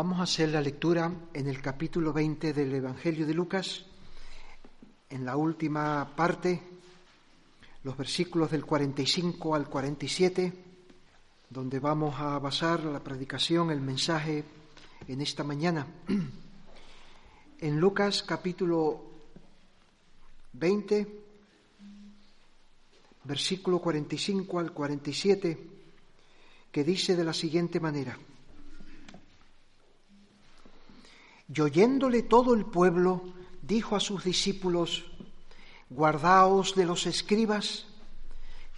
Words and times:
Vamos 0.00 0.20
a 0.20 0.22
hacer 0.22 0.48
la 0.48 0.62
lectura 0.62 1.12
en 1.34 1.46
el 1.46 1.60
capítulo 1.60 2.10
20 2.10 2.54
del 2.54 2.74
Evangelio 2.74 3.26
de 3.26 3.34
Lucas, 3.34 3.84
en 5.10 5.26
la 5.26 5.36
última 5.36 6.16
parte, 6.16 6.58
los 7.84 7.98
versículos 7.98 8.50
del 8.50 8.64
45 8.64 9.54
al 9.54 9.68
47, 9.68 10.54
donde 11.50 11.78
vamos 11.80 12.18
a 12.18 12.38
basar 12.38 12.82
la 12.84 13.04
predicación, 13.04 13.70
el 13.70 13.82
mensaje 13.82 14.42
en 15.06 15.20
esta 15.20 15.44
mañana. 15.44 15.86
En 17.60 17.78
Lucas 17.78 18.22
capítulo 18.22 19.04
20, 20.54 21.24
versículo 23.24 23.80
45 23.80 24.58
al 24.60 24.72
47, 24.72 25.68
que 26.72 26.84
dice 26.84 27.16
de 27.16 27.24
la 27.24 27.34
siguiente 27.34 27.80
manera. 27.80 28.16
Y 31.52 31.60
oyéndole 31.60 32.22
todo 32.22 32.54
el 32.54 32.64
pueblo, 32.64 33.24
dijo 33.60 33.96
a 33.96 34.00
sus 34.00 34.22
discípulos, 34.22 35.04
guardaos 35.88 36.76
de 36.76 36.86
los 36.86 37.06
escribas 37.06 37.86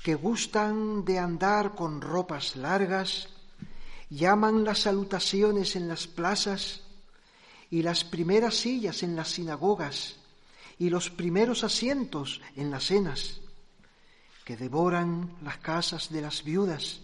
que 0.03 0.15
gustan 0.15 1.05
de 1.05 1.19
andar 1.19 1.75
con 1.75 2.01
ropas 2.01 2.57
largas, 2.57 3.29
llaman 4.09 4.65
las 4.65 4.81
salutaciones 4.81 5.77
en 5.77 5.87
las 5.87 6.07
plazas 6.07 6.81
y 7.71 7.83
las 7.83 8.05
primeras 8.05 8.55
sillas 8.55 9.03
en 9.03 9.17
las 9.17 9.29
sinagogas 9.29 10.17
y 10.79 10.89
los 10.91 11.11
primeros 11.11 11.65
asientos 11.65 12.41
en 12.57 12.71
las 12.71 12.85
cenas, 12.85 13.41
que 14.45 14.57
devoran 14.57 15.37
las 15.43 15.59
casas 15.59 16.11
de 16.11 16.23
las 16.23 16.43
viudas 16.43 17.03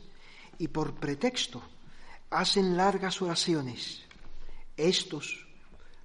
y 0.58 0.68
por 0.68 0.94
pretexto 0.94 1.62
hacen 2.30 2.76
largas 2.76 3.22
oraciones. 3.22 4.02
Estos 4.76 5.47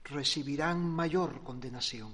recibirán 0.06 0.90
mayor 0.90 1.42
condenación. 1.44 2.12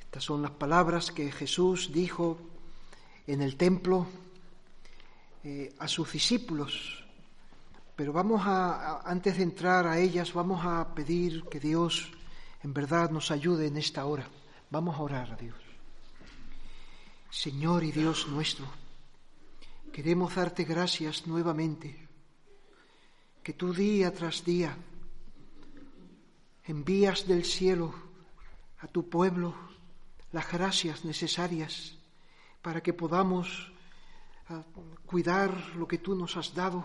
Estas 0.00 0.24
son 0.24 0.42
las 0.42 0.52
palabras 0.52 1.10
que 1.10 1.32
Jesús 1.32 1.90
dijo 1.92 2.38
en 3.26 3.40
el 3.40 3.56
templo 3.56 4.06
eh, 5.44 5.74
a 5.78 5.88
sus 5.88 6.12
discípulos. 6.12 7.04
Pero 7.96 8.12
vamos 8.12 8.42
a, 8.44 9.00
antes 9.08 9.36
de 9.36 9.42
entrar 9.42 9.86
a 9.86 9.98
ellas, 9.98 10.32
vamos 10.32 10.64
a 10.64 10.94
pedir 10.94 11.44
que 11.44 11.60
Dios 11.60 12.10
en 12.62 12.72
verdad 12.72 13.10
nos 13.10 13.30
ayude 13.30 13.66
en 13.66 13.76
esta 13.76 14.04
hora. 14.04 14.28
Vamos 14.70 14.96
a 14.96 15.02
orar 15.02 15.32
a 15.32 15.36
Dios. 15.36 15.56
Señor 17.30 17.82
y 17.82 17.92
Dios 17.92 18.28
nuestro, 18.28 18.66
queremos 19.90 20.34
darte 20.34 20.64
gracias 20.64 21.26
nuevamente, 21.26 22.08
que 23.42 23.54
tú 23.54 23.72
día 23.72 24.12
tras 24.12 24.44
día 24.44 24.76
envías 26.64 27.26
del 27.26 27.44
cielo 27.44 27.92
a 28.78 28.86
tu 28.86 29.08
pueblo 29.08 29.54
las 30.30 30.50
gracias 30.50 31.04
necesarias 31.04 31.98
para 32.62 32.80
que 32.80 32.92
podamos 32.92 33.72
ah, 34.48 34.62
cuidar 35.04 35.50
lo 35.74 35.88
que 35.88 35.98
tú 35.98 36.14
nos 36.14 36.36
has 36.36 36.54
dado, 36.54 36.84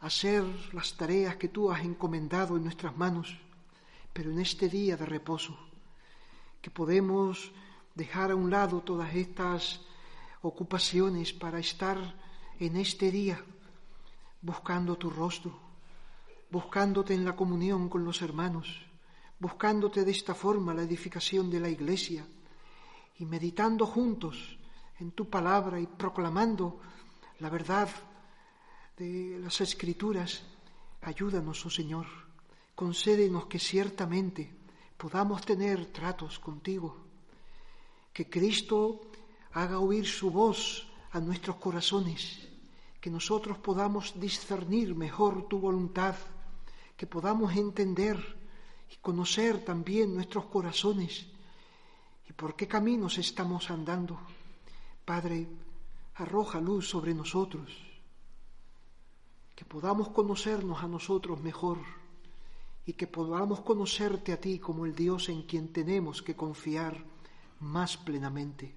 hacer 0.00 0.42
las 0.72 0.96
tareas 0.96 1.36
que 1.36 1.48
tú 1.48 1.70
has 1.70 1.82
encomendado 1.82 2.56
en 2.56 2.64
nuestras 2.64 2.96
manos, 2.96 3.38
pero 4.12 4.32
en 4.32 4.40
este 4.40 4.68
día 4.68 4.96
de 4.96 5.06
reposo, 5.06 5.56
que 6.60 6.70
podemos 6.70 7.52
dejar 7.94 8.32
a 8.32 8.34
un 8.34 8.50
lado 8.50 8.80
todas 8.80 9.14
estas 9.14 9.80
ocupaciones 10.42 11.32
para 11.32 11.60
estar 11.60 11.98
en 12.58 12.76
este 12.76 13.12
día 13.12 13.40
buscando 14.42 14.96
tu 14.96 15.08
rostro, 15.08 15.56
buscándote 16.50 17.14
en 17.14 17.24
la 17.24 17.36
comunión 17.36 17.88
con 17.88 18.04
los 18.04 18.20
hermanos 18.20 18.84
buscándote 19.38 20.04
de 20.04 20.10
esta 20.10 20.34
forma 20.34 20.74
la 20.74 20.82
edificación 20.82 21.50
de 21.50 21.60
la 21.60 21.68
Iglesia 21.68 22.26
y 23.18 23.24
meditando 23.24 23.86
juntos 23.86 24.58
en 24.98 25.12
tu 25.12 25.28
palabra 25.28 25.80
y 25.80 25.86
proclamando 25.86 26.80
la 27.40 27.50
verdad 27.50 27.88
de 28.96 29.38
las 29.40 29.60
Escrituras, 29.60 30.42
ayúdanos, 31.02 31.66
oh 31.66 31.70
Señor, 31.70 32.06
concédenos 32.74 33.46
que 33.46 33.58
ciertamente 33.58 34.50
podamos 34.96 35.44
tener 35.44 35.86
tratos 35.86 36.38
contigo, 36.38 36.96
que 38.12 38.30
Cristo 38.30 39.00
haga 39.52 39.78
oír 39.78 40.06
su 40.06 40.30
voz 40.30 40.86
a 41.12 41.20
nuestros 41.20 41.56
corazones, 41.56 42.48
que 43.00 43.10
nosotros 43.10 43.58
podamos 43.58 44.18
discernir 44.18 44.94
mejor 44.94 45.48
tu 45.48 45.58
voluntad, 45.58 46.14
que 46.96 47.06
podamos 47.06 47.54
entender 47.56 48.16
y 48.90 48.96
conocer 48.96 49.64
también 49.64 50.14
nuestros 50.14 50.46
corazones 50.46 51.26
y 52.28 52.32
por 52.32 52.56
qué 52.56 52.66
caminos 52.66 53.18
estamos 53.18 53.70
andando. 53.70 54.18
Padre, 55.04 55.46
arroja 56.14 56.60
luz 56.60 56.88
sobre 56.88 57.14
nosotros, 57.14 57.70
que 59.54 59.64
podamos 59.64 60.08
conocernos 60.08 60.82
a 60.82 60.88
nosotros 60.88 61.40
mejor 61.42 61.78
y 62.86 62.92
que 62.94 63.06
podamos 63.06 63.60
conocerte 63.60 64.32
a 64.32 64.40
ti 64.40 64.58
como 64.58 64.86
el 64.86 64.94
Dios 64.94 65.28
en 65.28 65.42
quien 65.42 65.72
tenemos 65.72 66.22
que 66.22 66.36
confiar 66.36 67.02
más 67.60 67.96
plenamente. 67.96 68.74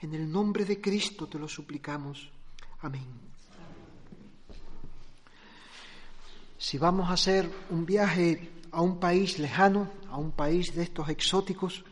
En 0.00 0.14
el 0.14 0.30
nombre 0.30 0.64
de 0.64 0.80
Cristo 0.80 1.26
te 1.26 1.38
lo 1.38 1.48
suplicamos. 1.48 2.30
Amén. 2.80 3.06
Si 6.58 6.78
vamos 6.78 7.08
a 7.10 7.14
hacer 7.14 7.50
un 7.70 7.84
viaje 7.84 8.55
a 8.76 8.82
un 8.82 9.00
país 9.00 9.38
lejano, 9.38 9.88
a 10.10 10.18
un 10.18 10.32
país 10.32 10.74
de 10.74 10.82
estos 10.82 11.08
exóticos, 11.08 11.82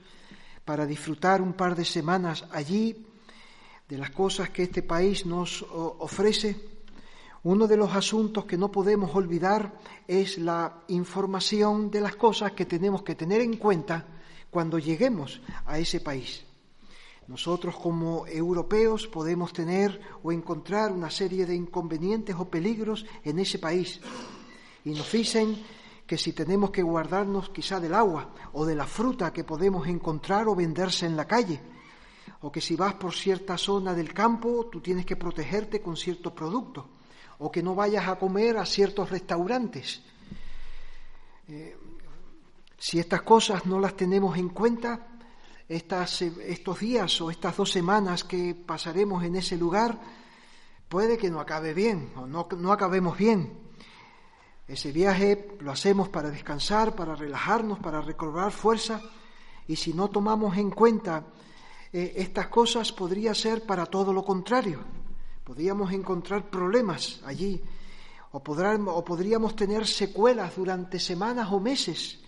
para 0.67 0.85
disfrutar 0.85 1.41
un 1.41 1.55
par 1.55 1.75
de 1.75 1.85
semanas 1.87 2.45
allí 2.53 3.07
de 3.89 3.97
las 3.97 4.11
cosas 4.11 4.51
que 4.51 4.65
este 4.65 4.83
país 4.83 5.25
nos 5.25 5.65
ofrece. 5.73 6.61
Uno 7.43 7.67
de 7.67 7.79
los 7.79 7.95
asuntos 7.97 8.45
que 8.45 8.59
no 8.59 8.71
podemos 8.71 9.17
olvidar 9.17 9.81
es 10.07 10.37
la 10.37 10.85
información 10.89 11.91
de 11.91 12.03
las 12.03 12.17
cosas 12.17 12.53
que 12.53 12.67
tenemos 12.67 13.03
que 13.03 13.15
tener 13.15 13.41
en 13.41 13.57
cuenta 13.57 14.05
cuando 14.51 14.79
lleguemos 14.79 15.41
a 15.65 15.79
ese 15.79 16.01
país. 16.01 16.45
Nosotros 17.29 17.77
como 17.77 18.27
europeos 18.27 19.07
podemos 19.07 19.55
tener 19.55 19.99
o 20.23 20.33
encontrar 20.33 20.93
una 20.93 21.09
serie 21.09 21.47
de 21.47 21.57
inconvenientes 21.57 22.37
o 22.39 22.45
peligros 22.45 23.07
en 23.25 23.39
ese 23.39 23.59
país. 23.59 24.01
Y 24.85 24.91
nos 24.91 25.11
dicen 25.11 25.57
que 26.07 26.19
si 26.19 26.33
tenemos 26.33 26.71
que 26.71 26.83
guardarnos 26.83 27.49
quizá 27.51 27.81
del 27.81 27.95
agua 27.95 28.35
o 28.53 28.67
de 28.67 28.75
la 28.75 28.87
fruta 28.87 29.33
que 29.33 29.45
podemos 29.45 29.89
encontrar 29.89 30.49
o 30.49 30.55
venderse 30.55 31.07
en 31.07 31.17
la 31.17 31.27
calle, 31.27 31.61
o 32.43 32.53
que 32.53 32.61
si 32.61 32.77
vas 32.77 32.95
por 32.95 33.15
cierta 33.15 33.57
zona 33.57 33.95
del 33.95 34.13
campo 34.13 34.69
tú 34.71 34.81
tienes 34.81 35.07
que 35.07 35.17
protegerte 35.17 35.81
con 35.81 35.97
ciertos 35.97 36.33
productos, 36.33 36.85
o 37.39 37.51
que 37.51 37.63
no 37.63 37.75
vayas 37.75 38.07
a 38.07 38.17
comer 38.17 38.59
a 38.59 38.67
ciertos 38.67 39.09
restaurantes. 39.11 40.03
Eh, 41.49 41.77
si 42.79 42.99
estas 42.99 43.23
cosas 43.23 43.65
no 43.65 43.81
las 43.81 43.97
tenemos 43.97 44.37
en 44.37 44.51
cuenta, 44.51 45.09
estas, 45.69 46.21
estos 46.21 46.81
días 46.81 47.21
o 47.23 47.31
estas 47.31 47.57
dos 47.57 47.73
semanas 47.73 48.25
que 48.25 48.55
pasaremos 48.55 49.25
en 49.25 49.37
ese 49.37 49.57
lugar, 49.57 49.99
puede 50.89 51.17
que 51.17 51.31
no 51.31 51.41
acabe 51.41 51.73
bien 51.73 52.13
o 52.17 52.27
no, 52.27 52.47
no 52.59 52.73
acabemos 52.73 53.17
bien. 53.17 53.64
Ese 54.67 54.93
viaje 54.93 55.57
lo 55.61 55.71
hacemos 55.71 56.09
para 56.09 56.31
descansar, 56.31 56.95
para 56.95 57.15
relajarnos, 57.15 57.79
para 57.81 58.01
recobrar 58.01 58.51
fuerza 58.51 59.01
y 59.67 59.77
si 59.77 59.93
no 59.93 60.09
tomamos 60.09 60.57
en 60.57 60.71
cuenta 60.71 61.25
eh, 61.93 62.15
estas 62.17 62.49
cosas 62.49 62.91
podría 62.93 63.35
ser 63.35 63.67
para 63.67 63.87
todo 63.87 64.13
lo 64.13 64.25
contrario. 64.25 64.81
Podríamos 65.45 65.93
encontrar 65.93 66.49
problemas 66.49 67.21
allí 67.27 67.63
o, 68.33 68.39
o 68.39 69.05
podríamos 69.05 69.55
tener 69.55 69.87
secuelas 69.87 70.57
durante 70.57 70.99
semanas 70.99 71.53
o 71.53 71.61
meses 71.61 72.21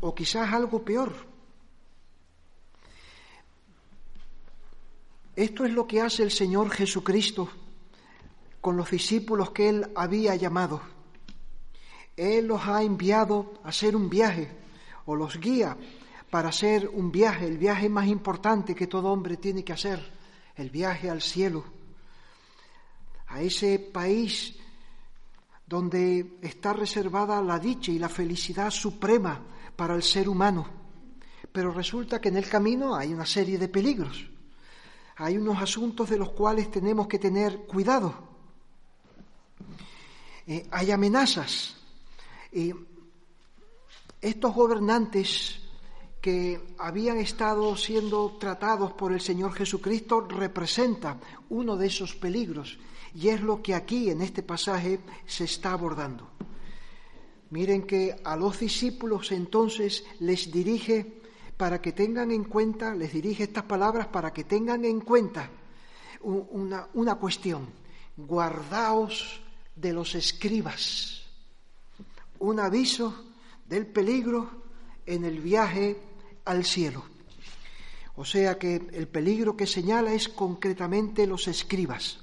o 0.00 0.14
quizás 0.14 0.52
algo 0.52 0.84
peor. 0.84 1.12
Esto 5.34 5.64
es 5.64 5.72
lo 5.72 5.86
que 5.86 6.00
hace 6.00 6.22
el 6.22 6.30
Señor 6.30 6.70
Jesucristo 6.70 7.48
con 8.60 8.76
los 8.76 8.90
discípulos 8.90 9.50
que 9.50 9.68
Él 9.68 9.90
había 9.96 10.36
llamado. 10.36 10.80
Él 12.22 12.46
los 12.46 12.66
ha 12.66 12.82
enviado 12.82 13.54
a 13.64 13.70
hacer 13.70 13.96
un 13.96 14.08
viaje 14.08 14.48
o 15.06 15.16
los 15.16 15.38
guía 15.40 15.76
para 16.30 16.50
hacer 16.50 16.88
un 16.88 17.10
viaje, 17.10 17.46
el 17.46 17.58
viaje 17.58 17.88
más 17.88 18.06
importante 18.06 18.74
que 18.74 18.86
todo 18.86 19.12
hombre 19.12 19.36
tiene 19.36 19.64
que 19.64 19.72
hacer, 19.72 20.00
el 20.56 20.70
viaje 20.70 21.10
al 21.10 21.20
cielo, 21.20 21.64
a 23.26 23.42
ese 23.42 23.78
país 23.78 24.56
donde 25.66 26.38
está 26.42 26.72
reservada 26.72 27.42
la 27.42 27.58
dicha 27.58 27.90
y 27.90 27.98
la 27.98 28.08
felicidad 28.08 28.70
suprema 28.70 29.40
para 29.74 29.94
el 29.94 30.02
ser 30.02 30.28
humano. 30.28 30.66
Pero 31.50 31.70
resulta 31.70 32.20
que 32.20 32.28
en 32.28 32.36
el 32.36 32.48
camino 32.48 32.94
hay 32.94 33.12
una 33.12 33.26
serie 33.26 33.58
de 33.58 33.68
peligros, 33.68 34.26
hay 35.16 35.36
unos 35.36 35.60
asuntos 35.60 36.08
de 36.08 36.18
los 36.18 36.30
cuales 36.30 36.70
tenemos 36.70 37.08
que 37.08 37.18
tener 37.18 37.66
cuidado. 37.66 38.14
eh, 40.46 40.66
hay 40.70 40.90
amenazas. 40.90 41.81
Y 42.52 42.72
estos 44.20 44.54
gobernantes 44.54 45.58
que 46.20 46.60
habían 46.78 47.18
estado 47.18 47.76
siendo 47.76 48.36
tratados 48.38 48.92
por 48.92 49.12
el 49.12 49.20
Señor 49.20 49.52
Jesucristo 49.54 50.20
representa 50.20 51.18
uno 51.50 51.76
de 51.76 51.88
esos 51.88 52.14
peligros 52.14 52.78
y 53.14 53.28
es 53.28 53.40
lo 53.40 53.60
que 53.60 53.74
aquí 53.74 54.08
en 54.08 54.22
este 54.22 54.42
pasaje 54.42 55.00
se 55.26 55.44
está 55.44 55.72
abordando. 55.72 56.30
Miren 57.50 57.82
que 57.82 58.16
a 58.24 58.36
los 58.36 58.60
discípulos 58.60 59.32
entonces 59.32 60.04
les 60.20 60.50
dirige 60.50 61.20
para 61.56 61.82
que 61.82 61.92
tengan 61.92 62.30
en 62.30 62.44
cuenta, 62.44 62.94
les 62.94 63.12
dirige 63.12 63.42
estas 63.42 63.64
palabras 63.64 64.06
para 64.06 64.32
que 64.32 64.44
tengan 64.44 64.84
en 64.84 65.00
cuenta 65.00 65.50
una, 66.22 66.88
una 66.94 67.16
cuestión. 67.16 67.68
Guardaos 68.16 69.42
de 69.74 69.92
los 69.92 70.14
escribas. 70.14 71.21
Un 72.42 72.58
aviso 72.58 73.14
del 73.68 73.86
peligro 73.86 74.50
en 75.06 75.24
el 75.24 75.38
viaje 75.38 75.96
al 76.44 76.64
cielo. 76.64 77.04
O 78.16 78.24
sea 78.24 78.58
que 78.58 78.82
el 78.92 79.06
peligro 79.06 79.56
que 79.56 79.64
señala 79.64 80.12
es 80.12 80.28
concretamente 80.28 81.24
los 81.28 81.46
escribas. 81.46 82.18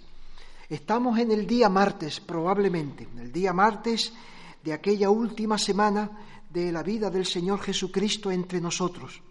Estamos 0.68 1.20
en 1.20 1.32
el 1.32 1.48
día 1.48 1.70
martes, 1.70 2.20
probablemente, 2.20 3.08
en 3.10 3.20
el 3.20 3.32
día 3.32 3.54
martes 3.54 4.12
de 4.62 4.74
aquella 4.74 5.10
última 5.10 5.58
semana 5.58 6.12
de 6.50 6.70
la 6.74 6.84
vida 6.84 7.10
del 7.10 7.26
Señor 7.26 7.62
Jesucristo 7.62 8.30
entre 8.30 8.60
nosotros. 8.60 9.22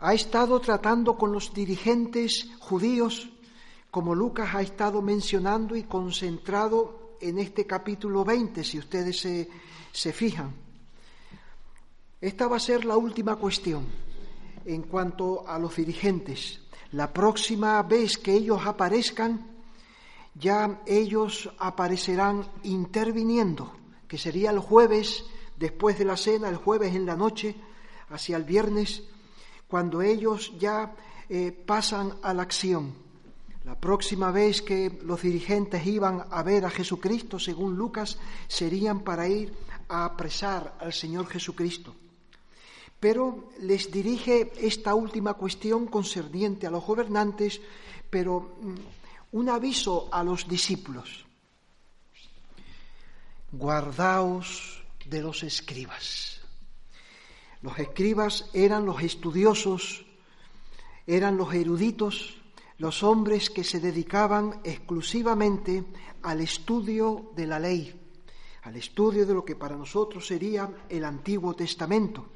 Ha 0.00 0.12
estado 0.12 0.58
tratando 0.58 1.16
con 1.16 1.30
los 1.30 1.54
dirigentes 1.54 2.50
judíos, 2.58 3.30
como 3.92 4.16
Lucas 4.16 4.56
ha 4.56 4.62
estado 4.62 5.02
mencionando 5.02 5.76
y 5.76 5.84
concentrado 5.84 6.97
en 7.20 7.38
este 7.38 7.66
capítulo 7.66 8.24
20, 8.24 8.62
si 8.64 8.78
ustedes 8.78 9.20
se, 9.20 9.48
se 9.92 10.12
fijan. 10.12 10.52
Esta 12.20 12.48
va 12.48 12.56
a 12.56 12.60
ser 12.60 12.84
la 12.84 12.96
última 12.96 13.36
cuestión 13.36 13.86
en 14.64 14.82
cuanto 14.82 15.48
a 15.48 15.58
los 15.58 15.76
dirigentes. 15.76 16.60
La 16.92 17.12
próxima 17.12 17.82
vez 17.82 18.18
que 18.18 18.32
ellos 18.32 18.66
aparezcan, 18.66 19.46
ya 20.34 20.82
ellos 20.86 21.50
aparecerán 21.58 22.46
interviniendo, 22.62 23.72
que 24.06 24.18
sería 24.18 24.50
el 24.50 24.58
jueves 24.58 25.24
después 25.56 25.98
de 25.98 26.04
la 26.04 26.16
cena, 26.16 26.48
el 26.48 26.56
jueves 26.56 26.94
en 26.94 27.06
la 27.06 27.16
noche, 27.16 27.54
hacia 28.10 28.36
el 28.36 28.44
viernes, 28.44 29.04
cuando 29.68 30.02
ellos 30.02 30.52
ya 30.58 30.94
eh, 31.28 31.52
pasan 31.52 32.14
a 32.22 32.32
la 32.32 32.42
acción. 32.42 32.94
La 33.68 33.74
próxima 33.78 34.32
vez 34.32 34.62
que 34.62 34.98
los 35.04 35.20
dirigentes 35.20 35.84
iban 35.86 36.24
a 36.30 36.42
ver 36.42 36.64
a 36.64 36.70
Jesucristo, 36.70 37.38
según 37.38 37.76
Lucas, 37.76 38.16
serían 38.48 39.04
para 39.04 39.28
ir 39.28 39.52
a 39.90 40.06
apresar 40.06 40.78
al 40.80 40.94
Señor 40.94 41.26
Jesucristo 41.26 41.94
pero 43.00 43.50
les 43.60 43.90
dirige 43.90 44.50
esta 44.58 44.94
última 44.94 45.34
cuestión 45.34 45.86
concerniente 45.86 46.66
a 46.66 46.70
los 46.70 46.84
gobernantes, 46.84 47.60
pero 48.10 48.56
mm, 48.60 49.38
un 49.38 49.48
aviso 49.48 50.08
a 50.10 50.24
los 50.24 50.48
discípulos. 50.48 51.24
Guardaos 53.52 54.82
de 55.06 55.22
los 55.22 55.42
escribas. 55.42 56.40
Los 57.62 57.78
escribas 57.78 58.50
eran 58.52 58.84
los 58.84 59.02
estudiosos, 59.02 60.04
eran 61.06 61.36
los 61.36 61.54
eruditos, 61.54 62.37
los 62.78 63.02
hombres 63.02 63.50
que 63.50 63.64
se 63.64 63.80
dedicaban 63.80 64.60
exclusivamente 64.64 65.84
al 66.22 66.40
estudio 66.40 67.32
de 67.34 67.46
la 67.46 67.58
ley, 67.58 67.92
al 68.62 68.76
estudio 68.76 69.26
de 69.26 69.34
lo 69.34 69.44
que 69.44 69.56
para 69.56 69.76
nosotros 69.76 70.26
sería 70.26 70.70
el 70.88 71.04
Antiguo 71.04 71.54
Testamento. 71.54 72.26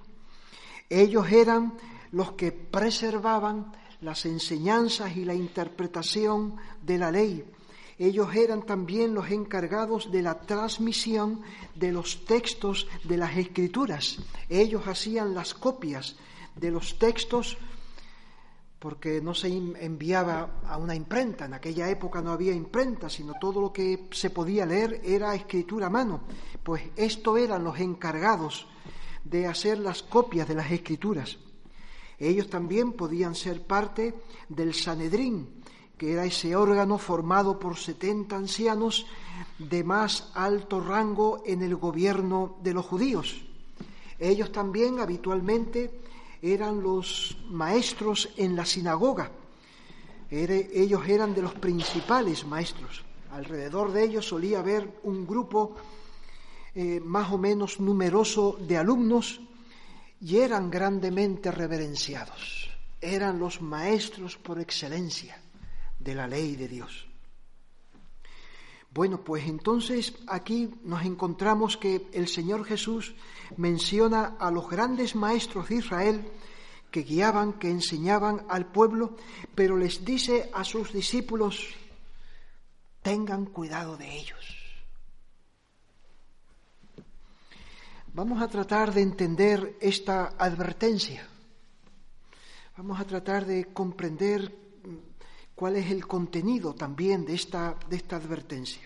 Ellos 0.88 1.30
eran 1.30 1.74
los 2.10 2.32
que 2.32 2.52
preservaban 2.52 3.72
las 4.00 4.26
enseñanzas 4.26 5.16
y 5.16 5.24
la 5.24 5.34
interpretación 5.34 6.56
de 6.82 6.98
la 6.98 7.10
ley. 7.12 7.44
Ellos 7.98 8.34
eran 8.34 8.66
también 8.66 9.14
los 9.14 9.30
encargados 9.30 10.10
de 10.10 10.22
la 10.22 10.40
transmisión 10.40 11.42
de 11.76 11.92
los 11.92 12.24
textos 12.24 12.88
de 13.04 13.16
las 13.16 13.36
escrituras. 13.36 14.18
Ellos 14.48 14.88
hacían 14.88 15.34
las 15.34 15.54
copias 15.54 16.16
de 16.56 16.72
los 16.72 16.98
textos 16.98 17.58
porque 18.82 19.20
no 19.20 19.32
se 19.32 19.46
enviaba 19.46 20.60
a 20.66 20.76
una 20.76 20.96
imprenta. 20.96 21.44
En 21.44 21.54
aquella 21.54 21.88
época 21.88 22.20
no 22.20 22.32
había 22.32 22.52
imprenta, 22.52 23.08
sino 23.08 23.34
todo 23.40 23.60
lo 23.60 23.72
que 23.72 24.08
se 24.10 24.30
podía 24.30 24.66
leer 24.66 25.00
era 25.04 25.36
escritura 25.36 25.86
a 25.86 25.90
mano. 25.90 26.22
Pues 26.64 26.82
estos 26.96 27.38
eran 27.38 27.62
los 27.62 27.78
encargados 27.78 28.66
de 29.22 29.46
hacer 29.46 29.78
las 29.78 30.02
copias 30.02 30.48
de 30.48 30.56
las 30.56 30.68
escrituras. 30.72 31.38
Ellos 32.18 32.50
también 32.50 32.94
podían 32.94 33.36
ser 33.36 33.62
parte 33.64 34.16
del 34.48 34.74
Sanedrín, 34.74 35.62
que 35.96 36.14
era 36.14 36.24
ese 36.24 36.56
órgano 36.56 36.98
formado 36.98 37.60
por 37.60 37.76
setenta 37.76 38.34
ancianos 38.34 39.06
de 39.60 39.84
más 39.84 40.32
alto 40.34 40.80
rango 40.80 41.44
en 41.46 41.62
el 41.62 41.76
gobierno 41.76 42.56
de 42.60 42.74
los 42.74 42.84
judíos. 42.84 43.44
Ellos 44.18 44.50
también 44.50 44.98
habitualmente 44.98 46.02
eran 46.42 46.82
los 46.82 47.38
maestros 47.48 48.28
en 48.36 48.56
la 48.56 48.66
sinagoga. 48.66 49.30
Ellos 50.28 51.06
eran 51.06 51.34
de 51.34 51.42
los 51.42 51.54
principales 51.54 52.44
maestros. 52.44 53.04
Alrededor 53.30 53.92
de 53.92 54.04
ellos 54.04 54.26
solía 54.26 54.58
haber 54.58 55.00
un 55.04 55.26
grupo 55.26 55.76
eh, 56.74 57.00
más 57.00 57.30
o 57.30 57.38
menos 57.38 57.80
numeroso 57.80 58.58
de 58.60 58.76
alumnos 58.76 59.40
y 60.20 60.38
eran 60.38 60.70
grandemente 60.70 61.50
reverenciados. 61.50 62.70
Eran 63.00 63.38
los 63.38 63.62
maestros 63.62 64.36
por 64.36 64.58
excelencia 64.58 65.40
de 65.98 66.14
la 66.14 66.26
ley 66.26 66.56
de 66.56 66.68
Dios. 66.68 67.11
Bueno, 68.94 69.24
pues 69.24 69.46
entonces 69.46 70.14
aquí 70.26 70.70
nos 70.84 71.04
encontramos 71.04 71.78
que 71.78 72.08
el 72.12 72.28
Señor 72.28 72.64
Jesús 72.64 73.14
menciona 73.56 74.36
a 74.38 74.50
los 74.50 74.68
grandes 74.68 75.16
maestros 75.16 75.68
de 75.68 75.76
Israel 75.76 76.30
que 76.90 77.02
guiaban, 77.02 77.54
que 77.54 77.70
enseñaban 77.70 78.44
al 78.50 78.66
pueblo, 78.66 79.16
pero 79.54 79.78
les 79.78 80.04
dice 80.04 80.50
a 80.52 80.62
sus 80.62 80.92
discípulos, 80.92 81.74
tengan 83.00 83.46
cuidado 83.46 83.96
de 83.96 84.14
ellos. 84.14 84.58
Vamos 88.12 88.42
a 88.42 88.48
tratar 88.48 88.92
de 88.92 89.00
entender 89.00 89.78
esta 89.80 90.34
advertencia. 90.36 91.26
Vamos 92.76 93.00
a 93.00 93.06
tratar 93.06 93.46
de 93.46 93.72
comprender 93.72 94.61
cuál 95.62 95.76
es 95.76 95.92
el 95.92 96.08
contenido 96.08 96.74
también 96.74 97.24
de 97.24 97.34
esta, 97.34 97.76
de 97.88 97.94
esta 97.94 98.16
advertencia. 98.16 98.82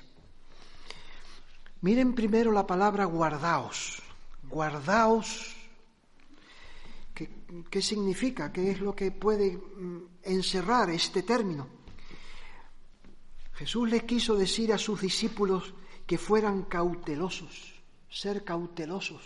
Miren 1.80 2.14
primero 2.14 2.52
la 2.52 2.66
palabra 2.66 3.06
guardaos. 3.06 4.02
Guardaos. 4.42 5.56
¿Qué, 7.14 7.30
¿Qué, 7.70 7.80
significa? 7.80 8.52
¿Qué 8.52 8.72
es 8.72 8.82
lo 8.82 8.94
que 8.94 9.10
puede 9.10 9.56
mm, 9.56 10.18
encerrar 10.24 10.90
este 10.90 11.22
término? 11.22 11.66
Jesús 13.54 13.88
les 13.88 14.02
quiso 14.02 14.36
decir 14.36 14.70
a 14.70 14.76
sus 14.76 15.00
discípulos 15.00 15.72
que 16.06 16.18
fueran 16.18 16.64
cautelosos 16.64 17.72
ser 18.10 18.44
cautelosos, 18.44 19.24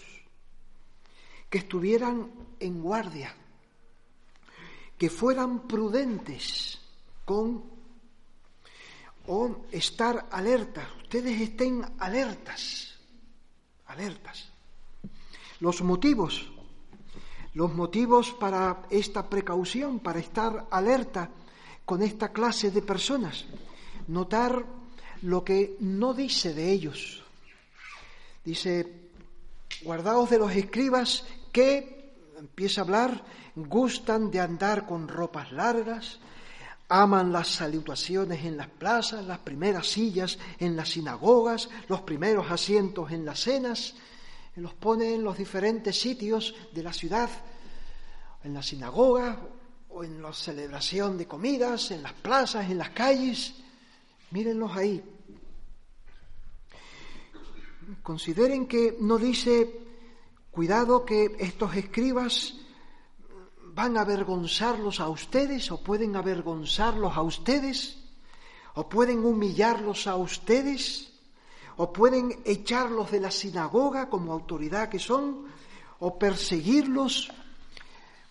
que 1.48 1.58
estuvieran 1.58 2.30
en 2.60 2.80
guardia, 2.80 3.34
que 4.96 5.10
fueran 5.10 5.66
prudentes 5.66 6.79
con 7.30 7.62
o 9.30 9.62
estar 9.70 10.26
alertas. 10.34 10.82
Ustedes 11.06 11.38
estén 11.38 11.78
alertas, 12.02 12.98
alertas. 13.86 14.50
Los 15.62 15.78
motivos, 15.86 16.50
los 17.54 17.70
motivos 17.70 18.34
para 18.34 18.82
esta 18.90 19.30
precaución, 19.30 20.02
para 20.02 20.18
estar 20.18 20.66
alerta 20.74 21.30
con 21.86 22.02
esta 22.02 22.34
clase 22.34 22.72
de 22.74 22.82
personas, 22.82 23.46
notar 24.08 24.66
lo 25.22 25.44
que 25.44 25.76
no 25.78 26.14
dice 26.14 26.52
de 26.52 26.72
ellos, 26.72 27.22
Dice, 28.42 29.12
guardaos 29.84 30.30
de 30.30 30.38
los 30.38 30.50
escribas 30.56 31.26
que, 31.52 32.16
empieza 32.38 32.80
a 32.80 32.84
hablar, 32.84 33.22
gustan 33.54 34.30
de 34.30 34.40
andar 34.40 34.86
con 34.86 35.06
ropas 35.06 35.52
largas, 35.52 36.18
aman 36.90 37.32
las 37.32 37.46
salutaciones 37.46 38.44
en 38.44 38.56
las 38.56 38.68
plazas, 38.68 39.24
las 39.24 39.38
primeras 39.38 39.86
sillas 39.86 40.38
en 40.58 40.76
las 40.76 40.90
sinagogas, 40.90 41.70
los 41.88 42.02
primeros 42.02 42.50
asientos 42.50 43.12
en 43.12 43.24
las 43.24 43.40
cenas, 43.40 43.94
los 44.56 44.74
pone 44.74 45.14
en 45.14 45.22
los 45.22 45.38
diferentes 45.38 45.98
sitios 45.98 46.54
de 46.72 46.82
la 46.82 46.92
ciudad, 46.92 47.30
en 48.42 48.52
la 48.52 48.62
sinagoga 48.62 49.40
o 49.88 50.02
en 50.02 50.20
la 50.20 50.32
celebración 50.32 51.16
de 51.16 51.26
comidas, 51.26 51.92
en 51.92 52.02
las 52.02 52.12
plazas, 52.12 52.68
en 52.68 52.78
las 52.78 52.90
calles. 52.90 53.54
Mírenlos 54.32 54.76
ahí. 54.76 55.02
consideren 58.02 58.66
que 58.66 58.96
no 59.00 59.18
dice, 59.18 59.80
cuidado 60.50 61.04
que 61.04 61.36
estos 61.38 61.74
escribas 61.76 62.54
van 63.74 63.96
a 63.96 64.02
avergonzarlos 64.02 65.00
a 65.00 65.08
ustedes 65.08 65.70
o 65.70 65.82
pueden 65.82 66.16
avergonzarlos 66.16 67.16
a 67.16 67.22
ustedes 67.22 67.98
o 68.74 68.88
pueden 68.88 69.24
humillarlos 69.24 70.06
a 70.06 70.16
ustedes 70.16 71.12
o 71.76 71.92
pueden 71.92 72.42
echarlos 72.44 73.10
de 73.10 73.20
la 73.20 73.30
sinagoga 73.30 74.08
como 74.08 74.32
autoridad 74.32 74.88
que 74.88 74.98
son 74.98 75.46
o 75.98 76.18
perseguirlos 76.18 77.30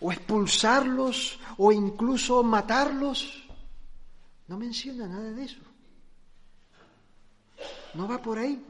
o 0.00 0.12
expulsarlos 0.12 1.38
o 1.58 1.72
incluso 1.72 2.42
matarlos. 2.42 3.48
No 4.48 4.56
menciona 4.56 5.06
nada 5.06 5.30
de 5.30 5.44
eso. 5.44 5.60
No 7.94 8.08
va 8.08 8.20
por 8.20 8.38
ahí. 8.38 8.64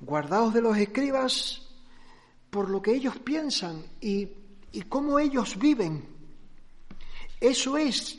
Guardaos 0.00 0.52
de 0.52 0.60
los 0.60 0.76
escribas 0.76 1.61
por 2.52 2.68
lo 2.68 2.82
que 2.82 2.94
ellos 2.94 3.16
piensan 3.16 3.82
y, 3.98 4.28
y 4.72 4.82
cómo 4.82 5.18
ellos 5.18 5.58
viven. 5.58 6.04
Eso 7.40 7.78
es 7.78 8.18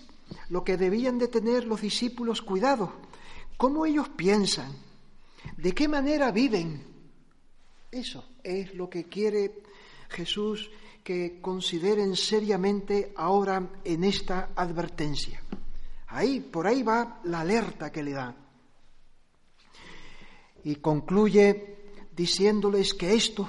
lo 0.50 0.64
que 0.64 0.76
debían 0.76 1.20
de 1.20 1.28
tener 1.28 1.66
los 1.66 1.82
discípulos 1.82 2.42
cuidado. 2.42 2.94
Cómo 3.58 3.86
ellos 3.86 4.10
piensan, 4.10 4.76
de 5.56 5.72
qué 5.74 5.88
manera 5.88 6.32
viven. 6.32 6.84
Eso 7.92 8.26
es 8.44 8.74
lo 8.74 8.90
que 8.90 9.04
quiere 9.04 9.62
Jesús 10.10 10.72
que 11.04 11.40
consideren 11.40 12.16
seriamente 12.16 13.14
ahora 13.16 13.70
en 13.84 14.04
esta 14.04 14.50
advertencia. 14.56 15.44
Ahí, 16.08 16.40
por 16.40 16.66
ahí 16.66 16.82
va 16.82 17.22
la 17.26 17.42
alerta 17.42 17.92
que 17.92 18.02
le 18.02 18.14
da. 18.14 18.36
Y 20.64 20.78
concluye 20.78 21.78
diciéndoles 22.16 22.96
que 22.96 23.14
esto, 23.14 23.48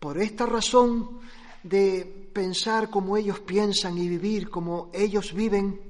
por 0.00 0.18
esta 0.18 0.46
razón 0.46 1.20
de 1.62 2.30
pensar 2.32 2.90
como 2.90 3.16
ellos 3.16 3.40
piensan 3.40 3.98
y 3.98 4.08
vivir 4.08 4.50
como 4.50 4.90
ellos 4.92 5.34
viven, 5.34 5.80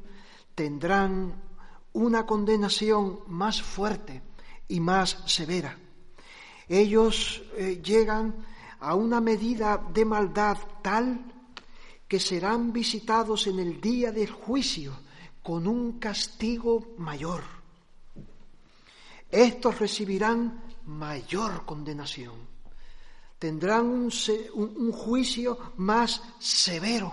tendrán 0.55 1.41
una 1.93 2.27
condenación 2.27 3.21
más 3.29 3.63
fuerte 3.63 4.23
y 4.69 4.81
más 4.81 5.23
severa. 5.27 5.79
Ellos 6.69 7.43
eh, 7.57 7.81
llegan 7.83 8.45
a 8.81 8.95
una 8.95 9.21
medida 9.21 9.83
de 9.93 10.05
maldad 10.05 10.59
tal 10.83 11.25
que 12.07 12.19
serán 12.19 12.73
visitados 12.73 13.47
en 13.47 13.59
el 13.61 13.81
día 13.81 14.11
del 14.11 14.31
juicio 14.31 14.93
con 15.43 15.67
un 15.67 15.99
castigo 15.99 16.95
mayor. 16.99 17.43
Estos 19.31 19.79
recibirán 19.79 20.65
mayor 20.87 21.65
condenación, 21.65 22.50
tendrán 23.41 23.87
un, 23.87 24.13
un, 24.53 24.93
juicio 24.93 25.73
más 25.79 26.23
severo. 26.39 27.11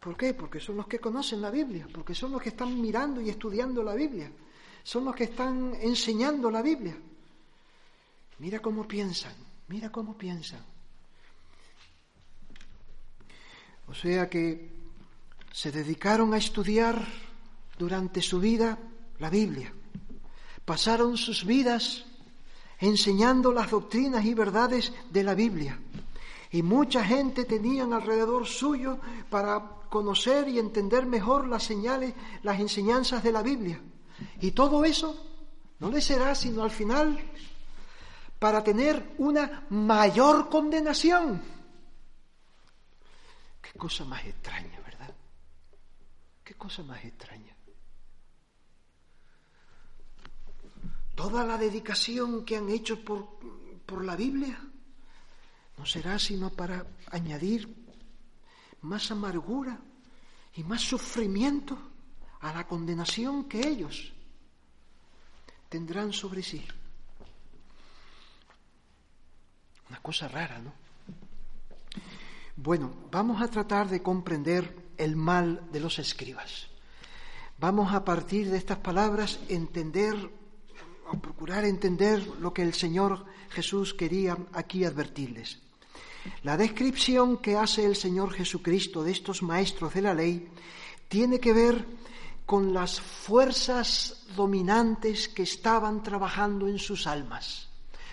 ¿Por 0.00 0.16
qué? 0.16 0.34
Porque 0.34 0.58
son 0.58 0.78
los 0.78 0.88
que 0.88 0.98
conocen 0.98 1.40
la 1.40 1.50
Biblia, 1.50 1.86
porque 1.94 2.12
son 2.12 2.32
los 2.32 2.42
que 2.42 2.48
están 2.48 2.80
mirando 2.80 3.20
y 3.20 3.30
estudiando 3.30 3.84
la 3.84 3.94
Biblia, 3.94 4.30
son 4.82 5.04
los 5.04 5.14
que 5.14 5.24
están 5.24 5.74
enseñando 5.80 6.50
la 6.50 6.60
Biblia. 6.60 6.96
Mira 8.40 8.58
cómo 8.58 8.86
piensan, 8.86 9.32
mira 9.68 9.92
cómo 9.92 10.18
piensan. 10.18 10.64
O 13.86 13.94
sea 13.94 14.28
que 14.28 14.72
se 15.52 15.70
dedicaron 15.70 16.34
a 16.34 16.38
estudiar 16.38 17.06
durante 17.78 18.20
su 18.22 18.40
vida 18.40 18.76
la 19.20 19.30
Biblia. 19.30 19.72
Pasaron 20.64 21.16
sus 21.16 21.44
vidas 21.44 22.05
enseñando 22.78 23.52
las 23.52 23.70
doctrinas 23.70 24.24
y 24.24 24.34
verdades 24.34 24.92
de 25.10 25.22
la 25.22 25.34
Biblia. 25.34 25.78
Y 26.50 26.62
mucha 26.62 27.04
gente 27.04 27.44
tenían 27.44 27.92
alrededor 27.92 28.46
suyo 28.46 28.98
para 29.30 29.62
conocer 29.88 30.48
y 30.48 30.58
entender 30.58 31.06
mejor 31.06 31.48
las 31.48 31.64
señales, 31.64 32.14
las 32.42 32.60
enseñanzas 32.60 33.22
de 33.22 33.32
la 33.32 33.42
Biblia. 33.42 33.80
Y 34.40 34.52
todo 34.52 34.84
eso 34.84 35.16
no 35.78 35.90
le 35.90 36.00
será 36.00 36.34
sino 36.34 36.62
al 36.62 36.70
final 36.70 37.18
para 38.38 38.62
tener 38.62 39.14
una 39.18 39.66
mayor 39.70 40.48
condenación. 40.48 41.42
Qué 43.60 43.78
cosa 43.78 44.04
más 44.04 44.24
extraña 44.24 44.76
cosa 46.56 46.82
más 46.82 47.04
extraña. 47.04 47.54
Toda 51.16 51.44
la 51.44 51.58
dedicación 51.58 52.44
que 52.44 52.56
han 52.56 52.68
hecho 52.68 53.02
por, 53.02 53.38
por 53.84 54.04
la 54.04 54.14
Biblia 54.14 54.60
no 55.78 55.86
será 55.86 56.18
sino 56.18 56.50
para 56.50 56.86
añadir 57.10 57.74
más 58.82 59.10
amargura 59.10 59.80
y 60.54 60.62
más 60.62 60.82
sufrimiento 60.82 61.76
a 62.40 62.52
la 62.52 62.66
condenación 62.66 63.48
que 63.48 63.66
ellos 63.66 64.12
tendrán 65.68 66.12
sobre 66.12 66.42
sí. 66.42 66.64
Una 69.88 70.00
cosa 70.00 70.28
rara, 70.28 70.58
¿no? 70.58 70.72
Bueno, 72.56 72.92
vamos 73.10 73.42
a 73.42 73.48
tratar 73.48 73.88
de 73.88 74.02
comprender 74.02 74.92
el 74.96 75.16
mal 75.16 75.70
de 75.72 75.80
los 75.80 75.98
escribas. 75.98 76.68
Vamos 77.58 77.92
a 77.92 78.04
partir 78.04 78.50
de 78.50 78.56
estas 78.56 78.78
palabras 78.78 79.38
entender 79.48 80.30
o 81.10 81.18
procurar 81.18 81.64
entender 81.64 82.26
lo 82.40 82.52
que 82.52 82.62
el 82.62 82.74
Señor 82.74 83.24
Jesús 83.50 83.94
quería 83.94 84.36
aquí 84.52 84.84
advertirles. 84.84 85.58
La 86.42 86.56
descripción 86.56 87.38
que 87.38 87.56
hace 87.56 87.84
el 87.84 87.96
Señor 87.96 88.32
Jesucristo 88.32 89.04
de 89.04 89.12
estos 89.12 89.42
maestros 89.42 89.94
de 89.94 90.02
la 90.02 90.14
ley 90.14 90.48
tiene 91.08 91.38
que 91.38 91.52
ver 91.52 91.86
con 92.44 92.72
las 92.72 93.00
fuerzas 93.00 94.26
dominantes 94.36 95.28
que 95.28 95.42
estaban 95.42 96.02
trabajando 96.02 96.68
en 96.68 96.78
sus 96.78 97.06
almas. 97.06 97.68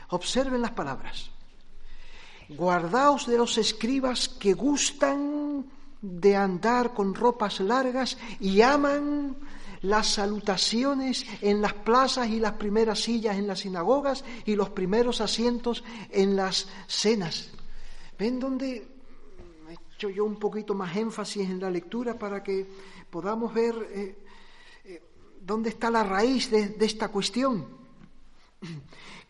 Observen 0.10 0.62
las 0.62 0.72
palabras. 0.72 1.30
Guardaos 2.50 3.28
de 3.28 3.38
los 3.38 3.58
escribas 3.58 4.28
que 4.28 4.54
gustan 4.54 5.66
de 6.02 6.36
andar 6.36 6.94
con 6.94 7.16
ropas 7.16 7.60
largas 7.62 8.18
y 8.40 8.62
aman 8.62 9.38
las 9.84 10.08
salutaciones 10.08 11.26
en 11.42 11.62
las 11.62 11.74
plazas 11.74 12.30
y 12.30 12.40
las 12.40 12.54
primeras 12.54 13.00
sillas 13.00 13.38
en 13.38 13.48
las 13.48 13.60
sinagogas 13.60 14.24
y 14.46 14.56
los 14.56 14.70
primeros 14.70 15.22
asientos 15.22 15.84
en 16.10 16.36
las 16.36 16.68
cenas. 16.88 17.52
¿Ven 18.18 18.40
dónde 18.40 18.88
he 19.70 19.74
hecho 19.96 20.10
yo 20.10 20.26
un 20.26 20.38
poquito 20.38 20.74
más 20.74 20.96
énfasis 20.96 21.50
en 21.50 21.60
la 21.60 21.70
lectura 21.70 22.18
para 22.18 22.42
que 22.42 22.68
podamos 23.10 23.54
ver 23.54 23.76
eh, 23.92 24.18
eh, 24.86 25.04
dónde 25.42 25.70
está 25.70 25.90
la 25.90 26.04
raíz 26.04 26.50
de 26.50 26.76
esta 26.80 27.10
cuestión? 27.10 27.68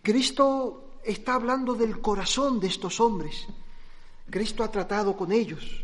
Cristo 0.02 1.00
está 1.04 1.36
hablando 1.36 1.74
del 1.74 2.00
corazón 2.00 2.60
de 2.60 2.68
estos 2.68 3.00
hombres. 3.00 3.48
Cristo 4.30 4.64
ha 4.64 4.72
tratado 4.72 5.18
con 5.18 5.32
ellos 5.32 5.84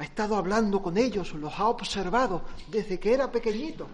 ha 0.00 0.04
estado 0.04 0.34
hablando 0.36 0.80
con 0.80 0.96
ellos, 0.96 1.34
los 1.34 1.52
ha 1.58 1.68
observado 1.68 2.42
desde 2.68 2.98
que 2.98 3.12
era 3.12 3.30
pequeñito. 3.30 3.86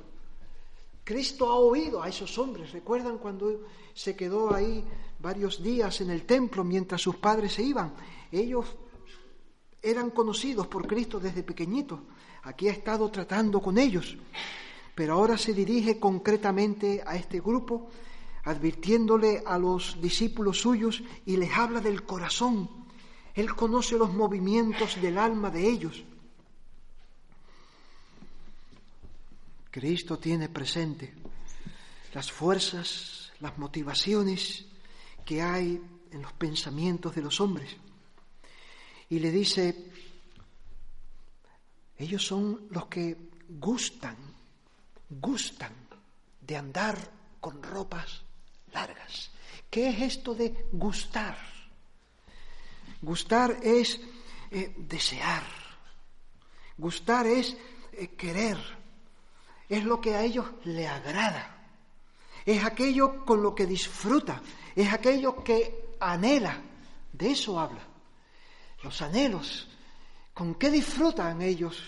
Cristo 1.06 1.48
ha 1.48 1.54
oído 1.54 2.02
a 2.02 2.08
esos 2.08 2.36
hombres. 2.36 2.72
¿Recuerdan 2.72 3.18
cuando 3.18 3.62
se 3.94 4.16
quedó 4.16 4.52
ahí 4.52 4.84
varios 5.20 5.62
días 5.62 6.00
en 6.00 6.10
el 6.10 6.26
templo 6.26 6.64
mientras 6.64 7.00
sus 7.00 7.14
padres 7.16 7.52
se 7.54 7.62
iban? 7.62 7.94
Ellos 8.32 8.66
eran 9.80 10.10
conocidos 10.10 10.66
por 10.66 10.86
Cristo 10.88 11.20
desde 11.20 11.44
pequeñito. 11.44 12.00
Aquí 12.42 12.66
ha 12.66 12.72
estado 12.72 13.08
tratando 13.10 13.62
con 13.62 13.78
ellos. 13.78 14.16
Pero 14.96 15.14
ahora 15.14 15.38
se 15.38 15.54
dirige 15.54 16.00
concretamente 16.00 17.04
a 17.06 17.14
este 17.14 17.38
grupo, 17.38 17.88
advirtiéndole 18.42 19.44
a 19.46 19.58
los 19.58 20.00
discípulos 20.02 20.60
suyos 20.60 21.04
y 21.24 21.36
les 21.36 21.56
habla 21.56 21.80
del 21.80 22.02
corazón 22.02 22.68
él 23.36 23.54
conoce 23.54 23.98
los 23.98 24.14
movimientos 24.14 25.00
del 25.00 25.18
alma 25.18 25.50
de 25.50 25.68
ellos. 25.68 26.02
Cristo 29.76 30.18
tiene 30.18 30.48
presente 30.48 31.12
las 32.14 32.32
fuerzas, 32.32 33.30
las 33.40 33.58
motivaciones 33.58 34.64
que 35.22 35.42
hay 35.42 35.78
en 36.10 36.22
los 36.22 36.32
pensamientos 36.32 37.14
de 37.14 37.20
los 37.20 37.42
hombres. 37.42 37.76
Y 39.10 39.18
le 39.18 39.30
dice, 39.30 39.92
ellos 41.98 42.24
son 42.24 42.68
los 42.70 42.86
que 42.86 43.18
gustan, 43.50 44.16
gustan 45.10 45.74
de 46.40 46.56
andar 46.56 46.96
con 47.38 47.62
ropas 47.62 48.22
largas. 48.72 49.30
¿Qué 49.68 49.90
es 49.90 50.16
esto 50.16 50.34
de 50.34 50.68
gustar? 50.72 51.36
Gustar 53.02 53.58
es 53.62 54.00
eh, 54.50 54.74
desear. 54.78 55.42
Gustar 56.78 57.26
es 57.26 57.54
eh, 57.92 58.08
querer. 58.16 58.75
Es 59.68 59.84
lo 59.84 60.00
que 60.00 60.14
a 60.14 60.22
ellos 60.22 60.46
le 60.64 60.86
agrada. 60.86 61.52
es 62.44 62.64
aquello 62.64 63.24
con 63.24 63.42
lo 63.42 63.54
que 63.54 63.66
disfruta, 63.66 64.40
es 64.74 64.92
aquello 64.92 65.42
que 65.42 65.96
anhela. 66.00 66.62
De 67.12 67.30
eso 67.30 67.58
habla. 67.58 67.82
Los 68.82 69.00
anhelos. 69.02 69.68
¿Con 70.34 70.54
qué 70.54 70.70
disfrutan 70.70 71.40
ellos? 71.40 71.82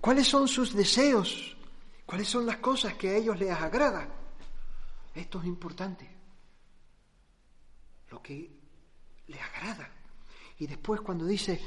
¿Cuáles 0.00 0.28
son 0.28 0.46
sus 0.46 0.72
deseos? 0.72 1.56
¿Cuáles 2.06 2.28
son 2.28 2.46
las 2.46 2.58
cosas 2.58 2.94
que 2.94 3.10
a 3.10 3.16
ellos 3.16 3.38
les 3.38 3.50
agrada? 3.50 4.08
Esto 5.14 5.40
es 5.40 5.46
importante. 5.46 6.08
Lo 8.10 8.22
que 8.22 8.48
les 9.26 9.40
agrada. 9.40 9.90
Y 10.58 10.66
después 10.66 11.00
cuando 11.00 11.26
dice, 11.26 11.60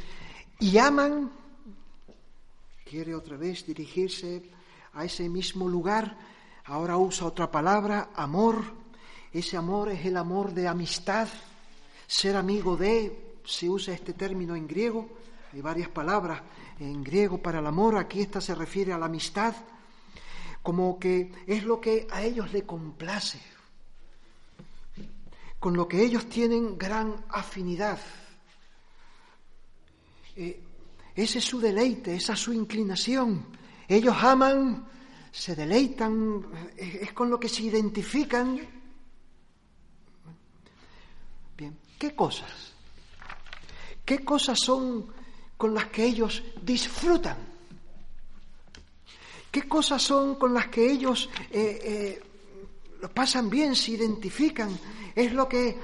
y 0.60 0.78
aman, 0.78 1.32
quiere 2.90 3.14
otra 3.14 3.38
vez 3.38 3.68
dirigirse 3.68 4.42
a 4.94 5.06
ese 5.06 5.30
mismo 5.30 5.68
lugar, 5.68 6.18
ahora 6.66 6.98
usa 6.98 7.28
otra 7.28 7.52
palabra, 7.52 8.10
amor. 8.16 8.64
Ese 9.32 9.58
amor 9.58 9.90
es 9.90 10.04
el 10.08 10.18
amor 10.18 10.54
de 10.56 10.68
amistad, 10.68 11.28
ser 12.08 12.36
amigo 12.36 12.76
de, 12.76 13.36
se 13.46 13.70
usa 13.70 13.94
este 13.94 14.14
término 14.14 14.56
en 14.56 14.68
griego, 14.68 15.08
hay 15.54 15.62
varias 15.62 15.90
palabras 15.90 16.42
en 16.80 17.04
griego 17.04 17.38
para 17.38 17.60
el 17.60 17.68
amor, 17.68 17.96
aquí 17.96 18.22
esta 18.22 18.42
se 18.42 18.56
refiere 18.56 18.92
a 18.92 18.98
la 18.98 19.06
amistad, 19.06 19.54
como 20.64 20.98
que 20.98 21.32
es 21.46 21.64
lo 21.64 21.80
que 21.80 22.08
a 22.10 22.24
ellos 22.24 22.52
le 22.52 22.64
complace, 22.64 23.40
con 25.60 25.76
lo 25.78 25.88
que 25.88 26.02
ellos 26.02 26.28
tienen 26.28 26.76
gran 26.76 27.24
afinidad. 27.30 28.00
Eh, 30.36 30.60
ese 31.24 31.40
es 31.40 31.46
su 31.46 31.60
deleite, 31.60 32.16
esa 32.16 32.32
es 32.32 32.40
su 32.40 32.54
inclinación. 32.54 33.46
Ellos 33.90 34.16
aman, 34.22 34.88
se 35.32 35.54
deleitan, 35.54 36.46
eh, 36.78 37.00
es 37.02 37.12
con 37.12 37.30
lo 37.30 37.38
que 37.38 37.50
se 37.50 37.64
identifican. 37.64 38.58
Bien, 41.58 41.78
¿qué 41.98 42.16
cosas? 42.16 42.72
¿Qué 44.06 44.20
cosas 44.20 44.60
son 44.60 45.08
con 45.58 45.74
las 45.74 45.88
que 45.88 46.06
ellos 46.06 46.42
disfrutan? 46.62 47.38
¿Qué 49.52 49.68
cosas 49.68 50.02
son 50.02 50.36
con 50.36 50.54
las 50.54 50.68
que 50.68 50.90
ellos 50.90 51.30
eh, 51.52 52.24
lo 53.02 53.14
pasan 53.14 53.50
bien, 53.50 53.76
se 53.76 53.92
identifican? 53.92 54.80
Es 55.14 55.34
lo 55.34 55.50
que 55.50 55.78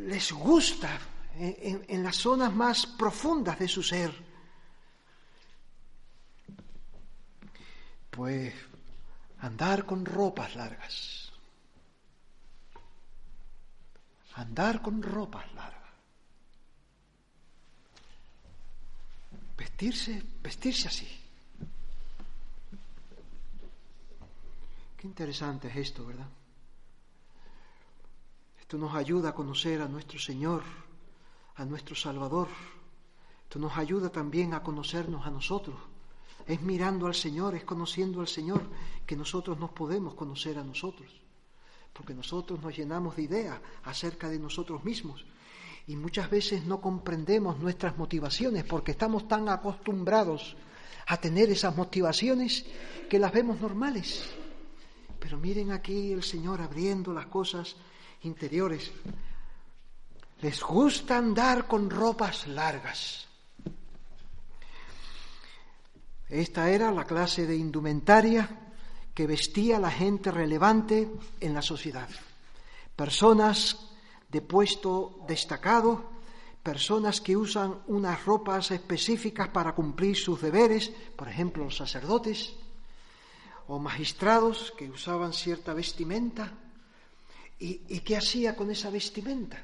les 0.00 0.32
gusta 0.32 1.15
en, 1.38 2.02
las 2.02 2.16
zonas 2.16 2.54
más 2.54 2.86
profundas 2.86 3.58
de 3.58 3.68
su 3.68 3.82
ser. 3.82 4.12
Pues 8.10 8.54
andar 9.40 9.84
con 9.84 10.04
ropas 10.04 10.54
largas. 10.56 11.32
Andar 14.34 14.82
con 14.82 15.02
ropas 15.02 15.52
largas. 15.54 15.76
Vestirse, 19.56 20.22
vestirse 20.42 20.88
así. 20.88 21.08
Qué 24.96 25.06
interesante 25.06 25.68
es 25.68 25.76
esto, 25.76 26.06
¿verdad? 26.06 26.28
Esto 28.58 28.78
nos 28.78 28.94
ayuda 28.94 29.30
a 29.30 29.34
conocer 29.34 29.80
a 29.80 29.88
nuestro 29.88 30.18
Señor 30.18 30.85
a 31.56 31.64
nuestro 31.64 31.94
Salvador. 31.94 32.48
Esto 33.44 33.58
nos 33.58 33.76
ayuda 33.76 34.10
también 34.10 34.54
a 34.54 34.62
conocernos 34.62 35.26
a 35.26 35.30
nosotros. 35.30 35.76
Es 36.46 36.60
mirando 36.62 37.06
al 37.06 37.14
Señor, 37.14 37.54
es 37.54 37.64
conociendo 37.64 38.20
al 38.20 38.28
Señor 38.28 38.62
que 39.06 39.16
nosotros 39.16 39.58
nos 39.58 39.70
podemos 39.70 40.14
conocer 40.14 40.58
a 40.58 40.64
nosotros. 40.64 41.10
Porque 41.92 42.14
nosotros 42.14 42.60
nos 42.60 42.76
llenamos 42.76 43.16
de 43.16 43.22
ideas 43.22 43.60
acerca 43.84 44.28
de 44.28 44.38
nosotros 44.38 44.84
mismos. 44.84 45.24
Y 45.86 45.96
muchas 45.96 46.28
veces 46.28 46.64
no 46.64 46.80
comprendemos 46.80 47.58
nuestras 47.58 47.96
motivaciones 47.96 48.64
porque 48.64 48.92
estamos 48.92 49.28
tan 49.28 49.48
acostumbrados 49.48 50.56
a 51.06 51.16
tener 51.16 51.48
esas 51.50 51.76
motivaciones 51.76 52.66
que 53.08 53.18
las 53.18 53.32
vemos 53.32 53.60
normales. 53.60 54.28
Pero 55.20 55.38
miren 55.38 55.70
aquí 55.70 56.12
el 56.12 56.22
Señor 56.22 56.60
abriendo 56.60 57.12
las 57.12 57.26
cosas 57.26 57.76
interiores 58.22 58.92
les 60.40 60.62
gusta 60.62 61.16
andar 61.16 61.66
con 61.66 61.88
ropas 61.90 62.46
largas. 62.46 63.26
Esta 66.28 66.70
era 66.70 66.90
la 66.90 67.04
clase 67.04 67.46
de 67.46 67.56
indumentaria 67.56 68.48
que 69.14 69.26
vestía 69.26 69.78
la 69.78 69.90
gente 69.90 70.30
relevante 70.30 71.10
en 71.40 71.54
la 71.54 71.62
sociedad. 71.62 72.08
Personas 72.94 73.78
de 74.28 74.42
puesto 74.42 75.24
destacado, 75.26 76.10
personas 76.62 77.20
que 77.20 77.36
usan 77.36 77.80
unas 77.86 78.24
ropas 78.24 78.72
específicas 78.72 79.48
para 79.48 79.74
cumplir 79.74 80.16
sus 80.16 80.42
deberes, 80.42 80.90
por 81.14 81.28
ejemplo, 81.28 81.64
los 81.64 81.76
sacerdotes, 81.76 82.54
o 83.68 83.78
magistrados 83.78 84.72
que 84.76 84.90
usaban 84.90 85.32
cierta 85.32 85.74
vestimenta. 85.74 86.52
¿Y, 87.58 88.00
qué 88.00 88.16
hacía 88.16 88.54
con 88.54 88.70
esa 88.70 88.90
vestimenta? 88.90 89.62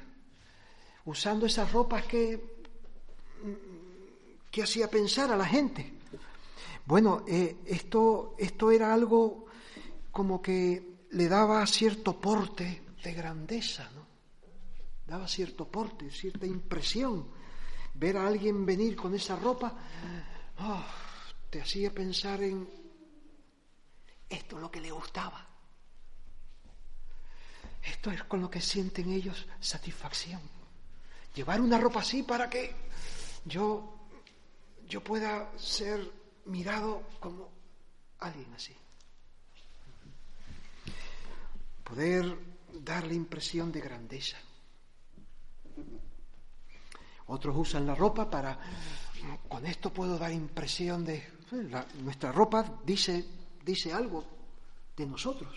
Usando 1.05 1.45
esas 1.45 1.71
ropas 1.71 2.05
que, 2.05 2.39
que 4.49 4.63
hacía 4.63 4.89
pensar 4.89 5.31
a 5.31 5.37
la 5.37 5.45
gente. 5.45 5.93
Bueno, 6.85 7.23
eh, 7.27 7.57
esto, 7.65 8.35
esto 8.37 8.71
era 8.71 8.93
algo 8.93 9.45
como 10.11 10.41
que 10.41 11.05
le 11.11 11.27
daba 11.27 11.65
cierto 11.65 12.19
porte 12.19 12.83
de 13.03 13.13
grandeza, 13.13 13.89
¿no? 13.95 14.03
Daba 15.05 15.27
cierto 15.27 15.67
porte, 15.67 16.09
cierta 16.09 16.45
impresión. 16.45 17.27
Ver 17.93 18.17
a 18.17 18.27
alguien 18.27 18.65
venir 18.65 18.95
con 18.95 19.13
esa 19.13 19.35
ropa 19.35 19.75
oh, 20.59 20.85
te 21.49 21.61
hacía 21.61 21.93
pensar 21.93 22.41
en 22.41 22.67
esto 24.29 24.55
es 24.55 24.61
lo 24.61 24.71
que 24.71 24.81
le 24.81 24.91
gustaba. 24.91 25.45
Esto 27.83 28.11
es 28.11 28.23
con 28.23 28.41
lo 28.41 28.49
que 28.49 28.61
sienten 28.61 29.11
ellos 29.11 29.45
satisfacción 29.59 30.62
llevar 31.33 31.61
una 31.61 31.77
ropa 31.77 31.99
así 31.99 32.23
para 32.23 32.49
que 32.49 32.73
yo, 33.45 34.07
yo 34.87 35.03
pueda 35.03 35.51
ser 35.57 36.11
mirado 36.45 37.03
como 37.19 37.49
alguien 38.19 38.53
así. 38.53 38.75
Poder 41.83 42.37
dar 42.73 43.05
la 43.05 43.13
impresión 43.13 43.71
de 43.71 43.81
grandeza. 43.81 44.37
Otros 47.27 47.55
usan 47.55 47.87
la 47.87 47.95
ropa 47.95 48.29
para, 48.29 48.59
con 49.47 49.65
esto 49.65 49.93
puedo 49.93 50.17
dar 50.17 50.31
impresión 50.31 51.05
de, 51.05 51.23
nuestra 52.01 52.31
ropa 52.31 52.81
dice, 52.85 53.25
dice 53.63 53.93
algo 53.93 54.25
de 54.95 55.05
nosotros, 55.05 55.53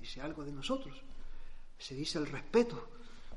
dice 0.00 0.20
algo 0.20 0.44
de 0.44 0.52
nosotros, 0.52 0.96
se 1.78 1.94
dice 1.94 2.18
el 2.18 2.26
respeto, 2.26 2.88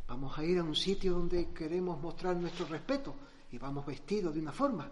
Vamos 0.07 0.37
a 0.37 0.43
ir 0.43 0.57
a 0.57 0.63
un 0.63 0.75
sitio 0.75 1.13
donde 1.13 1.51
queremos 1.51 1.99
mostrar 1.99 2.35
nuestro 2.37 2.65
respeto 2.65 3.13
y 3.51 3.57
vamos 3.57 3.85
vestidos 3.85 4.33
de 4.33 4.39
una 4.39 4.53
forma. 4.53 4.89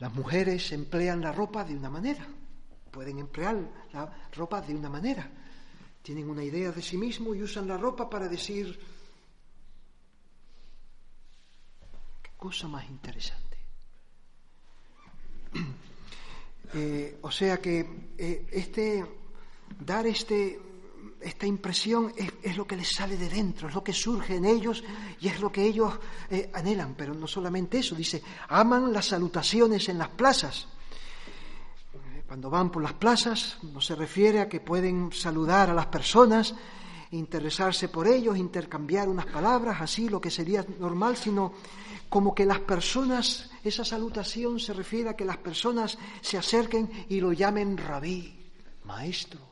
Las 0.00 0.12
mujeres 0.12 0.72
emplean 0.72 1.20
la 1.20 1.30
ropa 1.30 1.62
de 1.64 1.76
una 1.76 1.88
manera, 1.88 2.26
pueden 2.90 3.20
emplear 3.20 3.56
la 3.92 4.28
ropa 4.32 4.60
de 4.60 4.74
una 4.74 4.88
manera. 4.88 5.30
Tienen 6.02 6.28
una 6.28 6.42
idea 6.42 6.72
de 6.72 6.82
sí 6.82 6.96
mismos 6.96 7.36
y 7.36 7.42
usan 7.42 7.68
la 7.68 7.76
ropa 7.76 8.10
para 8.10 8.28
decir, 8.28 8.76
qué 12.20 12.30
cosa 12.36 12.66
más 12.66 12.88
interesante. 12.88 13.58
Eh, 16.74 17.18
o 17.20 17.30
sea 17.30 17.60
que 17.60 17.86
eh, 18.16 18.46
este, 18.50 19.04
dar 19.78 20.06
este 20.06 20.58
esta 21.22 21.46
impresión 21.46 22.12
es, 22.16 22.56
lo 22.56 22.66
que 22.66 22.76
les 22.76 22.94
sale 22.94 23.16
de 23.16 23.28
dentro, 23.28 23.68
es 23.68 23.74
lo 23.74 23.82
que 23.82 23.92
surge 23.92 24.36
en 24.36 24.44
ellos 24.44 24.82
y 25.20 25.28
es 25.28 25.40
lo 25.40 25.50
que 25.50 25.64
ellos 25.64 25.94
eh, 26.30 26.50
anhelan. 26.54 26.94
Pero 26.94 27.14
no 27.14 27.26
solamente 27.26 27.78
eso, 27.78 27.94
dice, 27.94 28.22
aman 28.48 28.92
las 28.92 29.06
salutaciones 29.06 29.88
en 29.88 29.98
las 29.98 30.08
plazas. 30.08 30.68
Cuando 32.26 32.48
van 32.48 32.70
por 32.70 32.82
las 32.82 32.94
plazas 32.94 33.58
no 33.62 33.80
se 33.80 33.94
refiere 33.94 34.40
a 34.40 34.48
que 34.48 34.60
pueden 34.60 35.12
saludar 35.12 35.70
a 35.70 35.74
las 35.74 35.86
personas, 35.86 36.54
interesarse 37.10 37.88
por 37.88 38.06
ellos, 38.06 38.38
intercambiar 38.38 39.08
unas 39.08 39.26
palabras, 39.26 39.80
así 39.80 40.08
lo 40.08 40.20
que 40.20 40.30
sería 40.30 40.64
normal, 40.78 41.16
sino 41.16 41.52
como 42.08 42.34
que 42.34 42.46
las 42.46 42.60
personas, 42.60 43.50
esa 43.62 43.84
salutación 43.84 44.58
se 44.58 44.72
refiere 44.72 45.10
a 45.10 45.16
que 45.16 45.26
las 45.26 45.38
personas 45.38 45.98
se 46.22 46.38
acerquen 46.38 46.90
y 47.10 47.20
lo 47.20 47.32
llamen 47.32 47.76
rabí, 47.76 48.34
maestro 48.84 49.51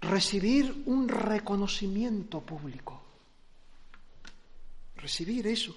recibir 0.00 0.82
un 0.86 1.08
reconocimiento 1.08 2.40
público. 2.40 3.02
Recibir 4.96 5.46
eso. 5.46 5.76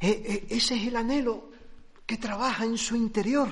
E, 0.00 0.46
e, 0.48 0.56
ese 0.56 0.76
es 0.76 0.86
el 0.86 0.96
anhelo 0.96 1.50
que 2.06 2.16
trabaja 2.16 2.64
en 2.64 2.78
su 2.78 2.96
interior. 2.96 3.48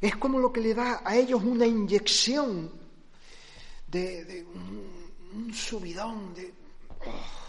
Es 0.00 0.16
como 0.16 0.38
lo 0.38 0.52
que 0.52 0.60
le 0.60 0.74
da 0.74 1.02
a 1.04 1.16
ellos 1.16 1.42
una 1.42 1.66
inyección 1.66 2.70
de, 3.88 4.46
un, 5.32 5.52
subidón 5.54 6.34
de... 6.34 6.52
Oh, 7.06 7.46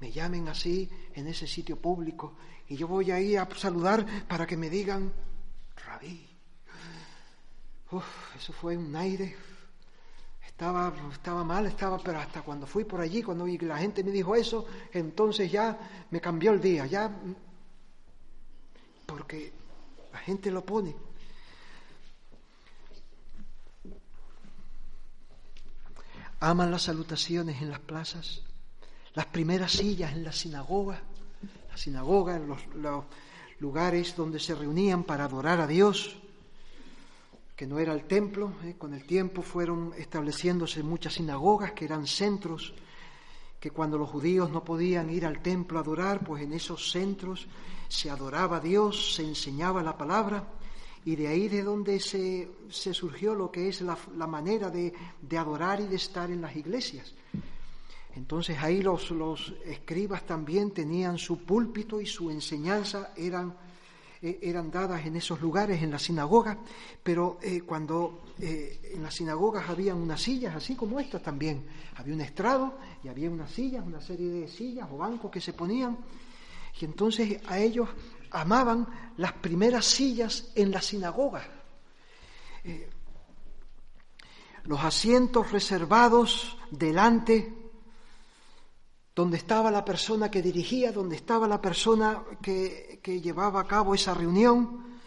me 0.00 0.12
llamen 0.12 0.48
así 0.48 0.88
en 1.14 1.26
ese 1.28 1.46
sitio 1.46 1.80
público 1.80 2.36
y 2.68 2.76
yo 2.76 2.86
voy 2.86 3.10
ahí 3.10 3.36
a 3.36 3.48
saludar 3.56 4.26
para 4.26 4.46
que 4.46 4.56
me 4.56 4.68
digan, 4.68 5.12
rabí. 5.76 6.33
Eso 8.36 8.52
fue 8.52 8.76
un 8.76 8.94
aire. 8.96 9.36
Estaba, 10.46 10.92
estaba 11.12 11.42
mal, 11.42 11.66
estaba, 11.66 11.98
pero 11.98 12.18
hasta 12.18 12.42
cuando 12.42 12.66
fui 12.66 12.84
por 12.84 13.00
allí, 13.00 13.22
cuando 13.22 13.46
la 13.46 13.78
gente 13.78 14.04
me 14.04 14.12
dijo 14.12 14.36
eso, 14.36 14.66
entonces 14.92 15.50
ya 15.50 16.06
me 16.10 16.20
cambió 16.20 16.52
el 16.52 16.60
día, 16.60 16.86
ya 16.86 17.10
porque 19.06 19.52
la 20.12 20.18
gente 20.20 20.50
lo 20.50 20.64
pone. 20.64 20.94
Aman 26.40 26.70
las 26.70 26.82
salutaciones 26.82 27.62
en 27.62 27.70
las 27.70 27.80
plazas, 27.80 28.42
las 29.14 29.26
primeras 29.26 29.72
sillas 29.72 30.12
en 30.12 30.24
la 30.24 30.32
sinagoga, 30.32 31.00
la 31.70 31.76
sinagoga, 31.76 32.36
en 32.36 32.48
los, 32.48 32.60
lugares 33.60 34.14
donde 34.14 34.40
se 34.40 34.54
reunían 34.54 35.04
para 35.04 35.24
adorar 35.24 35.60
a 35.60 35.66
Dios, 35.66 36.18
que 37.56 37.66
no 37.66 37.78
era 37.78 37.92
el 37.92 38.04
templo. 38.04 38.52
¿eh? 38.64 38.76
Con 38.78 38.94
el 38.94 39.04
tiempo 39.04 39.42
fueron 39.42 39.92
estableciéndose 39.96 40.82
muchas 40.82 41.14
sinagogas 41.14 41.72
que 41.72 41.84
eran 41.84 42.06
centros, 42.06 42.74
que 43.60 43.70
cuando 43.70 43.96
los 43.96 44.10
judíos 44.10 44.50
no 44.50 44.64
podían 44.64 45.10
ir 45.10 45.24
al 45.24 45.40
templo 45.40 45.78
a 45.78 45.82
adorar, 45.82 46.24
pues 46.24 46.42
en 46.42 46.52
esos 46.52 46.90
centros 46.90 47.46
se 47.88 48.10
adoraba 48.10 48.58
a 48.58 48.60
Dios, 48.60 49.14
se 49.14 49.22
enseñaba 49.22 49.82
la 49.82 49.96
palabra 49.96 50.44
y 51.04 51.16
de 51.16 51.28
ahí 51.28 51.48
de 51.48 51.62
donde 51.62 52.00
se, 52.00 52.48
surgió 52.70 53.34
lo 53.34 53.50
que 53.50 53.68
es 53.68 53.82
la, 53.82 53.96
manera 54.26 54.70
de, 54.70 54.92
adorar 55.38 55.80
y 55.80 55.86
de 55.86 55.96
estar 55.96 56.30
en 56.30 56.40
las 56.40 56.56
iglesias. 56.56 57.14
Entonces 58.16 58.58
ahí 58.62 58.80
los, 58.80 59.10
los, 59.10 59.54
escribas 59.64 60.24
también 60.24 60.70
tenían 60.70 61.18
su 61.18 61.44
púlpito 61.44 62.00
y 62.00 62.06
su 62.06 62.30
enseñanza 62.30 63.12
eran, 63.16 63.54
eh, 64.24 64.38
eran 64.40 64.70
dadas 64.70 65.04
en 65.04 65.16
esos 65.16 65.38
lugares, 65.42 65.82
en 65.82 65.90
la 65.90 65.98
sinagoga, 65.98 66.56
pero 67.02 67.38
eh, 67.42 67.60
cuando 67.60 68.22
eh, 68.38 68.92
en 68.94 69.02
las 69.02 69.12
sinagogas 69.12 69.68
habían 69.68 69.98
unas 69.98 70.22
sillas, 70.22 70.56
así 70.56 70.74
como 70.74 70.98
estas 70.98 71.22
también, 71.22 71.66
había 71.96 72.14
un 72.14 72.22
estrado 72.22 72.78
y 73.02 73.08
había 73.08 73.28
unas 73.28 73.50
sillas, 73.50 73.84
una 73.86 74.00
serie 74.00 74.30
de 74.30 74.48
sillas 74.48 74.88
o 74.90 74.96
bancos 74.96 75.30
que 75.30 75.42
se 75.42 75.52
ponían, 75.52 75.98
y 76.80 76.86
entonces 76.86 77.38
a 77.46 77.58
ellos 77.58 77.90
amaban 78.30 78.88
las 79.18 79.34
primeras 79.34 79.84
sillas 79.84 80.50
en 80.54 80.70
la 80.70 80.80
sinagoga. 80.80 81.46
Eh, 82.64 82.88
los 84.64 84.82
asientos 84.82 85.52
reservados 85.52 86.56
delante, 86.70 87.52
donde 89.14 89.36
estaba 89.36 89.70
la 89.70 89.84
persona 89.84 90.30
que 90.30 90.42
dirigía, 90.42 90.90
donde 90.90 91.16
estaba 91.16 91.46
la 91.46 91.60
persona 91.60 92.24
que, 92.42 93.00
llevaba 93.22 93.60
a 93.60 93.66
cabo 93.66 93.94
esa 93.94 94.12
reunión, 94.12 94.98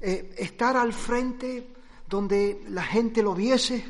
eh, 0.00 0.34
estar 0.38 0.76
al 0.76 0.92
frente 0.92 1.74
donde 2.08 2.64
la 2.70 2.82
gente 2.82 3.22
lo 3.22 3.34
viese, 3.34 3.84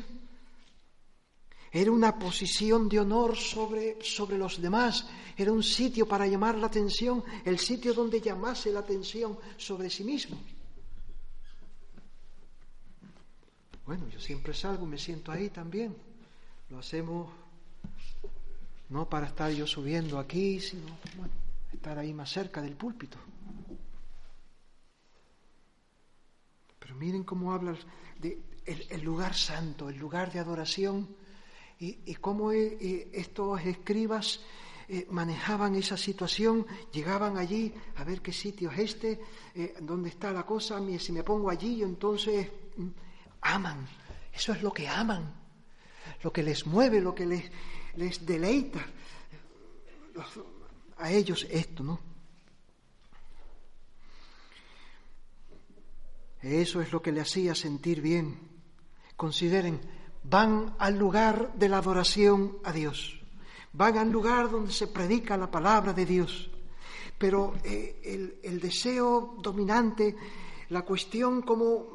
era 1.71 1.91
una 1.91 2.17
posición 2.17 2.89
de 2.89 2.99
honor 2.99 3.37
sobre, 3.37 3.97
sobre 4.03 4.37
los 4.37 4.59
demás, 4.61 5.07
era 5.37 5.51
un 5.51 5.63
sitio 5.63 6.07
para 6.07 6.25
llamar 6.25 6.55
la 6.57 6.67
atención, 6.67 7.23
el 7.45 7.59
sitio 7.59 7.93
donde 7.93 8.19
llamase 8.19 8.71
la 8.71 8.79
atención 8.79 9.37
sobre 9.55 9.89
sí 9.89 10.03
mismo. 10.03 10.37
Bueno, 13.85 14.07
yo 14.09 14.19
siempre 14.19 14.53
salgo, 14.53 14.85
me 14.85 14.97
siento 14.97 15.31
ahí 15.31 15.49
también. 15.49 15.95
Lo 16.69 16.79
hacemos 16.79 17.29
no 18.89 19.09
para 19.09 19.27
estar 19.27 19.51
yo 19.51 19.67
subiendo 19.67 20.19
aquí, 20.19 20.59
sino 20.59 20.97
estar 21.73 21.97
ahí 21.97 22.13
más 22.13 22.31
cerca 22.31 22.61
del 22.61 22.75
púlpito. 22.75 23.17
Pero 26.79 26.95
miren 26.95 27.23
cómo 27.23 27.53
habla 27.53 27.75
el 28.65 29.01
lugar 29.01 29.33
santo, 29.33 29.89
el 29.89 29.97
lugar 29.97 30.31
de 30.31 30.39
adoración 30.39 31.07
y, 31.79 32.15
cómo 32.15 32.51
eh, 32.51 32.77
eh, 32.79 33.09
estos 33.13 33.61
escribas 33.61 34.39
eh, 34.89 35.05
manejaban 35.11 35.75
esa 35.75 35.97
situación, 35.97 36.65
llegaban 36.91 37.37
allí 37.37 37.73
a 37.97 38.03
ver 38.03 38.21
qué 38.21 38.33
sitio 38.33 38.71
es 38.71 38.79
este, 38.79 39.19
dónde 39.81 40.09
está 40.09 40.31
la 40.31 40.45
cosa, 40.45 40.79
si 40.97 41.11
me 41.11 41.23
pongo 41.23 41.49
allí, 41.49 41.83
entonces 41.83 42.47
mm, 42.77 42.87
aman, 43.41 43.87
eso 44.33 44.53
es 44.53 44.61
lo 44.63 44.71
que 44.71 44.87
aman, 44.87 45.33
lo 46.23 46.31
que 46.31 46.41
les 46.41 46.65
mueve, 46.65 46.99
lo 47.01 47.13
que 47.13 47.25
les, 47.25 47.51
les 47.97 48.25
deleita 48.25 48.85
a 50.97 51.11
ellos 51.11 51.45
esto, 51.49 51.83
¿no? 51.83 51.99
Eso 56.41 56.81
es 56.81 56.91
lo 56.91 57.01
que 57.01 57.11
le 57.11 57.21
hacía 57.21 57.55
sentir 57.55 58.01
bien. 58.01 58.39
Consideren, 59.15 59.81
van 60.23 60.75
al 60.77 60.97
lugar 60.97 61.53
de 61.55 61.69
la 61.69 61.79
adoración 61.79 62.59
a 62.63 62.71
Dios, 62.71 63.19
van 63.73 63.97
al 63.97 64.11
lugar 64.11 64.49
donde 64.49 64.71
se 64.71 64.87
predica 64.87 65.35
la 65.35 65.49
palabra 65.49 65.93
de 65.93 66.05
Dios. 66.05 66.49
Pero 67.17 67.55
eh, 67.63 68.37
el, 68.43 68.59
deseo 68.59 69.35
dominante, 69.41 70.15
la 70.69 70.83
cuestión 70.83 71.41
como 71.41 71.87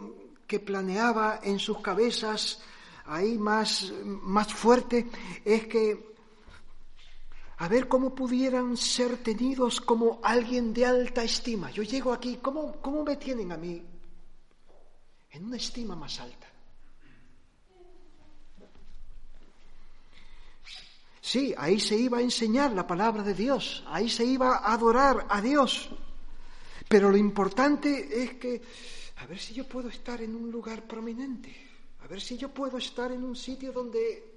que 0.48 0.58
planeaba 0.58 1.40
en 1.42 1.60
sus 1.60 1.78
cabezas 1.78 2.60
ahí 3.06 3.38
más, 3.38 3.92
más 4.04 4.52
fuerte, 4.52 5.08
es 5.44 5.66
que 5.66 6.12
a 7.58 7.68
ver 7.68 7.86
cómo 7.86 8.14
pudieran 8.14 8.76
ser 8.76 9.18
tenidos 9.18 9.80
como 9.80 10.18
alguien 10.22 10.74
de 10.74 10.84
alta 10.84 11.22
estima. 11.22 11.70
Yo 11.70 11.82
llego 11.82 12.12
aquí, 12.12 12.38
¿cómo, 12.42 12.72
cómo 12.80 13.04
me 13.04 13.16
tienen 13.16 13.52
a 13.52 13.56
mí? 13.56 13.80
En 15.30 15.44
una 15.44 15.56
estima 15.56 15.94
más 15.94 16.18
alta. 16.20 16.48
Sí, 21.20 21.54
ahí 21.56 21.78
se 21.78 21.96
iba 21.96 22.18
a 22.18 22.20
enseñar 22.20 22.72
la 22.72 22.84
palabra 22.84 23.22
de 23.22 23.32
Dios, 23.32 23.84
ahí 23.86 24.10
se 24.10 24.24
iba 24.24 24.56
a 24.56 24.74
adorar 24.74 25.24
a 25.30 25.40
Dios. 25.40 25.88
Pero 26.88 27.10
lo 27.10 27.16
importante 27.16 28.24
es 28.24 28.34
que, 28.34 28.60
a 29.18 29.26
ver 29.26 29.38
si 29.38 29.54
yo 29.54 29.68
puedo 29.68 29.88
estar 29.88 30.20
en 30.20 30.34
un 30.34 30.50
lugar 30.50 30.82
prominente, 30.82 31.71
a 32.02 32.06
ver 32.08 32.20
si 32.20 32.36
yo 32.36 32.52
puedo 32.52 32.78
estar 32.78 33.12
en 33.12 33.24
un 33.24 33.36
sitio 33.36 33.72
donde... 33.72 34.28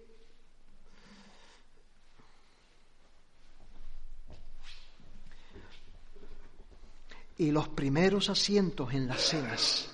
Y 7.38 7.52
los 7.52 7.68
primeros 7.68 8.30
asientos 8.30 8.94
en 8.94 9.08
las 9.08 9.22
cenas, 9.22 9.90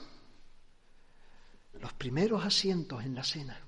los 1.79 1.91
primeros 1.93 2.45
asientos 2.45 3.03
en 3.03 3.15
la 3.15 3.23
cena. 3.23 3.59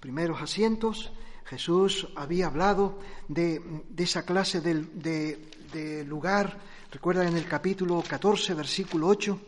Primeros 0.00 0.40
asientos, 0.40 1.12
Jesús 1.44 2.08
había 2.16 2.46
hablado 2.46 2.98
de, 3.28 3.62
esa 3.98 4.24
clase 4.24 4.62
de, 4.62 6.04
lugar, 6.06 6.58
recuerda 6.90 7.28
en 7.28 7.36
el 7.36 7.46
capítulo 7.46 8.02
14, 8.02 8.54
versículo 8.54 9.08
8, 9.08 9.38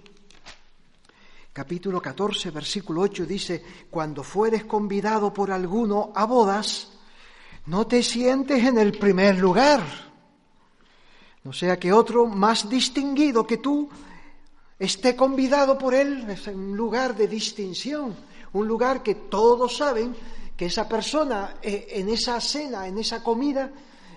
capítulo 1.52 2.00
14, 2.00 2.50
versículo 2.50 3.02
8 3.02 3.26
dice, 3.26 3.62
cuando 3.90 4.22
fueres 4.22 4.64
convidado 4.64 5.32
por 5.32 5.50
alguno 5.50 6.10
a 6.14 6.24
bodas, 6.24 6.92
no 7.66 7.86
te 7.86 8.02
sientes 8.02 8.64
en 8.64 8.78
el 8.78 8.98
primer 8.98 9.38
lugar, 9.38 9.82
no 11.44 11.52
sea 11.52 11.78
que 11.78 11.92
otro 11.92 12.26
más 12.26 12.68
distinguido 12.70 13.46
que 13.46 13.58
tú 13.58 13.88
esté 14.78 15.14
convidado 15.14 15.76
por 15.76 15.94
él, 15.94 16.24
es 16.30 16.46
un 16.46 16.76
lugar 16.76 17.14
de 17.14 17.28
distinción, 17.28 18.16
un 18.54 18.66
lugar 18.66 19.02
que 19.02 19.14
todos 19.14 19.76
saben 19.76 20.16
que 20.56 20.66
esa 20.66 20.88
persona 20.88 21.56
eh, 21.62 21.86
en 21.90 22.08
esa 22.08 22.40
cena, 22.40 22.86
en 22.86 22.98
esa 22.98 23.22
comida, 23.22 23.70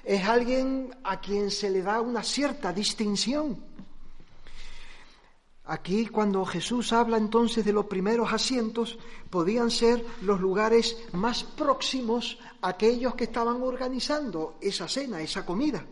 es 0.04 0.24
alguien 0.24 0.96
a 1.04 1.20
quien 1.20 1.52
se 1.52 1.70
le 1.70 1.82
da 1.82 2.00
una 2.00 2.24
cierta 2.24 2.72
distinción. 2.72 3.75
Aquí 5.68 6.06
cuando 6.08 6.46
Jesús 6.46 6.94
habla 6.94 7.18
entonces 7.18 7.66
de 7.66 7.74
los 7.74 7.88
primeros 7.88 8.32
asientos, 8.32 9.00
podían 9.32 9.72
ser 9.72 10.06
los 10.22 10.40
lugares 10.40 10.98
más 11.14 11.44
próximos 11.44 12.38
a 12.62 12.70
aquellos 12.70 13.16
que 13.16 13.24
estaban 13.24 13.64
organizando 13.64 14.58
esa 14.62 14.88
cena, 14.88 15.22
esa 15.22 15.44
comida. 15.44 15.84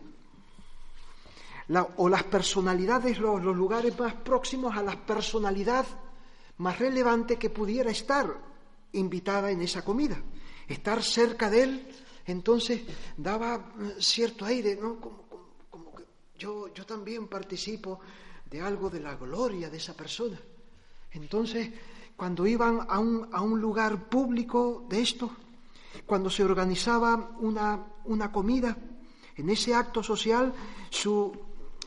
o 1.96 2.08
las 2.08 2.22
personalidades, 2.24 3.18
los, 3.18 3.42
los 3.42 3.56
lugares 3.56 3.98
más 3.98 4.14
próximos 4.14 4.76
a 4.76 4.82
la 4.82 4.94
personalidad 5.04 5.86
más 6.58 6.78
relevante 6.78 7.36
que 7.36 7.50
pudiera 7.50 7.90
estar 7.90 8.32
invitada 8.92 9.50
en 9.50 9.60
esa 9.60 9.84
comida. 9.84 10.22
Estar 10.68 11.02
cerca 11.02 11.50
de 11.50 11.62
él, 11.62 11.88
entonces 12.26 12.82
daba 13.16 13.72
cierto 13.98 14.44
aire, 14.44 14.76
¿no? 14.76 15.00
Como, 15.00 15.24
yo, 16.38 16.72
yo 16.72 16.86
también 16.86 17.26
participo 17.26 18.00
de 18.54 18.60
algo 18.60 18.88
de 18.88 19.00
la 19.00 19.16
gloria 19.16 19.68
de 19.68 19.78
esa 19.78 19.94
persona. 19.94 20.38
Entonces, 21.10 21.70
cuando 22.14 22.46
iban 22.46 22.86
a 22.88 23.00
un, 23.00 23.28
a 23.32 23.42
un 23.42 23.60
lugar 23.60 24.08
público 24.08 24.86
de 24.88 25.02
esto, 25.02 25.28
cuando 26.06 26.30
se 26.30 26.44
organizaba 26.44 27.32
una, 27.40 27.84
una 28.04 28.30
comida, 28.30 28.76
en 29.34 29.50
ese 29.50 29.74
acto 29.74 30.04
social, 30.04 30.54
su, 30.88 31.36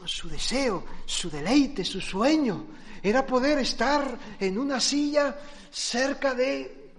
su 0.04 0.28
deseo, 0.28 0.84
su 1.06 1.30
deleite, 1.30 1.86
su 1.86 2.02
sueño, 2.02 2.66
era 3.02 3.26
poder 3.26 3.60
estar 3.60 4.20
en 4.38 4.60
una 4.60 4.82
silla 4.82 5.40
cerca 5.72 6.36
de, 6.36 6.92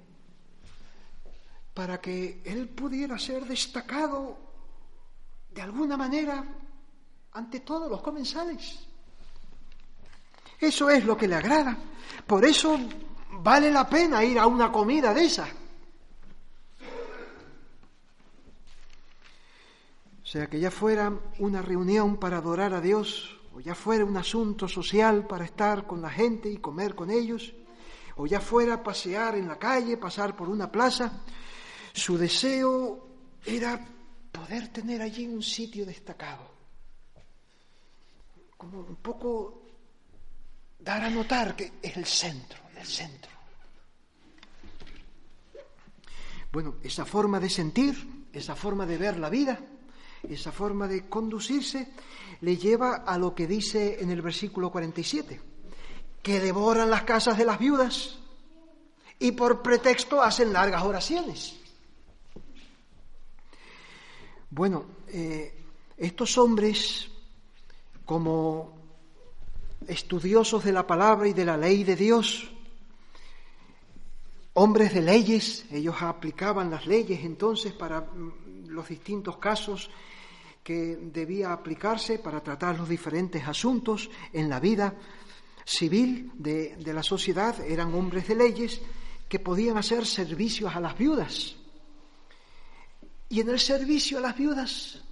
para 1.74 2.00
que 2.00 2.40
él 2.42 2.70
pudiera 2.70 3.18
ser 3.18 3.44
destacado 3.44 4.38
de 5.50 5.60
alguna 5.60 5.98
manera 5.98 6.42
ante 7.32 7.60
todos 7.60 7.90
los 7.90 8.00
comensales. 8.00 8.87
Eso 10.60 10.90
es 10.90 11.04
lo 11.04 11.16
que 11.16 11.28
le 11.28 11.36
agrada. 11.36 11.78
Por 12.26 12.44
eso 12.44 12.78
vale 13.40 13.70
la 13.70 13.88
pena 13.88 14.24
ir 14.24 14.38
a 14.38 14.46
una 14.46 14.72
comida 14.72 15.14
de 15.14 15.24
esa. 15.24 15.48
O 20.22 20.30
sea, 20.30 20.46
que 20.46 20.60
ya 20.60 20.70
fuera 20.70 21.10
una 21.38 21.62
reunión 21.62 22.18
para 22.18 22.36
adorar 22.38 22.74
a 22.74 22.82
Dios, 22.82 23.40
o 23.54 23.60
ya 23.60 23.74
fuera 23.74 24.04
un 24.04 24.16
asunto 24.16 24.68
social 24.68 25.26
para 25.26 25.46
estar 25.46 25.86
con 25.86 26.02
la 26.02 26.10
gente 26.10 26.50
y 26.50 26.58
comer 26.58 26.94
con 26.94 27.10
ellos, 27.10 27.54
o 28.16 28.26
ya 28.26 28.38
fuera 28.38 28.82
pasear 28.82 29.36
en 29.36 29.48
la 29.48 29.58
calle, 29.58 29.96
pasar 29.96 30.36
por 30.36 30.50
una 30.50 30.70
plaza, 30.70 31.24
su 31.94 32.18
deseo 32.18 33.06
era 33.46 33.82
poder 34.30 34.68
tener 34.68 35.00
allí 35.00 35.26
un 35.26 35.42
sitio 35.42 35.86
destacado, 35.86 36.50
como 38.58 38.80
un 38.80 38.96
poco 38.96 39.62
dar 40.78 41.04
a 41.04 41.10
notar 41.10 41.56
que 41.56 41.72
es 41.82 41.96
el 41.96 42.06
centro, 42.06 42.58
el 42.76 42.86
centro. 42.86 43.30
Bueno, 46.50 46.76
esa 46.82 47.04
forma 47.04 47.38
de 47.40 47.50
sentir, 47.50 48.26
esa 48.32 48.56
forma 48.56 48.86
de 48.86 48.96
ver 48.96 49.18
la 49.18 49.28
vida, 49.28 49.58
esa 50.22 50.50
forma 50.50 50.88
de 50.88 51.08
conducirse, 51.08 51.92
le 52.40 52.56
lleva 52.56 52.96
a 52.96 53.18
lo 53.18 53.34
que 53.34 53.46
dice 53.46 54.00
en 54.00 54.10
el 54.10 54.22
versículo 54.22 54.70
47, 54.70 55.40
que 56.22 56.40
devoran 56.40 56.90
las 56.90 57.02
casas 57.02 57.36
de 57.36 57.44
las 57.44 57.58
viudas 57.58 58.18
y 59.18 59.32
por 59.32 59.62
pretexto 59.62 60.22
hacen 60.22 60.52
largas 60.52 60.82
oraciones. 60.82 61.56
Bueno, 64.50 64.86
eh, 65.08 65.54
estos 65.96 66.38
hombres, 66.38 67.08
como 68.06 68.77
estudiosos 69.88 70.64
de 70.64 70.72
la 70.72 70.86
palabra 70.86 71.26
y 71.26 71.32
de 71.32 71.44
la 71.44 71.56
ley 71.56 71.82
de 71.82 71.96
Dios, 71.96 72.50
hombres 74.54 74.92
de 74.92 75.02
leyes, 75.02 75.64
ellos 75.70 75.96
aplicaban 76.00 76.70
las 76.70 76.86
leyes 76.86 77.24
entonces 77.24 77.72
para 77.72 78.00
mm, 78.00 78.68
los 78.68 78.88
distintos 78.88 79.38
casos 79.38 79.90
que 80.62 80.98
debía 81.00 81.52
aplicarse 81.52 82.18
para 82.18 82.42
tratar 82.42 82.76
los 82.76 82.88
diferentes 82.88 83.46
asuntos 83.48 84.10
en 84.32 84.50
la 84.50 84.60
vida 84.60 84.94
civil 85.64 86.30
de, 86.34 86.76
la 86.92 87.02
sociedad, 87.02 87.58
eran 87.60 87.94
hombres 87.94 88.28
de 88.28 88.34
leyes 88.34 88.80
que 89.28 89.38
podían 89.38 89.76
hacer 89.76 90.06
servicios 90.06 90.74
a 90.74 90.80
las 90.80 90.96
viudas. 90.96 91.56
Y 93.28 93.40
en 93.40 93.48
el 93.50 93.60
servicio 93.60 94.18
a 94.18 94.22
las 94.22 94.36
viudas, 94.36 95.02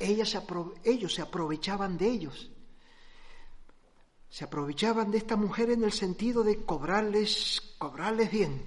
ellos 0.00 0.30
se 0.30 1.22
aprovechaban 1.22 1.96
de 1.96 2.08
ellos. 2.08 2.50
Se 4.34 4.42
aprovechaban 4.42 5.12
de 5.12 5.18
esta 5.18 5.36
mujer 5.36 5.70
en 5.70 5.84
el 5.84 5.92
sentido 5.92 6.42
de 6.42 6.64
cobrarles, 6.64 7.76
cobrarles 7.78 8.32
bien, 8.32 8.66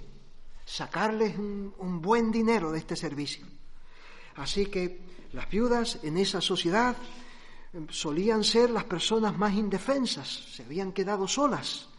sacarles 0.64 1.36
un, 1.36 2.00
buen 2.00 2.32
dinero 2.32 2.72
de 2.72 2.78
este 2.78 2.96
servicio. 2.96 3.46
Así 4.36 4.64
que 4.64 4.98
las 5.34 5.50
viudas 5.50 5.98
en 6.04 6.16
esa 6.16 6.40
sociedad 6.40 6.96
em, 7.74 7.86
solían 7.90 8.44
ser 8.44 8.70
las 8.70 8.84
personas 8.84 9.36
más 9.36 9.52
indefensas, 9.52 10.26
se 10.56 10.62
habían 10.62 10.90
quedado 10.90 11.28
solas. 11.28 11.90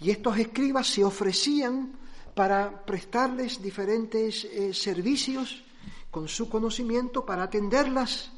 Y 0.00 0.10
estos 0.10 0.36
escribas 0.36 0.88
se 0.88 1.04
ofrecían 1.04 1.92
para 2.34 2.84
prestarles 2.84 3.62
diferentes 3.62 4.42
eh, 4.42 4.74
servicios 4.74 5.62
con 6.10 6.26
su 6.26 6.48
conocimiento 6.48 7.24
para 7.24 7.44
atenderlas, 7.44 8.32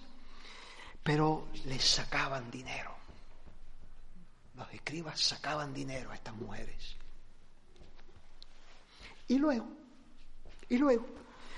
pero 1.03 1.49
les 1.65 1.83
sacaban 1.83 2.51
dinero. 2.51 2.94
Los 4.55 4.73
escribas 4.73 5.21
sacaban 5.21 5.75
dinero 5.75 6.11
a 6.11 6.15
estas 6.15 6.35
mujeres. 6.35 6.97
Y 9.29 9.39
luego, 9.39 9.67
y 10.69 10.79
luego, 10.79 11.07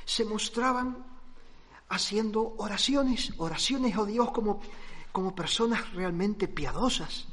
se 0.05 0.25
mostraban 0.25 1.05
haciendo 1.89 2.55
oraciones, 2.59 3.33
oraciones 3.39 3.97
a 3.97 4.05
Dios 4.05 4.31
como, 4.31 4.61
como 5.13 5.35
personas 5.35 5.93
realmente 5.93 6.49
piadosas, 6.49 7.27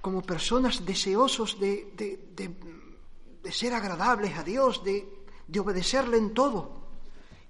como 0.00 0.22
personas 0.22 0.84
deseosos 0.84 1.60
de, 1.60 1.92
de, 1.94 3.52
ser 3.52 3.74
agradables 3.74 4.36
a 4.36 4.42
Dios, 4.42 4.82
de, 4.84 5.06
de 5.46 5.60
obedecerle 5.60 6.16
en 6.16 6.32
todo 6.34 6.80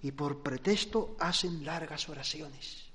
y 0.02 0.12
por 0.12 0.42
pretexto 0.42 1.16
hacen 1.20 1.64
largas 1.64 2.08
oraciones. 2.08 2.90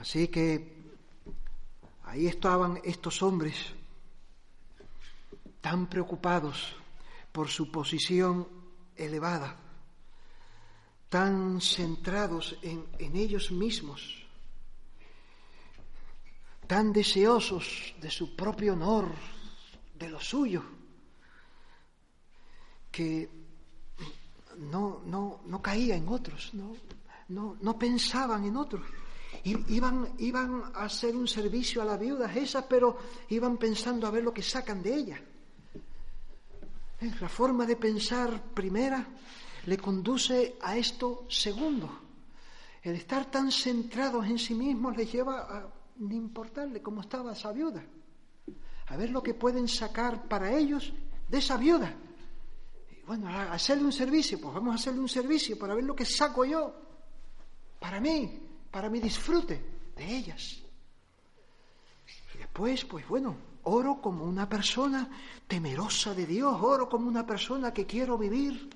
Así 0.00 0.28
que 0.28 0.76
ahí 2.04 2.26
estaban 2.26 2.80
estos 2.84 3.22
hombres 3.22 3.74
tan 5.60 5.88
preocupados 5.88 6.74
por 7.32 7.48
su 7.48 7.70
posición 7.70 8.48
elevada, 8.96 9.56
tan 11.08 11.60
centrados 11.60 12.56
en, 12.62 12.86
en 12.98 13.16
ellos 13.16 13.50
mismos, 13.50 14.26
tan 16.66 16.92
deseosos 16.92 17.94
de 18.00 18.10
su 18.10 18.36
propio 18.36 18.74
honor, 18.74 19.10
de 19.94 20.08
lo 20.08 20.20
suyo 20.20 20.62
que 22.90 23.28
no, 24.58 25.02
no, 25.04 25.40
no 25.46 25.62
caía 25.62 25.96
en 25.96 26.08
otros, 26.08 26.52
no, 26.54 26.76
no, 27.28 27.56
no 27.60 27.78
pensaban 27.78 28.44
en 28.44 28.56
otros. 28.56 28.82
Iban, 29.44 30.14
iban 30.18 30.62
a 30.74 30.84
hacer 30.84 31.16
un 31.16 31.28
servicio 31.28 31.82
a 31.82 31.84
las 31.84 31.98
viudas 31.98 32.34
esas, 32.36 32.64
pero 32.64 32.96
iban 33.28 33.56
pensando 33.56 34.06
a 34.06 34.10
ver 34.10 34.22
lo 34.22 34.32
que 34.32 34.42
sacan 34.42 34.82
de 34.82 34.94
ella. 34.94 35.20
La 37.20 37.28
forma 37.28 37.64
de 37.64 37.76
pensar 37.76 38.42
primera 38.52 39.06
le 39.66 39.78
conduce 39.78 40.56
a 40.60 40.76
esto 40.76 41.26
segundo. 41.28 42.00
El 42.82 42.94
estar 42.96 43.30
tan 43.30 43.52
centrados 43.52 44.26
en 44.26 44.38
sí 44.38 44.54
mismos 44.54 44.96
les 44.96 45.12
lleva 45.12 45.40
a 45.40 45.68
no 45.96 46.14
importarle 46.14 46.82
cómo 46.82 47.00
estaba 47.00 47.32
esa 47.32 47.52
viuda, 47.52 47.84
a 48.86 48.96
ver 48.96 49.10
lo 49.10 49.22
que 49.22 49.34
pueden 49.34 49.68
sacar 49.68 50.28
para 50.28 50.56
ellos 50.56 50.92
de 51.28 51.38
esa 51.38 51.56
viuda 51.56 51.94
bueno, 53.08 53.26
hacerle 53.26 53.84
un 53.84 53.92
servicio, 53.92 54.38
pues 54.38 54.52
vamos 54.52 54.72
a 54.72 54.74
hacerle 54.74 55.00
un 55.00 55.08
servicio 55.08 55.58
para 55.58 55.74
ver 55.74 55.84
lo 55.84 55.96
que 55.96 56.04
saco 56.04 56.44
yo, 56.44 56.74
para 57.80 58.00
mí, 58.00 58.38
para 58.70 58.88
mi 58.90 59.00
disfrute 59.00 59.62
de 59.96 60.16
ellas. 60.16 60.62
Y 62.34 62.38
después, 62.38 62.84
pues 62.84 63.06
bueno, 63.08 63.36
oro 63.64 64.00
como 64.00 64.24
una 64.24 64.48
persona 64.48 65.08
temerosa 65.46 66.14
de 66.14 66.26
Dios, 66.26 66.56
oro 66.60 66.88
como 66.88 67.08
una 67.08 67.26
persona 67.26 67.72
que 67.72 67.86
quiero 67.86 68.16
vivir. 68.16 68.70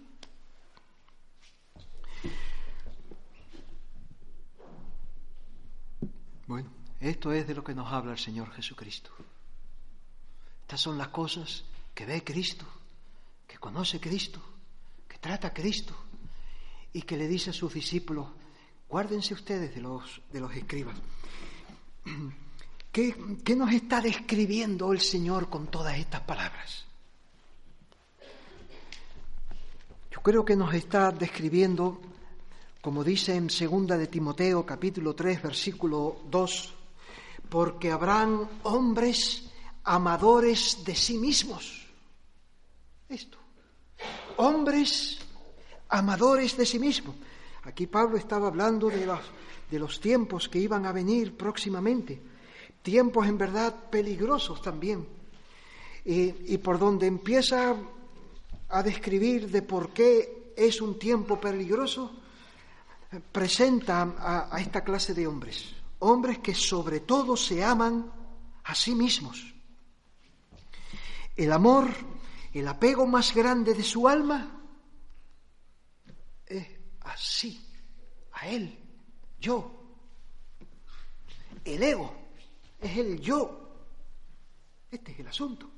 Bueno, 6.46 6.70
esto 7.00 7.33
es 7.33 7.46
de 7.46 7.55
lo 7.55 7.64
que 7.64 7.74
nos 7.74 7.92
habla 7.92 8.12
el 8.12 8.18
Señor 8.18 8.50
Jesucristo. 8.52 9.11
Estas 10.62 10.81
son 10.81 10.98
las 10.98 11.09
cosas 11.09 11.64
que 11.94 12.07
ve 12.07 12.24
Cristo 12.24 12.66
que 13.52 13.59
conoce 13.59 14.00
Cristo, 14.00 14.40
que 15.07 15.18
trata 15.18 15.52
Cristo 15.52 15.94
y 16.90 17.02
que 17.02 17.18
le 17.18 17.28
dice 17.28 17.50
a 17.50 17.52
sus 17.52 17.74
discípulos, 17.74 18.26
guárdense 18.92 19.33
ustedes 19.33 19.74
de 19.74 19.81
los, 19.81 20.20
de 20.31 20.38
los 20.38 20.55
escribas. 20.55 20.94
¿Qué, 22.92 23.16
¿Qué 23.42 23.57
nos 23.57 23.72
está 23.72 24.02
describiendo 24.02 24.92
el 24.92 25.00
Señor 25.00 25.48
con 25.48 25.68
todas 25.68 25.96
estas 25.96 26.20
palabras? 26.20 26.85
Yo 30.11 30.20
creo 30.20 30.44
que 30.44 30.55
nos 30.55 30.74
está 30.74 31.11
describiendo, 31.11 32.02
como 32.83 33.02
dice 33.02 33.35
en 33.35 33.48
segunda 33.48 33.96
de 33.96 34.09
Timoteo 34.09 34.66
capítulo 34.66 35.14
3 35.14 35.40
versículo 35.42 36.20
2, 36.28 36.74
porque 37.48 37.90
habrán 37.90 38.46
hombres 38.64 39.50
amadores 39.85 40.85
de 40.85 40.94
sí 40.94 41.16
mismos. 41.16 41.87
Esto 43.09 43.38
hombres 44.37 45.18
amadores 45.88 46.57
de 46.57 46.66
sí 46.66 46.78
mismos. 46.78 47.14
Aquí 47.64 47.87
Pablo 47.87 48.16
estaba 48.16 48.48
hablando 48.48 48.88
de 48.88 49.07
los, 49.07 49.20
de 49.70 49.79
los 49.79 50.01
tiempos 50.01 50.48
que 50.48 50.59
iban 50.59 50.85
a 50.85 50.92
venir 50.92 51.37
próximamente, 51.37 52.20
tiempos 52.83 53.27
en 53.27 53.38
verdad 53.38 53.88
peligrosos 53.88 54.61
también. 54.61 55.07
Y, 56.05 56.59
por 56.59 56.81
donde 56.81 57.07
empieza 57.07 57.77
a 58.68 58.83
describir 58.83 59.48
de 59.48 59.62
por 59.62 59.90
qué 59.90 60.53
es 60.57 60.81
un 60.81 60.98
tiempo 60.98 61.40
peligroso, 61.40 62.11
presenta 63.31 64.03
a, 64.03 64.57
a 64.57 64.61
esta 64.61 64.83
clase 64.83 65.14
de 65.14 65.29
hombres, 65.29 65.77
hombres 66.01 66.38
que 66.38 66.55
sobre 66.55 67.01
todo 67.01 67.37
se 67.37 67.62
aman 67.62 68.11
a 68.64 68.75
sí 68.75 68.96
mismos. 68.96 69.55
El 71.37 71.53
amor, 71.53 71.87
el 72.53 72.66
apego 72.66 73.07
más 73.07 73.33
grande 73.33 73.75
de 73.75 73.85
su 73.85 74.09
alma 74.09 74.62
así, 77.05 77.65
a 78.33 78.49
él, 78.49 78.79
yo. 79.41 79.71
El 81.65 81.83
ego 81.83 82.12
es 82.81 82.97
el 82.97 83.21
yo. 83.21 83.59
Este 84.91 85.12
es 85.12 85.21
el 85.21 85.29
asunto. 85.29 85.71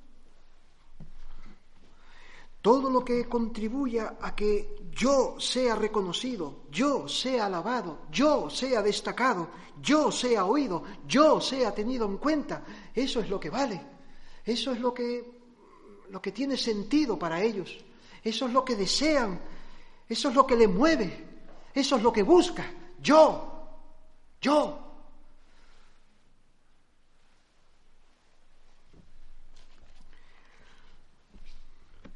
Todo 2.60 2.88
lo 2.88 3.04
que 3.04 3.28
contribuya 3.28 4.16
a 4.20 4.34
que 4.34 4.74
yo 4.90 5.36
sea 5.38 5.76
reconocido, 5.76 6.62
yo 6.70 7.06
sea 7.06 7.46
alabado, 7.46 8.06
yo 8.10 8.48
sea 8.48 8.80
destacado, 8.80 9.50
yo 9.82 10.10
sea 10.10 10.46
oído, 10.46 10.82
yo 11.06 11.42
sea 11.42 11.74
tenido 11.74 12.06
en 12.06 12.16
cuenta, 12.16 12.64
eso 12.94 13.20
es 13.20 13.28
lo 13.28 13.38
que 13.38 13.50
vale. 13.50 13.80
Eso 14.44 14.72
es 14.72 14.80
lo 14.80 14.92
que, 14.92 15.24
lo 16.10 16.20
que 16.20 16.32
tiene 16.32 16.56
sentido 16.56 17.18
para 17.18 17.42
ellos. 17.42 17.84
Eso 18.22 18.46
es 18.46 18.52
lo 18.52 18.64
que 18.64 18.76
desean. 18.76 19.40
Eso 20.08 20.28
es 20.28 20.34
lo 20.34 20.46
que 20.46 20.56
les 20.56 20.68
mueve. 20.68 21.24
Eso 21.74 21.96
es 21.96 22.02
lo 22.02 22.12
que 22.12 22.22
busca. 22.22 22.64
Yo, 23.00 23.68
yo. 24.40 24.80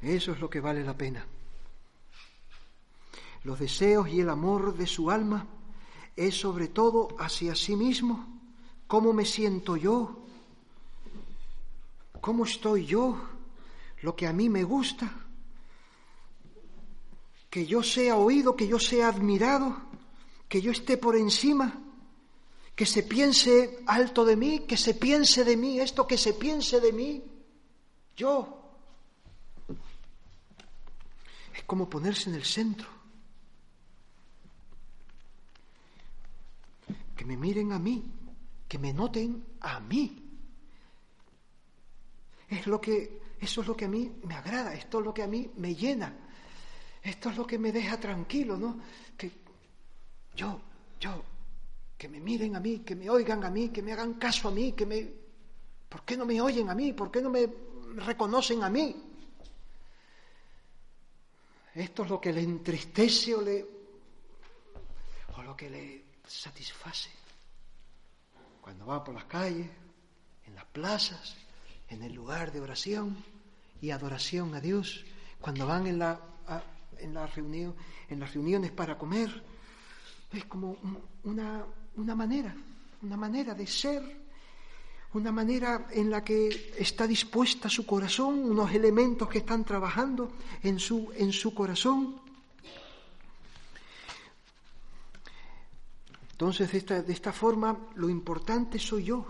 Eso 0.01 0.33
es 0.33 0.41
lo 0.41 0.49
que 0.49 0.61
vale 0.61 0.85
la 0.85 0.97
pena. 0.97 1.27
Los 3.45 3.59
deseos 3.59 4.09
y 4.09 4.21
el 4.21 4.31
amor 4.31 4.77
de 4.77 4.87
su 4.87 5.11
alma 5.11 5.47
es 6.17 6.39
sobre 6.39 6.69
todo 6.69 7.09
hacia 7.19 7.55
sí 7.55 7.77
mismo, 7.77 8.27
cómo 8.87 9.13
me 9.13 9.25
siento 9.25 9.77
yo, 9.77 10.25
cómo 12.21 12.45
estoy 12.45 12.87
yo, 12.87 13.21
lo 14.03 14.17
que 14.17 14.27
a 14.27 14.33
mí 14.33 14.49
me 14.49 14.65
gusta, 14.65 15.28
que 17.51 17.67
yo 17.67 17.83
sea 17.83 18.17
oído, 18.17 18.57
que 18.57 18.69
yo 18.69 18.79
sea 18.79 19.09
admirado, 19.09 19.81
que 20.49 20.61
yo 20.61 20.71
esté 20.71 20.97
por 20.97 21.17
encima, 21.17 21.83
que 22.75 22.87
se 22.87 23.03
piense 23.03 23.83
alto 23.87 24.25
de 24.25 24.37
mí, 24.37 24.61
que 24.61 24.77
se 24.77 24.95
piense 24.95 25.45
de 25.45 25.57
mí, 25.57 25.81
esto 25.81 26.07
que 26.07 26.19
se 26.19 26.35
piense 26.35 26.81
de 26.81 26.93
mí, 26.93 27.25
yo. 28.17 28.55
Es 31.55 31.63
como 31.65 31.89
ponerse 31.89 32.31
en 32.31 32.37
el 32.37 32.45
centro. 32.45 32.89
Que 37.17 37.25
me 37.25 37.37
miren 37.37 37.73
a 37.73 37.79
mí, 37.79 38.13
que 38.69 38.79
me 38.79 38.93
noten 38.93 39.45
a 39.61 39.81
mí. 39.81 40.25
Es 42.49 42.67
lo 42.67 42.81
que, 42.81 43.21
eso 43.41 43.63
es 43.63 43.67
lo 43.67 43.77
que 43.77 43.87
a 43.87 43.89
mí 43.89 44.21
me 44.23 44.35
agrada, 44.35 44.73
esto 44.75 45.01
es 45.01 45.05
lo 45.05 45.13
que 45.13 45.23
a 45.23 45.27
mí 45.27 45.51
me 45.57 45.75
llena, 45.75 46.28
esto 47.03 47.31
es 47.31 47.37
lo 47.37 47.47
que 47.47 47.59
me 47.59 47.73
deja 47.73 47.99
tranquilo, 47.99 48.57
¿no? 48.57 48.81
Que 49.17 49.31
yo, 50.35 50.61
yo, 51.01 51.23
que 51.97 52.09
me 52.09 52.21
miren 52.21 52.57
a 52.57 52.61
mí, 52.61 52.81
que 52.81 52.95
me 52.95 53.09
oigan 53.11 53.45
a 53.45 53.51
mí, 53.51 53.71
que 53.71 53.83
me 53.83 53.93
hagan 53.93 54.15
caso 54.15 54.49
a 54.49 54.51
mí, 54.51 54.73
que 54.73 54.87
me... 54.87 55.09
¿Por 55.89 56.05
qué 56.05 56.17
no 56.17 56.27
me 56.27 56.41
oyen 56.41 56.69
a 56.69 56.75
mí? 56.75 56.93
¿Por 56.93 57.11
qué 57.11 57.23
no 57.23 57.31
me 57.31 57.49
reconocen 57.97 58.63
a 58.63 58.69
mí? 58.69 58.95
Esto 61.75 62.03
es 62.03 62.11
lo 62.11 62.21
que 62.21 62.33
le 62.33 62.43
entristece 62.43 63.35
o, 63.35 63.41
le, 63.41 63.67
o 65.37 65.43
lo 65.43 65.57
que 65.57 65.71
le 65.71 66.05
satisface. 66.27 67.11
Cuando 68.61 68.87
va 68.87 69.03
por 69.03 69.15
las 69.15 69.25
calles, 69.25 69.69
en 70.47 70.55
las 70.55 70.65
plazas, 70.67 71.37
en 71.89 72.03
el 72.03 72.13
lugar 72.13 72.53
de 72.53 72.61
oración 72.61 73.17
y 73.81 73.91
adoración 73.91 74.55
a 74.55 74.61
Dios, 74.61 75.05
cuando 75.41 75.67
van 75.67 75.87
en, 75.87 75.99
la, 75.99 76.21
en, 77.01 77.15
la 77.15 77.27
reunión, 77.27 77.75
en 78.09 78.21
las 78.21 78.33
reuniones 78.35 78.71
para 78.73 78.97
comer, 78.97 79.43
es 80.33 80.45
como 80.45 80.77
una, 81.25 81.65
una 81.97 82.15
manera, 82.15 82.55
una 83.03 83.17
manera 83.17 83.55
de 83.55 83.67
ser, 83.67 84.03
una 85.15 85.33
manera 85.33 85.87
en 85.91 86.11
la 86.11 86.23
que 86.23 86.75
está 86.79 87.07
dispuesta 87.07 87.69
su 87.69 87.87
corazón, 87.87 88.45
unos 88.45 88.73
elementos 88.73 89.29
que 89.29 89.39
están 89.39 89.65
trabajando 89.65 90.33
en 90.63 90.79
su, 90.79 91.11
en 91.15 91.33
su 91.33 91.55
corazón. 91.55 92.21
Entonces, 96.33 96.71
de 96.71 96.79
esta, 96.79 97.03
de 97.03 97.13
esta 97.13 97.33
forma, 97.33 97.77
lo 97.97 98.09
importante 98.09 98.79
soy 98.79 99.05
yo, 99.05 99.27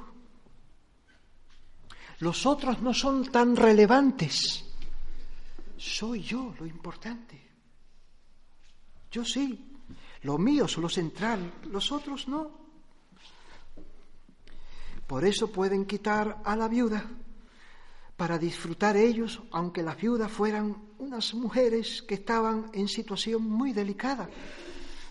los 2.21 2.47
otros 2.47 2.83
no 2.83 2.93
son 2.93 3.31
tan 3.31 3.55
relevantes. 3.55 4.65
Soy 5.77 6.23
yo 6.23 6.55
lo 6.59 6.67
importante. 6.67 7.48
Yo 9.11 9.25
sí. 9.25 9.65
Lo 10.23 10.37
mío 10.37 10.65
es 10.65 10.77
lo 10.77 10.89
central, 10.89 11.53
los 11.71 11.93
otros 11.93 12.27
no. 12.29 12.51
Por 15.07 15.25
eso 15.25 15.51
pueden 15.51 15.87
quitar 15.87 16.43
a 16.45 16.57
la 16.57 16.69
viuda 16.69 17.05
para 18.17 18.37
disfrutar 18.37 18.97
ellos, 18.97 19.41
aunque 19.53 19.83
las 19.83 19.97
viudas 19.97 20.31
fueran 20.31 20.77
unas 20.99 21.35
mujeres 21.35 22.03
que 22.03 22.15
estaban 22.15 22.69
en 22.75 22.89
situación 22.89 23.43
muy 23.43 23.73
delicada. 23.73 24.29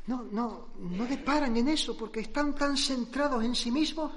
No, 0.08 0.24
no, 0.24 0.70
no 0.78 1.06
deparan 1.06 1.56
en 1.56 1.70
eso 1.70 1.98
porque 1.98 2.20
están 2.20 2.54
tan 2.54 2.78
centrados 2.78 3.44
en 3.44 3.56
sí 3.56 3.72
mismos 3.72 4.12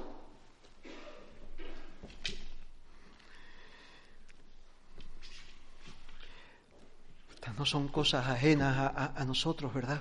no 7.59 7.67
son 7.67 7.89
cosas 7.89 8.27
ajenas 8.27 8.93
a, 9.17 9.25
nosotros, 9.25 9.73
¿verdad? 9.73 10.01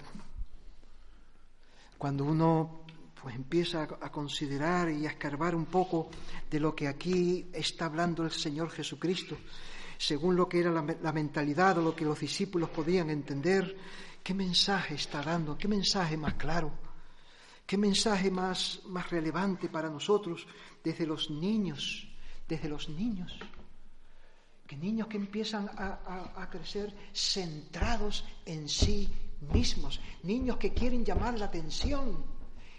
Cuando 1.97 2.25
uno 2.25 2.81
pues 3.21 3.35
empieza 3.35 3.83
a, 3.83 4.09
considerar 4.11 4.89
y 4.89 5.05
a 5.05 5.09
escarbar 5.09 5.53
un 5.53 5.65
poco 5.65 6.09
de 6.49 6.59
lo 6.59 6.73
que 6.73 6.87
aquí 6.87 7.47
está 7.51 7.85
hablando 7.85 8.23
el 8.23 8.31
Señor 8.31 8.69
Jesucristo, 8.69 9.37
según 9.97 10.35
lo 10.37 10.47
que 10.47 10.61
era 10.61 10.71
la, 10.71 10.85
la, 11.01 11.11
mentalidad 11.11 11.77
o 11.77 11.81
lo 11.81 11.95
que 11.95 12.05
los 12.05 12.19
discípulos 12.19 12.69
podían 12.69 13.09
entender, 13.09 13.75
¿qué 14.23 14.33
mensaje 14.33 14.95
está 14.95 15.21
dando? 15.21 15.57
¿Qué 15.57 15.67
mensaje 15.67 16.15
más 16.15 16.35
claro? 16.35 16.71
¿Qué 17.65 17.77
mensaje 17.77 18.31
más, 18.31 18.79
más 18.85 19.09
relevante 19.09 19.67
para 19.67 19.89
nosotros 19.89 20.47
desde 20.83 21.05
los 21.05 21.29
niños? 21.29 22.07
Desde 22.47 22.69
los 22.69 22.87
niños 22.89 23.37
que 24.69 24.77
niños 24.77 25.07
que 25.07 25.17
empiezan 25.17 25.67
a, 25.67 26.47
crecer 26.51 26.93
centrados 27.11 28.23
en 28.45 28.69
sí 28.69 29.09
mismos, 29.51 29.99
niños 30.21 30.57
que 30.57 30.75
quieren 30.75 31.03
llamar 31.03 31.39
la 31.39 31.45
atención 31.45 32.23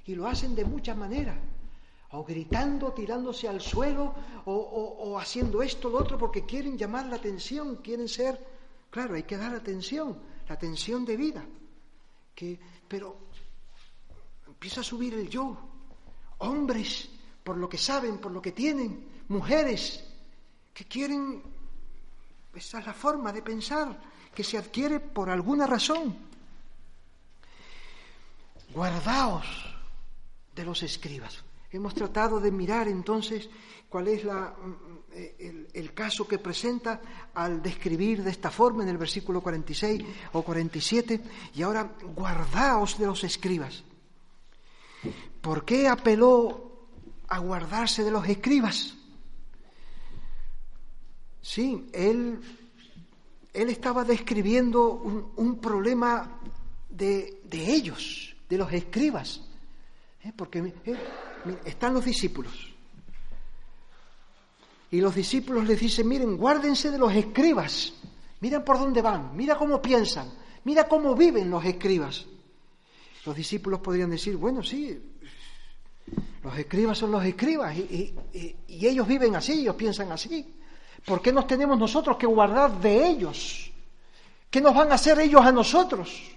y 0.06 0.14
lo 0.14 0.28
hacen 0.28 0.54
de 0.54 0.64
muchas 0.64 0.96
maneras, 0.96 1.36
o 2.12 2.22
gritando, 2.24 2.92
tirándose 2.92 3.48
al 3.48 3.60
suelo, 3.60 4.14
o, 4.44 5.18
haciendo 5.18 5.62
esto, 5.62 5.90
lo 5.90 5.98
otro, 5.98 6.16
porque 6.16 6.46
quieren 6.46 6.78
llamar 6.78 7.06
la 7.06 7.16
atención, 7.16 7.78
quieren 7.82 8.08
ser, 8.08 8.38
claro, 8.88 9.16
hay 9.16 9.24
que 9.24 9.36
dar 9.36 9.52
atención, 9.52 10.16
la 10.46 10.54
atención 10.54 11.04
de 11.04 11.16
vida, 11.16 11.44
que, 12.36 12.56
pero 12.86 13.16
empieza 14.46 14.82
a 14.82 14.84
subir 14.84 15.14
el 15.14 15.28
yo, 15.28 15.58
hombres, 16.38 17.10
por 17.42 17.56
lo 17.56 17.68
que 17.68 17.78
saben, 17.78 18.18
por 18.18 18.30
lo 18.30 18.40
que 18.40 18.52
tienen, 18.52 19.24
mujeres, 19.26 20.04
que 20.72 20.84
quieren 20.84 21.58
esa 22.60 22.78
es 22.78 22.86
la 22.86 22.92
forma 22.92 23.32
de 23.32 23.40
pensar 23.40 23.98
que 24.34 24.44
se 24.44 24.58
adquiere 24.58 25.00
por 25.00 25.30
alguna 25.30 25.66
razón. 25.66 26.14
Guardaos 28.74 29.46
de 30.54 30.64
los 30.64 30.82
escribas. 30.82 31.42
Hemos 31.72 31.94
tratado 31.94 32.38
de 32.38 32.50
mirar 32.50 32.86
entonces 32.86 33.48
cuál 33.88 34.08
es 34.08 34.24
la, 34.24 34.54
el, 35.38 35.68
el, 35.72 35.94
caso 35.94 36.28
que 36.28 36.38
presenta 36.38 37.00
al 37.34 37.62
describir 37.62 38.22
de 38.22 38.30
esta 38.30 38.50
forma 38.50 38.82
en 38.82 38.90
el 38.90 38.98
versículo 38.98 39.40
46 39.40 40.04
o 40.32 40.42
47. 40.42 41.20
Y 41.54 41.62
ahora, 41.62 41.90
guardaos 42.14 42.98
de 42.98 43.06
los 43.06 43.24
escribas. 43.24 43.82
¿Por 45.40 45.64
qué 45.64 45.88
apeló 45.88 46.88
a 47.28 47.38
guardarse 47.38 48.04
de 48.04 48.10
los 48.10 48.28
escribas? 48.28 48.99
Sí, 51.42 51.86
él, 51.92 52.40
él 53.52 53.68
estaba 53.70 54.04
describiendo 54.04 54.92
un, 54.92 55.58
problema 55.58 56.40
de, 56.88 57.40
de 57.44 57.72
ellos, 57.72 58.34
de 58.48 58.58
los 58.58 58.72
escribas. 58.72 59.42
¿Eh? 60.22 60.32
Porque 60.36 60.58
eh, 60.58 60.96
están 61.64 61.94
los 61.94 62.04
discípulos. 62.04 62.52
Y 64.90 65.00
los 65.00 65.14
discípulos 65.14 65.66
les 65.66 65.80
dicen, 65.80 66.08
miren, 66.08 66.36
guárdense 66.36 66.90
de 66.90 66.98
los 66.98 67.14
escribas. 67.14 67.94
Miren 68.40 68.64
por 68.64 68.78
dónde 68.78 69.02
van, 69.02 69.36
mira 69.36 69.56
cómo 69.56 69.80
piensan, 69.82 70.32
mira 70.64 70.88
cómo 70.88 71.14
viven 71.14 71.50
los 71.50 71.64
escribas. 71.64 72.26
Los 73.26 73.36
discípulos 73.36 73.80
podrían 73.80 74.10
decir, 74.10 74.36
bueno, 74.36 74.62
sí, 74.62 74.98
los 76.42 76.58
escribas 76.58 76.96
son 76.96 77.12
los 77.12 77.24
escribas 77.24 77.76
y, 77.76 78.14
ellos 78.68 79.06
viven 79.06 79.36
así, 79.36 79.60
ellos 79.60 79.76
piensan 79.76 80.10
así. 80.10 80.54
¿Por 81.04 81.22
qué 81.22 81.32
nos 81.32 81.46
tenemos 81.46 81.78
nosotros 81.78 82.16
que 82.16 82.26
guardar 82.26 82.80
de 82.80 83.08
ellos? 83.08 83.70
¿Qué 84.50 84.60
nos 84.60 84.74
van 84.74 84.90
a 84.92 84.96
hacer 84.96 85.18
ellos 85.20 85.42
a 85.42 85.52
nosotros? 85.52 86.30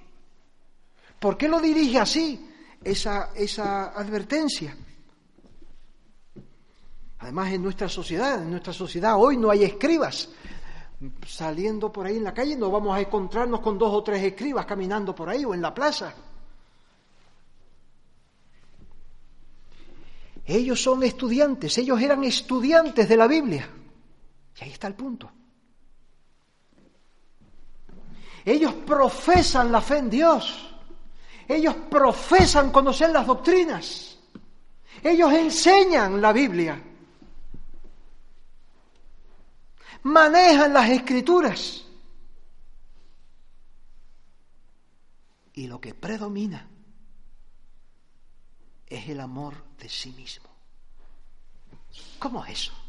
¿Por 1.19 1.37
qué 1.37 1.47
lo 1.47 1.59
dirige 1.59 1.99
así 1.99 2.49
esa, 2.83 3.31
esa 3.35 3.91
advertencia? 3.91 4.75
Además, 7.19 7.53
en 7.53 7.63
nuestra 7.63 7.87
sociedad, 7.87 8.41
en 8.41 8.51
nuestra 8.51 8.73
sociedad 8.73 9.15
hoy 9.17 9.37
no 9.37 9.49
hay 9.49 9.63
escribas. 9.63 10.29
Saliendo 11.25 11.91
por 11.91 12.05
ahí 12.05 12.17
en 12.17 12.23
la 12.23 12.33
calle 12.33 12.55
no 12.55 12.69
vamos 12.69 12.95
a 12.95 13.01
encontrarnos 13.01 13.61
con 13.61 13.77
dos 13.77 13.93
o 13.93 14.03
tres 14.03 14.23
escribas 14.23 14.65
caminando 14.65 15.15
por 15.15 15.29
ahí 15.29 15.43
o 15.43 15.53
en 15.53 15.61
la 15.61 15.73
plaza. 15.73 16.13
Ellos 20.45 20.81
son 20.81 21.03
estudiantes, 21.03 21.77
ellos 21.77 22.01
eran 22.01 22.23
estudiantes 22.23 23.07
de 23.07 23.17
la 23.17 23.27
Biblia. 23.27 23.69
Y 24.59 24.63
ahí 24.63 24.71
está 24.71 24.87
el 24.87 24.95
punto. 24.95 25.31
Ellos 28.45 28.73
profesan 28.85 29.71
la 29.71 29.81
fe 29.81 29.97
en 29.99 30.09
Dios. 30.09 30.69
Ellos 31.47 31.75
profesan 31.89 32.71
conocer 32.71 33.09
las 33.09 33.25
doctrinas. 33.25 34.17
Ellos 35.01 35.31
enseñan 35.33 36.21
la 36.21 36.33
Biblia. 36.33 36.81
Manejan 40.03 40.73
las 40.73 40.89
escrituras. 40.89 41.85
Y 45.53 45.67
lo 45.67 45.79
que 45.79 45.93
predomina 45.93 46.67
es 48.87 49.07
el 49.09 49.19
amor 49.19 49.63
de 49.77 49.87
sí 49.87 50.11
mismo. 50.11 50.49
¿Cómo 52.19 52.43
es 52.45 52.51
eso? 52.53 52.82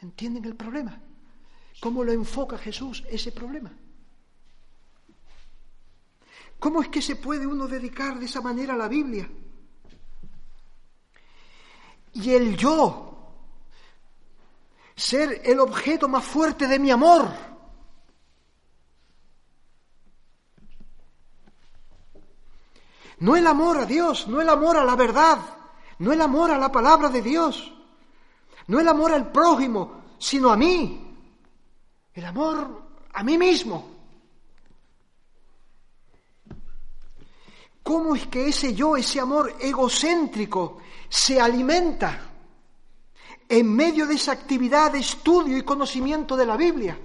¿Entienden 0.00 0.44
el 0.44 0.54
problema? 0.54 1.00
¿Cómo 1.80 2.04
lo 2.04 2.12
enfoca 2.12 2.58
Jesús 2.58 3.04
ese 3.08 3.32
problema? 3.32 3.72
¿Cómo 6.58 6.82
es 6.82 6.88
que 6.88 7.02
se 7.02 7.16
puede 7.16 7.46
uno 7.46 7.68
dedicar 7.68 8.18
de 8.18 8.26
esa 8.26 8.40
manera 8.40 8.74
a 8.74 8.76
la 8.76 8.88
Biblia? 8.88 9.28
Y 12.14 12.34
el 12.34 12.56
yo, 12.56 13.08
ser 14.96 15.42
el 15.44 15.60
objeto 15.60 16.08
más 16.08 16.24
fuerte 16.24 16.66
de 16.66 16.78
mi 16.78 16.90
amor. 16.90 17.28
No 23.20 23.36
el 23.36 23.46
amor 23.46 23.78
a 23.78 23.86
Dios, 23.86 24.28
no 24.28 24.40
el 24.40 24.48
amor 24.48 24.76
a 24.76 24.84
la 24.84 24.96
verdad, 24.96 25.38
no 25.98 26.12
el 26.12 26.20
amor 26.20 26.50
a 26.50 26.58
la 26.58 26.70
palabra 26.70 27.08
de 27.08 27.22
Dios, 27.22 27.77
no 28.68 28.80
el 28.80 28.88
amor 28.88 29.12
al 29.12 29.30
prójimo, 29.30 30.02
sino 30.18 30.50
a 30.50 30.56
mí, 30.56 31.16
el 32.14 32.24
amor 32.24 32.82
a 33.12 33.22
mí 33.22 33.36
mismo. 33.36 33.98
¿Cómo 37.82 38.14
es 38.14 38.26
que 38.26 38.48
ese 38.48 38.74
yo, 38.74 38.96
ese 38.96 39.18
amor 39.18 39.56
egocéntrico, 39.60 40.78
se 41.08 41.40
alimenta 41.40 42.20
en 43.48 43.74
medio 43.74 44.06
de 44.06 44.14
esa 44.14 44.32
actividad 44.32 44.92
de 44.92 44.98
estudio 44.98 45.56
y 45.56 45.62
conocimiento 45.62 46.36
de 46.36 46.46
la 46.46 46.56
Biblia? 46.56 46.98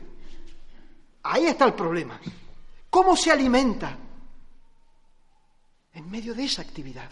Ahí 1.24 1.46
está 1.46 1.64
el 1.66 1.74
problema. 1.74 2.20
¿Cómo 2.90 3.16
se 3.16 3.32
alimenta? 3.32 3.98
En 5.94 6.12
medio 6.12 6.34
de 6.34 6.44
esa 6.44 6.62
actividad, 6.62 7.10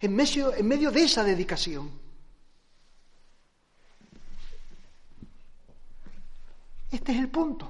en 0.00 0.16
medio, 0.16 0.90
de 0.90 1.04
esa 1.04 1.22
dedicación. 1.22 2.05
Este 6.90 7.12
es 7.12 7.18
el 7.18 7.28
punto. 7.28 7.68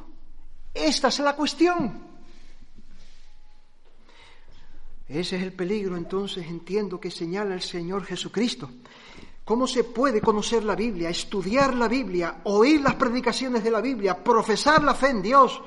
Esta 0.73 1.09
es 1.09 1.19
la 1.21 1.35
cuestión. 1.35 2.07
Ese 5.09 5.37
es 5.37 5.43
el 5.43 5.53
peligro, 5.53 5.97
entonces, 5.97 6.47
entiendo 6.47 6.99
que 6.99 7.11
señala 7.11 7.55
el 7.55 7.63
Señor 7.63 8.05
Jesucristo. 8.05 8.69
¿Cómo 9.45 9.69
se 9.69 9.85
puede 9.85 10.21
conocer 10.21 10.65
la 10.65 10.75
Biblia, 10.75 11.09
estudiar 11.09 11.75
la 11.75 11.87
Biblia, 11.87 12.41
oír 12.45 12.81
las 12.81 12.97
predicaciones 12.97 13.63
de 13.63 13.71
la 13.71 13.81
Biblia, 13.81 14.23
profesar 14.23 14.83
la 14.83 14.95
fe 14.95 15.11
en 15.11 15.23
Dios 15.23 15.63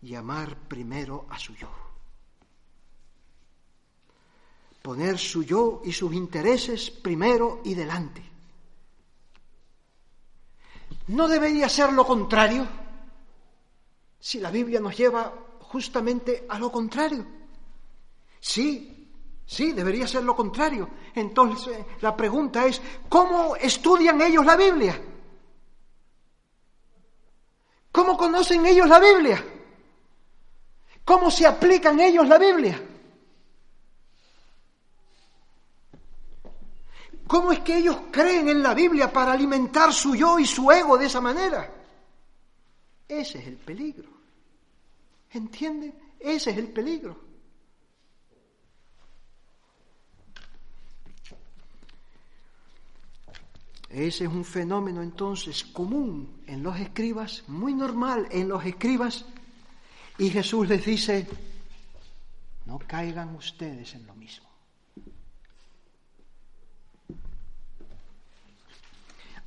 y 0.00 0.14
amar 0.14 0.56
primero 0.68 1.26
a 1.28 1.38
su 1.38 1.54
yo? 1.54 1.68
Poner 4.80 5.18
su 5.18 5.42
yo 5.42 5.82
y 5.84 5.92
sus 5.92 6.14
intereses 6.14 6.92
primero 6.92 7.60
y 7.64 7.74
delante. 7.74 8.22
¿No 11.08 11.28
debería 11.28 11.68
ser 11.68 11.92
lo 11.92 12.06
contrario? 12.06 12.66
Si 14.20 14.40
la 14.40 14.50
Biblia 14.50 14.80
nos 14.80 14.96
lleva 14.96 15.32
justamente 15.60 16.46
a 16.48 16.58
lo 16.58 16.70
contrario. 16.70 17.24
Sí, 18.40 19.10
sí, 19.46 19.72
debería 19.72 20.06
ser 20.06 20.24
lo 20.24 20.34
contrario. 20.34 20.88
Entonces 21.14 21.78
la 22.00 22.16
pregunta 22.16 22.66
es, 22.66 22.80
¿cómo 23.08 23.56
estudian 23.56 24.20
ellos 24.20 24.44
la 24.44 24.56
Biblia? 24.56 25.00
¿Cómo 27.90 28.16
conocen 28.16 28.66
ellos 28.66 28.88
la 28.88 28.98
Biblia? 28.98 29.44
¿Cómo 31.04 31.30
se 31.30 31.46
aplican 31.46 31.98
ellos 32.00 32.28
la 32.28 32.38
Biblia? 32.38 32.87
¿Cómo 37.28 37.52
es 37.52 37.60
que 37.60 37.76
ellos 37.76 37.98
creen 38.10 38.48
en 38.48 38.62
la 38.62 38.72
Biblia 38.72 39.12
para 39.12 39.32
alimentar 39.32 39.92
su 39.92 40.16
yo 40.16 40.38
y 40.38 40.46
su 40.46 40.72
ego 40.72 40.96
de 40.96 41.06
esa 41.06 41.20
manera? 41.20 41.70
Ese 43.06 43.38
es 43.38 43.46
el 43.46 43.56
peligro. 43.56 44.08
¿Entienden? 45.32 45.94
Ese 46.18 46.50
es 46.50 46.56
el 46.56 46.68
peligro. 46.68 47.20
Ese 53.90 54.24
es 54.24 54.30
un 54.30 54.44
fenómeno 54.44 55.02
entonces 55.02 55.64
común 55.64 56.42
en 56.46 56.62
los 56.62 56.78
escribas, 56.80 57.44
muy 57.46 57.74
normal 57.74 58.26
en 58.30 58.48
los 58.48 58.64
escribas, 58.64 59.26
y 60.16 60.30
Jesús 60.30 60.66
les 60.66 60.84
dice, 60.84 61.26
no 62.64 62.78
caigan 62.78 63.34
ustedes 63.34 63.94
en 63.94 64.06
lo 64.06 64.14
mismo. 64.14 64.47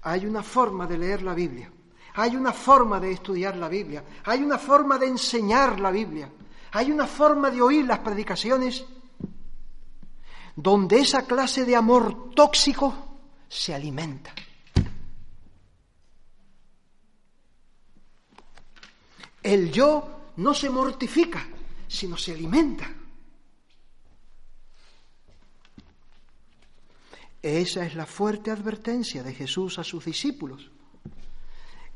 Hay 0.03 0.25
una 0.25 0.43
forma 0.43 0.87
de 0.87 0.97
leer 0.97 1.21
la 1.21 1.33
Biblia, 1.33 1.71
hay 2.15 2.35
una 2.35 2.53
forma 2.53 2.99
de 2.99 3.11
estudiar 3.11 3.55
la 3.55 3.69
Biblia, 3.69 4.03
hay 4.25 4.43
una 4.43 4.57
forma 4.57 4.97
de 4.97 5.07
enseñar 5.07 5.79
la 5.79 5.91
Biblia, 5.91 6.29
hay 6.71 6.91
una 6.91 7.07
forma 7.07 7.51
de 7.51 7.61
oír 7.61 7.85
las 7.85 7.99
predicaciones 7.99 8.85
donde 10.55 10.99
esa 10.99 11.25
clase 11.25 11.65
de 11.65 11.75
amor 11.75 12.31
tóxico 12.35 12.93
se 13.47 13.73
alimenta. 13.73 14.33
El 19.43 19.71
yo 19.71 20.31
no 20.37 20.53
se 20.53 20.69
mortifica, 20.69 21.45
sino 21.87 22.17
se 22.17 22.33
alimenta. 22.33 22.89
Esa 27.41 27.85
es 27.85 27.95
la 27.95 28.05
fuerte 28.05 28.51
advertencia 28.51 29.23
de 29.23 29.33
Jesús 29.33 29.79
a 29.79 29.83
sus 29.83 30.05
discípulos. 30.05 30.69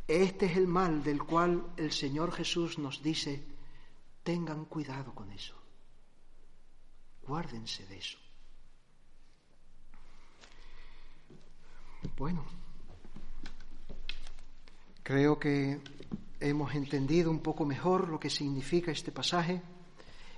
Este 0.07 0.47
es 0.47 0.57
el 0.57 0.67
mal 0.67 1.03
del 1.03 1.21
cual 1.23 1.67
el 1.77 1.91
Señor 1.91 2.31
Jesús 2.31 2.79
nos 2.79 3.01
dice, 3.01 3.43
tengan 4.23 4.65
cuidado 4.65 5.13
con 5.13 5.31
eso, 5.31 5.55
guárdense 7.23 7.85
de 7.87 7.97
eso. 7.97 8.17
Bueno, 12.17 12.45
creo 15.01 15.39
que 15.39 15.79
hemos 16.39 16.75
entendido 16.75 17.31
un 17.31 17.39
poco 17.39 17.65
mejor 17.65 18.09
lo 18.09 18.19
que 18.19 18.29
significa 18.29 18.91
este 18.91 19.11
pasaje, 19.11 19.61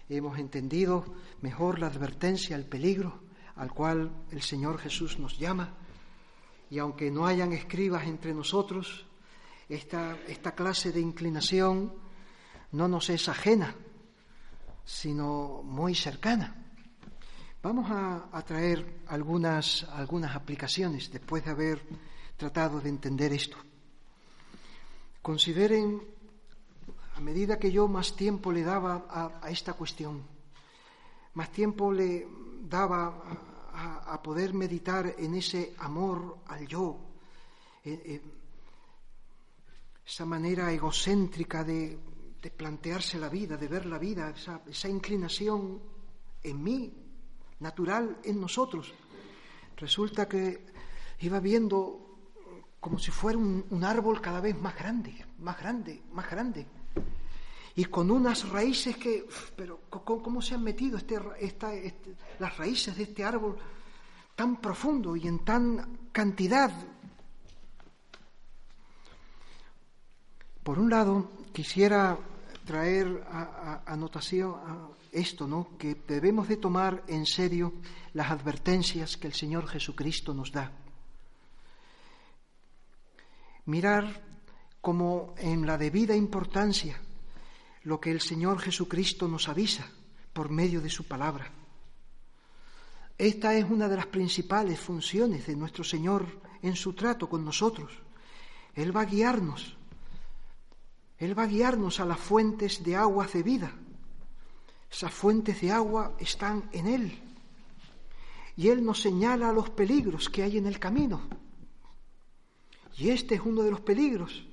hemos 0.09 0.37
entendido 0.39 1.05
mejor 1.41 1.79
la 1.79 1.87
advertencia, 1.87 2.55
el 2.55 2.65
peligro 2.65 3.26
al 3.57 3.71
cual 3.71 4.11
el 4.31 4.41
Señor 4.41 4.79
Jesús 4.79 5.19
nos 5.19 5.37
llama. 5.37 5.73
Y 6.69 6.79
aunque 6.79 7.09
no 7.11 7.25
hayan 7.25 7.53
escribas 7.53 8.05
entre 8.07 8.33
nosotros, 8.33 9.05
esta, 9.69 10.17
esta 10.27 10.53
clase 10.53 10.91
de 10.91 10.99
inclinación 10.99 11.93
no 12.71 12.87
nos 12.87 13.09
es 13.09 13.29
ajena, 13.29 13.75
sino 14.85 15.61
muy 15.63 15.95
cercana. 15.95 16.55
Vamos 17.61 17.89
a, 17.91 18.41
traer 18.43 19.01
algunas, 19.07 19.83
algunas 19.91 20.35
aplicaciones 20.35 21.11
después 21.11 21.43
de 21.43 21.51
haber 21.51 21.81
tratado 22.37 22.79
de 22.79 22.87
entender 22.87 23.33
esto. 23.33 23.57
Consideren, 25.21 26.01
a 27.15 27.19
medida 27.19 27.59
que 27.59 27.71
yo 27.71 27.87
más 27.87 28.15
tiempo 28.15 28.51
le 28.53 28.63
daba 28.63 29.41
a, 29.41 29.49
esta 29.49 29.73
cuestión, 29.73 30.23
más 31.33 31.51
tiempo 31.51 31.91
le 31.91 32.27
daba 32.61 33.21
a, 33.77 34.21
poder 34.23 34.53
meditar 34.53 35.15
en 35.17 35.35
ese 35.35 35.75
amor 35.79 36.39
al 36.47 36.67
yo, 36.67 36.97
esa 40.05 40.25
manera 40.25 40.71
egocéntrica 40.71 41.63
de, 41.63 41.99
plantearse 42.55 43.19
la 43.19 43.27
vida, 43.27 43.57
de 43.57 43.67
ver 43.67 43.85
la 43.85 43.99
vida, 43.99 44.33
esa, 44.65 44.89
inclinación 44.89 45.81
en 46.41 46.63
mí, 46.63 46.93
natural 47.59 48.17
en 48.23 48.39
nosotros. 48.39 48.93
Resulta 49.75 50.27
que 50.27 50.65
iba 51.19 51.39
viendo 51.39 52.03
como 52.79 52.97
si 52.97 53.11
fuera 53.11 53.37
un, 53.37 53.83
árbol 53.83 54.21
cada 54.21 54.39
vez 54.39 54.57
más 54.59 54.75
grande, 54.75 55.25
más 55.39 55.59
grande, 55.59 56.01
más 56.13 56.29
grande. 56.29 56.65
Y 57.77 57.85
con 57.85 58.11
unas 58.11 58.49
raíces 58.49 58.97
que, 58.97 59.25
pero 59.55 59.79
¿cómo, 59.89 60.41
se 60.41 60.55
han 60.55 60.63
metido 60.63 60.97
este, 60.97 61.17
este, 61.39 62.15
las 62.39 62.57
raíces 62.57 62.97
de 62.97 63.03
este 63.03 63.23
árbol 63.23 63.57
tan 64.35 64.59
profundo 64.59 65.15
y 65.15 65.27
en 65.27 65.39
tan 65.45 66.09
cantidad 66.11 66.71
Por 70.67 70.79
un 70.79 70.89
lado, 70.89 71.31
quisiera 71.53 72.17
traer 72.65 73.23
anotación 73.85 74.51
a 74.51 74.89
esto, 75.13 75.47
¿no? 75.47 75.77
Que 75.77 75.95
debemos 75.95 76.49
de 76.49 76.57
tomar 76.57 77.05
en 77.07 77.25
serio 77.25 77.71
las 78.11 78.31
advertencias 78.31 79.15
que 79.15 79.27
el 79.27 79.33
Señor 79.33 79.65
Jesucristo 79.67 80.33
nos 80.33 80.51
da. 80.51 80.73
Mirar 83.63 84.21
como 84.81 85.35
en 85.37 85.65
la 85.65 85.77
debida 85.77 86.17
importancia 86.17 86.99
lo 87.87 88.01
que 88.01 88.11
el 88.11 88.19
Señor 88.19 88.59
Jesucristo 88.59 89.27
nos 89.29 89.47
avisa 89.47 89.89
por 90.33 90.49
medio 90.49 90.81
de 90.81 90.89
su 90.89 91.05
palabra. 91.05 91.49
Esta 93.17 93.55
es 93.55 93.63
una 93.63 93.87
de 93.87 93.95
las 93.95 94.07
principales 94.07 94.79
funciones 94.79 95.47
de 95.47 95.55
nuestro 95.55 95.85
Señor 95.85 96.25
en 96.61 96.75
su 96.75 96.91
trato 96.91 97.29
con 97.29 97.45
nosotros. 97.45 97.91
Él 98.75 98.95
va 98.95 99.01
a 99.01 99.05
guiarnos 99.05 99.77
él 101.17 101.37
va 101.37 101.43
a 101.43 101.47
guiarnos 101.47 101.99
a 101.99 102.05
las 102.05 102.19
fuentes 102.19 102.83
de 102.83 102.95
agua 102.95 103.25
de 103.25 103.41
vida. 103.41 103.71
Esas 104.91 105.11
fuentes 105.11 105.59
de 105.61 105.71
agua 105.71 106.15
están 106.19 106.69
en 106.71 106.87
Él. 106.87 107.19
Y 108.55 108.67
Él 108.69 108.83
nos 108.83 109.01
señala 109.01 109.51
los 109.51 109.69
peligros 109.71 110.29
que 110.29 110.43
hay 110.43 110.57
en 110.57 110.67
el 110.67 110.79
camino. 110.79 111.21
Y 112.97 113.09
este 113.09 113.35
es 113.35 113.41
uno 113.41 113.63
de 113.63 113.71
los 113.71 113.81
peligros 113.81 114.45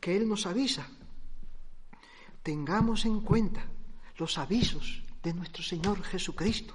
que 0.00 0.16
Él 0.16 0.28
nos 0.28 0.46
avisa. 0.46 0.88
Tengamos 2.46 3.04
en 3.10 3.18
cuenta 3.26 3.66
los 4.18 4.38
avisos 4.38 5.02
de 5.20 5.34
nuestro 5.34 5.64
Señor 5.64 6.04
Jesucristo. 6.04 6.74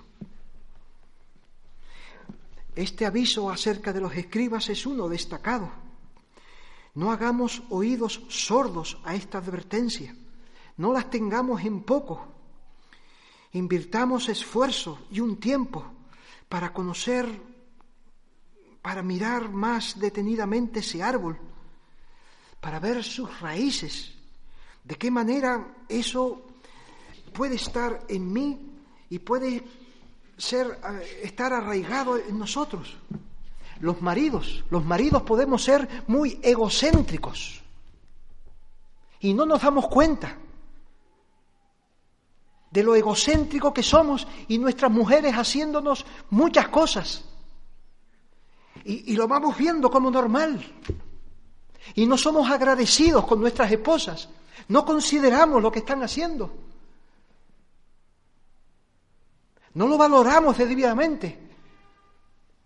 Este 2.76 3.06
aviso 3.06 3.50
acerca 3.50 3.94
de 3.94 4.02
los 4.02 4.14
escribas 4.14 4.68
es 4.68 4.86
uno 4.86 5.08
destacado 5.08 5.72
no 6.94 7.12
hagamos 7.12 7.64
oídos 7.70 8.22
sordos 8.28 9.00
a 9.04 9.16
esta 9.16 9.38
advertencia, 9.38 10.16
no 10.78 10.92
las 10.92 11.10
tengamos 11.10 11.64
en 11.64 11.84
poco. 11.84 12.28
Invirtamos 13.54 14.30
esfuerzo 14.30 15.00
y 15.12 15.20
un 15.20 15.38
tiempo 15.38 15.86
para 16.50 16.74
conocer, 16.74 17.28
para 18.82 19.04
mirar 19.04 19.50
más 19.50 20.00
detenidamente 20.00 20.80
ese 20.80 21.04
árbol, 21.04 21.38
para 22.60 22.80
ver 22.80 23.04
sus 23.04 23.40
raíces, 23.40 24.14
de 24.84 24.96
qué 24.96 25.12
manera 25.12 25.68
eso 25.88 26.42
puede 27.34 27.56
estar 27.56 28.04
en 28.08 28.32
mí 28.32 28.60
y 29.10 29.20
puede 29.20 29.64
ser 30.38 30.80
eh, 30.84 31.22
estar 31.24 31.54
arraigado 31.54 32.18
en 32.18 32.38
nosotros 32.38 32.98
los 33.82 34.02
maridos. 34.02 34.64
Los 34.70 34.86
maridos 34.86 35.24
podemos 35.24 35.64
ser 35.64 36.04
muy 36.08 36.40
egocéntricos 36.42 37.62
y 39.20 39.34
no 39.34 39.46
nos 39.46 39.62
damos 39.62 39.88
cuenta 39.88 40.38
de 42.72 42.84
lo 42.84 42.96
egocéntrico 42.96 43.74
que 43.74 43.84
somos 43.84 44.28
y 44.48 44.58
nuestras 44.58 44.92
mujeres 44.92 45.34
haciéndonos 45.34 46.06
muchas 46.30 46.70
cosas. 46.70 47.26
Y, 48.84 49.12
y, 49.12 49.16
lo 49.16 49.28
vamos 49.28 49.58
viendo 49.58 49.92
como 49.92 50.10
normal. 50.10 50.64
Y 51.94 52.06
no 52.06 52.18
somos 52.18 52.50
agradecidos 52.50 53.26
con 53.28 53.42
nuestras 53.42 53.72
esposas. 53.72 54.30
No 54.70 54.86
consideramos 54.86 55.62
lo 55.62 55.72
que 55.72 55.80
están 55.80 56.04
haciendo. 56.04 56.52
No 59.74 59.88
lo 59.88 59.98
valoramos 59.98 60.58
debidamente 60.58 61.52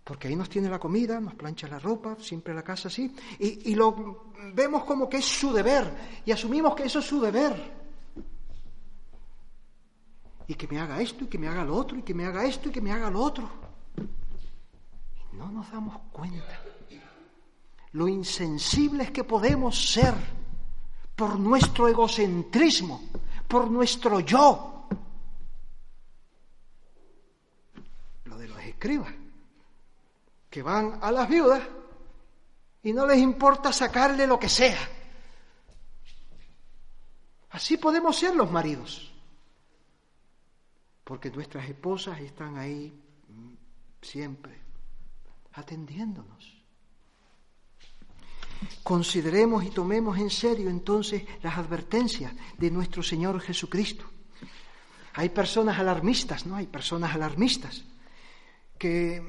porque 0.06 0.28
ahí 0.28 0.36
nos 0.36 0.50
tiene 0.50 0.70
la 0.70 0.78
comida, 0.78 1.20
nos 1.20 1.34
plancha 1.34 1.68
la 1.68 1.80
ropa, 1.80 2.16
siempre 2.20 2.54
la 2.54 2.62
casa 2.62 2.89
así, 2.89 3.12
y, 3.39 3.74
lo 3.74 4.30
vemos 4.54 4.84
como 4.84 5.10
que 5.10 5.18
es 5.18 5.26
su 5.26 5.52
deber, 5.52 6.22
y 6.24 6.32
asumimos 6.32 6.76
que 6.76 6.84
eso 6.84 7.00
es 7.00 7.06
su 7.06 7.20
deber. 7.20 7.74
Y 10.48 10.54
que 10.54 10.68
me 10.68 10.80
haga 10.80 11.02
esto, 11.02 11.24
y 11.24 11.28
que 11.28 11.39
me 11.39 11.48
haga 11.48 11.64
lo 11.64 11.76
otro, 11.76 11.98
y 11.98 12.04
que 12.04 12.14
me 12.14 12.24
haga 12.24 12.46
esto, 12.46 12.70
y 12.70 12.72
que 12.72 12.82
me 12.82 12.91
haga 12.91 13.10
lo 13.10 13.20
otro. 13.20 13.50
Y 15.34 15.38
no 15.38 15.50
nos 15.50 15.72
damos 15.72 15.98
cuenta 16.12 16.62
lo 17.93 18.08
insensibles 18.08 19.10
que 19.10 19.24
podemos 19.24 19.91
ser 19.91 20.14
por 21.16 21.39
nuestro 21.39 21.88
egocentrismo, 21.88 23.01
por 23.47 23.70
nuestro 23.70 24.20
yo. 24.20 24.88
Lo 28.26 28.38
de 28.38 28.47
los 28.47 28.59
escribas 28.59 29.13
que 30.49 30.61
van 30.61 30.99
a 31.01 31.11
las 31.11 31.28
viudas 31.28 31.61
y 32.84 32.93
no 32.93 33.05
les 33.05 33.18
importa 33.18 33.74
sacarle 33.74 34.28
lo 34.28 34.39
que 34.39 34.49
sea. 34.49 34.89
Así 37.49 37.78
podemos 37.78 38.18
ser 38.18 38.36
los 38.36 38.51
maridos, 38.51 39.13
porque 41.03 41.32
nuestras 41.32 41.68
esposas 41.70 42.20
están 42.20 42.57
ahí 42.57 42.93
siempre 44.01 44.61
atendiéndonos. 45.53 46.55
Consideremos 48.84 49.63
y 49.63 49.70
tomemos 49.70 50.18
en 50.18 50.30
serio 50.30 50.70
entonces 50.70 51.24
las 51.41 51.57
advertencias 51.57 52.34
de 52.57 52.72
nuestro 52.72 53.03
Señor 53.03 53.39
Jesucristo. 53.41 54.05
Hay 55.13 55.30
personas 55.30 55.80
alarmistas, 55.80 56.45
¿no? 56.45 56.55
Hay 56.55 56.68
personas 56.68 57.16
alarmistas 57.16 57.84
que 58.78 59.22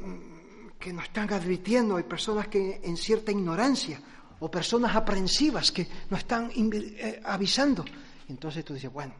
que 0.78 0.92
nos 0.92 1.04
están 1.04 1.32
advirtiendo, 1.32 1.96
hay 1.96 2.04
personas 2.04 2.48
que 2.48 2.80
en 2.82 2.96
cierta 2.96 3.32
ignorancia 3.32 4.00
o 4.40 4.50
personas 4.50 4.94
aprensivas 4.94 5.72
que 5.72 5.88
nos 6.10 6.20
están 6.20 6.50
eh, 6.54 7.20
avisando. 7.24 7.84
Entonces 8.28 8.64
tú 8.64 8.74
dices, 8.74 8.92
bueno, 8.92 9.14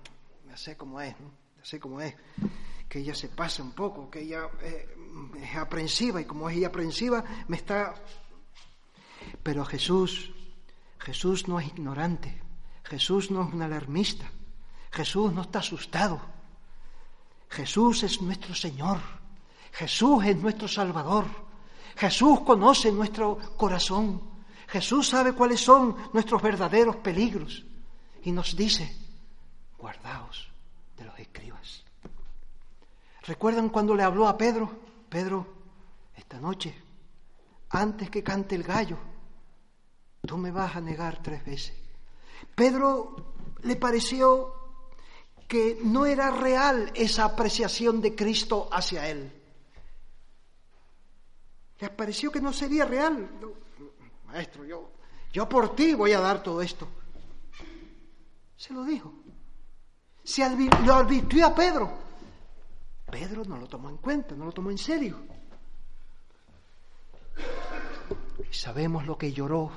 ya 0.47 0.57
sé 0.57 0.77
cómo 0.77 1.01
es, 1.01 1.15
ya 1.57 1.65
sé 1.65 1.81
cómo 1.81 2.01
es, 2.01 2.15
que 2.89 3.01
ella 3.01 3.15
se 3.15 3.29
pasa 3.29 3.63
un 3.63 3.73
poco, 3.73 4.11
que 4.11 4.21
ella 4.21 4.49
eh, 4.63 4.89
es 5.43 5.57
aprensiva 5.57 6.21
y 6.21 6.25
como 6.25 6.49
es 6.51 6.57
ella 6.57 6.69
aprensiva 6.69 7.25
me 7.49 7.57
está... 7.57 7.95
Pero 9.43 9.65
Jesús, 9.65 10.31
Jesús 10.99 11.49
no 11.49 11.61
es 11.61 11.69
ignorante, 11.69 12.41
Jesús 12.85 13.31
no 13.31 13.47
es 13.47 13.55
un 13.55 13.63
alarmista, 13.63 14.31
Jesús 14.91 15.33
no 15.33 15.43
está 15.43 15.61
asustado, 15.61 16.21
Jesús 17.49 18.03
es 18.03 18.21
nuestro 18.21 18.55
Señor, 18.55 18.99
Jesús 19.73 20.25
es 20.25 20.37
nuestro 20.37 20.69
Salvador. 20.69 21.27
Jesús 21.97 22.41
conoce 22.41 22.91
nuestro 22.93 23.39
corazón. 23.57 24.23
Jesús 24.69 25.09
sabe 25.09 25.33
cuáles 25.33 25.61
son 25.61 25.97
nuestros 26.13 26.43
verdaderos 26.43 26.97
peligros. 26.97 27.65
Y 28.23 28.33
nos 28.33 28.57
dice, 28.57 28.97
guardaos 29.79 30.49
de 30.97 31.05
los 31.05 31.19
escribas. 31.19 31.85
¿Recuerdan 33.23 33.69
cuando 33.69 33.95
le 33.95 34.03
habló 34.03 34.29
a 34.29 34.37
Pedro? 34.37 34.71
Pedro, 35.09 35.47
esta 36.17 36.41
noche, 36.41 36.75
antes 37.71 38.11
que 38.11 38.23
cante 38.23 38.55
el 38.55 38.63
gallo, 38.63 38.99
tú 40.27 40.37
me 40.37 40.51
vas 40.51 40.77
a 40.77 40.81
negar 40.81 41.23
tres 41.23 41.45
veces. 41.45 41.75
Pedro 42.55 43.35
le 43.63 43.77
pareció 43.77 44.55
que 45.49 45.79
no 45.83 46.07
era 46.07 46.31
real 46.31 46.93
esa 46.95 47.25
apreciación 47.25 48.01
de 48.01 48.15
Cristo 48.15 48.69
hacia 48.71 49.09
él. 49.09 49.33
Les 51.79 51.91
pareció 51.91 52.33
que 52.33 52.41
no 52.41 52.53
sería 52.53 52.85
real. 52.85 53.29
Maestro, 54.27 54.65
yo, 54.65 54.91
yo 55.33 55.49
por 55.49 55.77
ti 55.77 55.95
voy 55.95 56.13
a 56.13 56.21
dar 56.21 56.43
todo 56.43 56.63
esto. 56.63 56.89
Se 58.57 58.73
lo 58.73 58.85
dijo. 58.85 59.13
Se 60.25 60.49
lo 60.85 60.95
advirtió 60.95 61.47
a 61.47 61.55
Pedro. 61.55 62.07
Pedro 63.11 63.45
no 63.45 63.57
lo 63.57 63.69
tomó 63.69 63.89
en 63.89 63.99
cuenta, 63.99 64.35
no 64.35 64.47
lo 64.47 64.53
tomó 64.53 64.71
en 64.71 64.79
serio. 64.79 65.17
Y 68.51 68.55
sabemos 68.55 69.07
lo 69.07 69.17
que 69.17 69.33
lloró, 69.33 69.71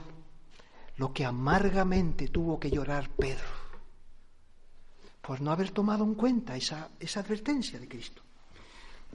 lo 1.00 1.14
que 1.14 1.26
amargamente 1.26 2.28
tuvo 2.28 2.60
que 2.60 2.70
llorar 2.70 3.10
Pedro, 3.10 3.48
por 5.22 5.40
no 5.40 5.52
haber 5.52 5.72
tomado 5.72 6.04
en 6.04 6.14
cuenta 6.14 6.58
esa, 6.58 6.90
esa 7.00 7.22
advertencia 7.22 7.80
de 7.80 7.88
Cristo. 7.88 8.22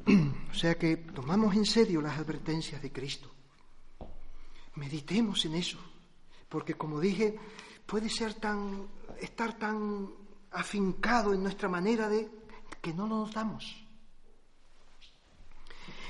o 0.51 0.55
sea 0.55 0.77
que 0.77 0.97
tomamos 0.97 1.55
en 1.55 1.67
serio 1.67 2.01
las 2.01 2.19
advertencias 2.19 2.81
de 2.81 2.91
Cristo. 2.91 3.31
Meditemos 4.77 5.45
en 5.45 5.57
eso, 5.57 5.79
porque 6.49 6.73
como 6.73 6.99
dije, 7.01 7.39
puede 7.85 8.09
ser 8.09 8.33
tan, 8.33 8.89
estar 9.21 9.59
tan 9.59 10.09
afincado 10.53 11.35
en 11.35 11.43
nuestra 11.43 11.69
manera 11.69 12.09
de 12.09 12.31
que 12.81 12.95
no 12.95 13.07
nos 13.07 13.35
damos. 13.35 13.77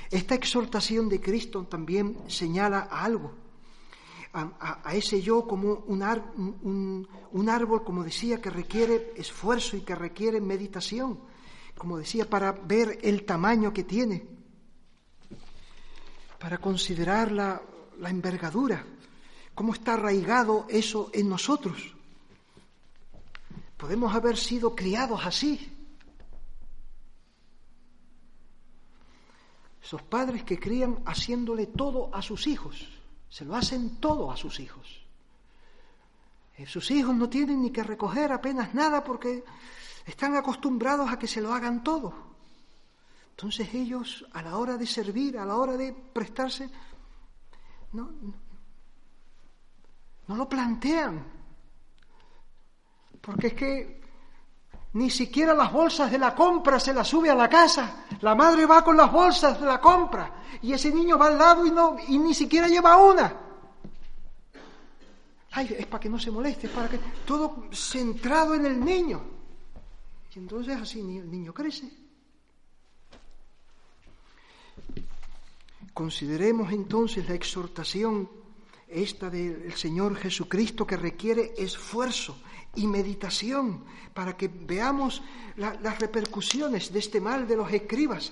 Esta 0.09 0.35
exhortación 0.35 1.09
de 1.09 1.19
Cristo 1.19 1.65
también 1.65 2.17
señala 2.29 2.79
algo, 2.79 3.44
a, 4.35 4.93
ese 4.93 5.21
yo 5.21 5.47
como 5.47 5.85
un, 5.87 7.07
un, 7.31 7.49
árbol, 7.49 7.83
como 7.83 8.03
decía, 8.03 8.41
que 8.41 8.49
requiere 8.49 9.13
esfuerzo 9.15 9.77
y 9.77 9.81
que 9.81 9.95
requiere 9.95 10.41
meditación, 10.41 11.19
como 11.77 11.97
decía, 11.97 12.29
para 12.29 12.51
ver 12.51 12.99
el 13.01 13.23
tamaño 13.25 13.71
que 13.71 13.85
tiene, 13.85 14.27
para 16.37 16.57
considerar 16.57 17.31
la, 17.31 17.61
la 17.99 18.09
envergadura, 18.09 18.85
cómo 19.53 19.73
está 19.73 19.93
arraigado 19.93 20.65
eso 20.69 21.09
en 21.13 21.29
nosotros. 21.29 21.95
Podemos 23.77 24.13
haber 24.13 24.35
sido 24.35 24.75
criados 24.75 25.25
así, 25.25 25.71
Esos 29.85 30.01
padres 30.01 30.43
que 30.43 30.57
crían 30.57 30.97
haciéndole 31.05 31.67
todo 31.67 32.09
a 32.11 32.23
sus 32.23 32.47
hijos, 32.47 32.87
se 33.35 33.43
lo 33.43 33.53
hacen 33.53 33.97
todo 33.97 34.31
a 34.31 34.37
sus 34.37 34.61
hijos. 34.61 35.05
Eh, 36.55 36.65
sus 36.65 36.89
hijos 36.89 37.13
no 37.13 37.27
tienen 37.27 37.61
ni 37.61 37.69
que 37.69 37.83
recoger 37.83 38.31
apenas 38.31 38.73
nada 38.73 39.03
porque 39.03 39.43
están 40.05 40.37
acostumbrados 40.37 41.11
a 41.11 41.19
que 41.19 41.27
se 41.27 41.41
lo 41.41 41.53
hagan 41.53 41.83
todo. 41.83 42.13
Entonces 43.31 43.73
ellos 43.73 44.25
a 44.31 44.41
la 44.41 44.57
hora 44.57 44.77
de 44.77 44.87
servir, 44.87 45.37
a 45.37 45.43
la 45.43 45.57
hora 45.57 45.75
de 45.75 45.91
prestarse, 45.91 46.69
no, 47.91 48.09
no 50.27 50.35
lo 50.37 50.47
plantean. 50.47 51.25
Porque 53.19 53.47
es 53.47 53.53
que 53.53 54.04
ni 54.95 55.09
siquiera 55.09 55.53
las 55.53 55.73
bolsas 55.73 56.09
de 56.09 56.17
la 56.17 56.33
compra 56.33 56.79
se 56.79 56.93
las 56.93 57.07
sube 57.07 57.29
a 57.29 57.35
la 57.35 57.49
casa. 57.49 58.05
La 58.21 58.33
madre 58.33 58.65
va 58.65 58.81
con 58.81 58.95
las 58.95 59.11
bolsas 59.11 59.59
de 59.59 59.65
la 59.65 59.81
compra 59.81 60.43
y 60.61 60.71
ese 60.71 60.89
niño 60.89 61.17
va 61.17 61.27
al 61.27 61.37
lado 61.37 61.65
y, 61.65 61.71
no, 61.71 61.97
y 62.07 62.17
ni 62.17 62.33
siquiera 62.33 62.67
lleva 62.67 62.95
una. 62.95 63.35
Ay, 65.51 65.75
es 65.77 65.85
para 65.87 65.99
que 65.99 66.09
no 66.09 66.17
se 66.17 66.31
moleste, 66.31 66.67
es 66.67 66.73
para 66.73 66.87
que 66.87 66.99
todo 67.25 67.67
centrado 67.73 68.55
en 68.55 68.65
el 68.65 68.83
niño. 68.83 69.21
Y 70.33 70.39
entonces 70.39 70.77
así 70.77 71.01
el 71.01 71.29
niño 71.29 71.53
crece. 71.53 71.91
Consideremos 75.93 76.71
entonces 76.71 77.27
la 77.27 77.35
exhortación 77.35 78.29
esta 78.87 79.29
del 79.29 79.73
Señor 79.73 80.15
Jesucristo 80.15 80.87
que 80.87 80.95
requiere 80.95 81.53
esfuerzo, 81.57 82.37
y 82.75 82.87
meditación 82.87 83.83
para 84.13 84.35
que 84.35 84.47
veamos 84.47 85.21
las 85.57 85.99
repercusiones 85.99 86.91
de 86.91 86.99
este 86.99 87.19
mal 87.19 87.47
de 87.47 87.57
los 87.57 87.71
escribas. 87.71 88.31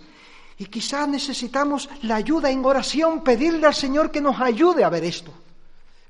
Y 0.57 0.65
quizás 0.65 1.07
necesitamos 1.07 1.89
la 2.03 2.15
ayuda 2.15 2.49
en 2.49 2.63
oración, 2.63 3.23
pedirle 3.23 3.67
al 3.67 3.73
Señor 3.73 4.11
que 4.11 4.21
nos 4.21 4.39
ayude 4.39 4.83
a 4.83 4.89
ver 4.89 5.03
esto, 5.03 5.33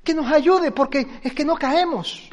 que 0.02 0.14
nos 0.14 0.30
ayude 0.30 0.70
porque 0.70 1.20
es 1.22 1.32
que 1.32 1.44
no 1.44 1.56
caemos. 1.56 2.30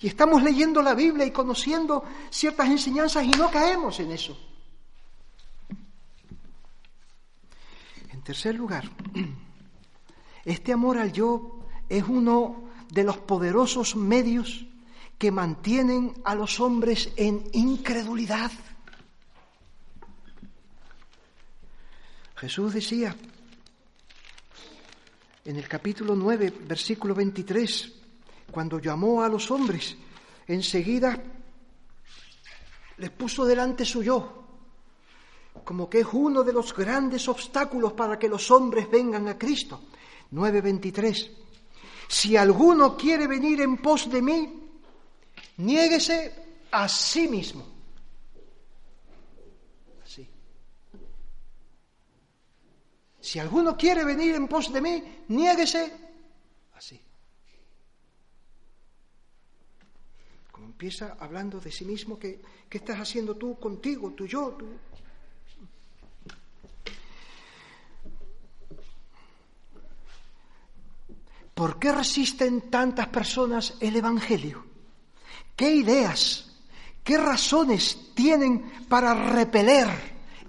Y 0.00 0.06
estamos 0.06 0.42
leyendo 0.42 0.80
la 0.80 0.94
Biblia 0.94 1.26
y 1.26 1.30
conociendo 1.30 2.04
ciertas 2.30 2.68
enseñanzas 2.68 3.24
y 3.24 3.30
no 3.30 3.50
caemos 3.50 3.98
en 4.00 4.12
eso. 4.12 4.38
En 8.10 8.22
tercer 8.22 8.54
lugar, 8.54 8.88
este 10.44 10.72
amor 10.72 10.98
al 10.98 11.12
yo 11.12 11.60
es 11.88 12.04
uno 12.04 12.67
de 12.90 13.04
los 13.04 13.18
poderosos 13.18 13.96
medios 13.96 14.66
que 15.18 15.30
mantienen 15.30 16.14
a 16.24 16.34
los 16.34 16.60
hombres 16.60 17.10
en 17.16 17.44
incredulidad. 17.52 18.50
Jesús 22.36 22.72
decía 22.72 23.16
en 25.44 25.56
el 25.56 25.66
capítulo 25.66 26.14
9, 26.14 26.52
versículo 26.66 27.14
23, 27.14 27.92
cuando 28.50 28.78
llamó 28.78 29.22
a 29.22 29.28
los 29.28 29.50
hombres, 29.50 29.96
enseguida 30.46 31.20
les 32.98 33.10
puso 33.10 33.44
delante 33.44 33.84
su 33.84 34.02
yo, 34.02 34.44
como 35.64 35.88
que 35.88 36.00
es 36.00 36.06
uno 36.12 36.44
de 36.44 36.52
los 36.52 36.76
grandes 36.76 37.28
obstáculos 37.28 37.92
para 37.94 38.18
que 38.18 38.28
los 38.28 38.50
hombres 38.50 38.90
vengan 38.90 39.26
a 39.28 39.38
Cristo. 39.38 39.80
9.23. 40.32 41.30
Si 42.08 42.36
alguno 42.36 42.96
quiere 42.96 43.26
venir 43.26 43.60
en 43.60 43.76
pos 43.76 44.10
de 44.10 44.22
mí, 44.22 44.40
niéguese 45.58 46.34
a 46.70 46.88
sí 46.88 47.28
mismo. 47.28 47.66
Así. 50.02 50.26
Si 53.20 53.38
alguno 53.38 53.76
quiere 53.76 54.04
venir 54.04 54.34
en 54.34 54.48
pos 54.48 54.72
de 54.72 54.80
mí, 54.80 55.04
niéguese 55.28 55.92
así. 56.74 56.98
Como 60.50 60.66
empieza 60.66 61.18
hablando 61.20 61.60
de 61.60 61.70
sí 61.70 61.84
mismo, 61.84 62.18
¿qué, 62.18 62.40
qué 62.70 62.78
estás 62.78 62.98
haciendo 62.98 63.36
tú 63.36 63.60
contigo, 63.60 64.12
tú 64.16 64.26
yo, 64.26 64.56
tú? 64.58 64.66
¿Por 71.58 71.80
qué 71.80 71.90
resisten 71.90 72.70
tantas 72.70 73.08
personas 73.08 73.74
el 73.80 73.96
Evangelio? 73.96 74.64
¿Qué 75.56 75.74
ideas, 75.74 76.52
qué 77.02 77.18
razones 77.18 78.14
tienen 78.14 78.86
para 78.88 79.12
repeler 79.12 79.88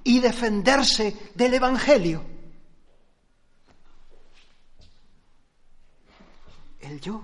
y 0.04 0.20
defenderse 0.20 1.32
del 1.34 1.56
Evangelio? 1.56 2.24
El 6.80 7.02
yo. 7.02 7.24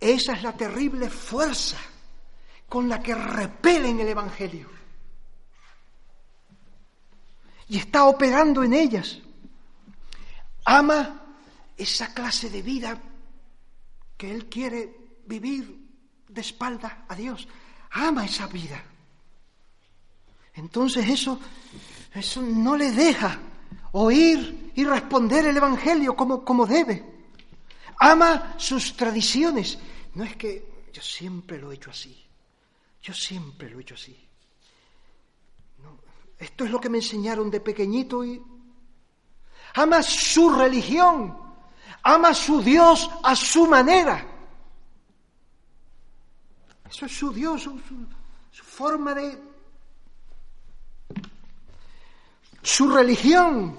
Esa 0.00 0.32
es 0.32 0.42
la 0.42 0.56
terrible 0.56 1.08
fuerza 1.08 1.78
con 2.68 2.88
la 2.88 3.00
que 3.00 3.14
repelen 3.14 4.00
el 4.00 4.08
Evangelio. 4.08 4.68
Y 7.68 7.78
está 7.78 8.06
operando 8.06 8.64
en 8.64 8.74
ellas. 8.74 9.20
Ama 10.64 11.25
esa 11.76 12.14
clase 12.14 12.50
de 12.50 12.62
vida 12.62 13.00
que 14.16 14.30
Él 14.30 14.46
quiere 14.46 15.20
vivir 15.26 15.86
de 16.28 16.40
espalda 16.40 17.04
a 17.08 17.14
Dios. 17.14 17.46
Ama 17.90 18.24
esa 18.24 18.46
vida. 18.46 18.82
Entonces 20.54 21.08
eso, 21.08 21.38
eso 22.14 22.40
no 22.42 22.76
le 22.76 22.90
deja 22.92 23.38
oír 23.92 24.72
y 24.74 24.84
responder 24.84 25.46
el 25.46 25.56
Evangelio 25.56 26.16
como, 26.16 26.44
como 26.44 26.66
debe. 26.66 27.04
Ama 27.98 28.54
sus 28.58 28.96
tradiciones. 28.96 29.78
No 30.14 30.24
es 30.24 30.36
que 30.36 30.86
yo 30.92 31.02
siempre 31.02 31.58
lo 31.58 31.72
he 31.72 31.74
hecho 31.74 31.90
así. 31.90 32.24
Yo 33.02 33.12
siempre 33.12 33.70
lo 33.70 33.78
he 33.78 33.82
hecho 33.82 33.94
así. 33.94 34.18
esto 36.38 36.64
es 36.64 36.70
lo 36.70 36.80
que 36.80 36.88
me 36.88 36.98
enseñaron 36.98 37.50
de 37.50 37.60
pequeñito 37.60 38.24
y 38.24 38.42
ama 39.74 40.02
su 40.02 40.50
religión 40.50 41.45
ama 42.06 42.28
a 42.28 42.34
su 42.34 42.62
Dios 42.62 43.10
a 43.22 43.34
su 43.34 43.66
manera. 43.66 44.24
Eso 46.88 47.06
es 47.06 47.18
su 47.18 47.32
Dios, 47.32 47.62
su, 47.62 48.62
forma 48.62 49.12
de... 49.12 49.42
Su 52.62 52.88
religión 52.90 53.76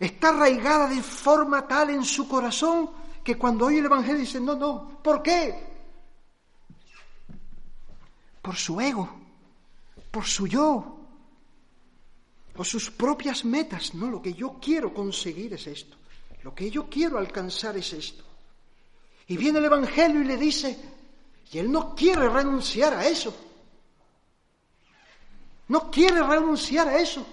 está 0.00 0.30
arraigada 0.30 0.88
de 0.88 1.02
forma 1.02 1.68
tal 1.68 1.90
en 1.90 2.04
su 2.04 2.26
corazón 2.26 2.90
que 3.22 3.38
cuando 3.38 3.66
oye 3.66 3.78
el 3.78 3.86
Evangelio 3.86 4.20
dice, 4.20 4.40
no, 4.40 4.56
no, 4.56 4.98
¿por 5.02 5.22
qué? 5.22 5.72
Por 8.42 8.56
su 8.56 8.80
ego, 8.80 9.08
por 10.10 10.24
su 10.24 10.48
yo, 10.48 10.98
por 12.52 12.66
sus 12.66 12.90
propias 12.90 13.44
metas. 13.44 13.94
No, 13.94 14.08
lo 14.08 14.20
que 14.20 14.34
yo 14.34 14.58
quiero 14.60 14.92
conseguir 14.92 15.54
es 15.54 15.68
esto. 15.68 15.96
Lo 16.44 16.54
que 16.54 16.70
yo 16.70 16.90
quiero 16.90 17.16
alcanzar 17.16 17.74
es 17.78 17.94
esto. 17.94 18.22
Y 19.28 19.38
viene 19.38 19.60
el 19.60 19.64
Evangelio 19.64 20.20
y 20.20 20.26
le 20.26 20.36
dice, 20.36 20.78
Y 21.50 21.58
él 21.58 21.72
no 21.72 21.94
quiere 21.94 22.28
renunciar 22.28 22.92
a 22.92 23.08
eso. 23.08 23.34
No 25.68 25.90
quiere 25.90 26.22
renunciar 26.22 26.86
a 26.86 27.00
eso. 27.00 27.26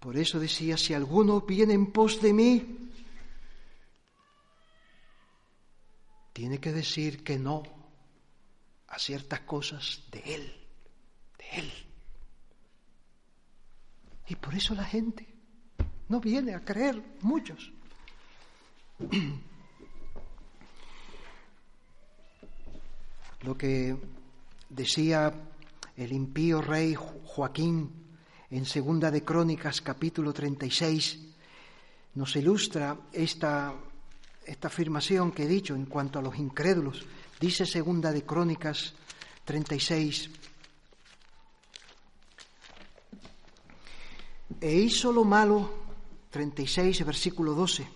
Por 0.00 0.16
eso 0.16 0.40
decía, 0.40 0.76
si 0.76 0.92
alguno 0.92 1.42
viene 1.42 1.74
en 1.74 1.92
pos 1.92 2.20
de 2.20 2.32
mí, 2.32 2.90
tiene 6.32 6.58
que 6.58 6.72
decir 6.72 7.22
que 7.22 7.38
no 7.38 7.62
a 8.88 8.98
ciertas 8.98 9.40
cosas 9.42 10.02
de 10.10 10.18
Él, 10.34 10.66
de 11.38 11.50
Él. 11.60 11.85
Y 14.28 14.34
por 14.36 14.54
eso 14.54 14.74
la 14.74 14.84
gente 14.84 15.26
no 16.08 16.20
viene 16.20 16.54
a 16.54 16.64
creer, 16.64 17.02
muchos. 17.22 17.72
Lo 23.42 23.56
que 23.56 23.96
decía 24.68 25.32
el 25.96 26.12
impío 26.12 26.60
rey 26.60 26.94
Joaquín 26.94 27.90
en 28.50 28.64
Segunda 28.64 29.10
de 29.10 29.22
Crónicas 29.22 29.80
capítulo 29.80 30.32
36 30.32 31.20
nos 32.14 32.34
ilustra 32.34 32.96
esta, 33.12 33.74
esta 34.44 34.68
afirmación 34.68 35.32
que 35.32 35.44
he 35.44 35.48
dicho 35.48 35.74
en 35.74 35.86
cuanto 35.86 36.18
a 36.18 36.22
los 36.22 36.38
incrédulos. 36.38 37.04
Dice 37.38 37.66
Segunda 37.66 38.10
de 38.10 38.24
Crónicas 38.24 38.94
36, 39.44 40.30
e 44.60 44.74
hizo 44.74 45.12
lo 45.12 45.24
malo, 45.24 45.70
36, 46.30 47.04
versículo 47.04 47.54
12, 47.54 47.86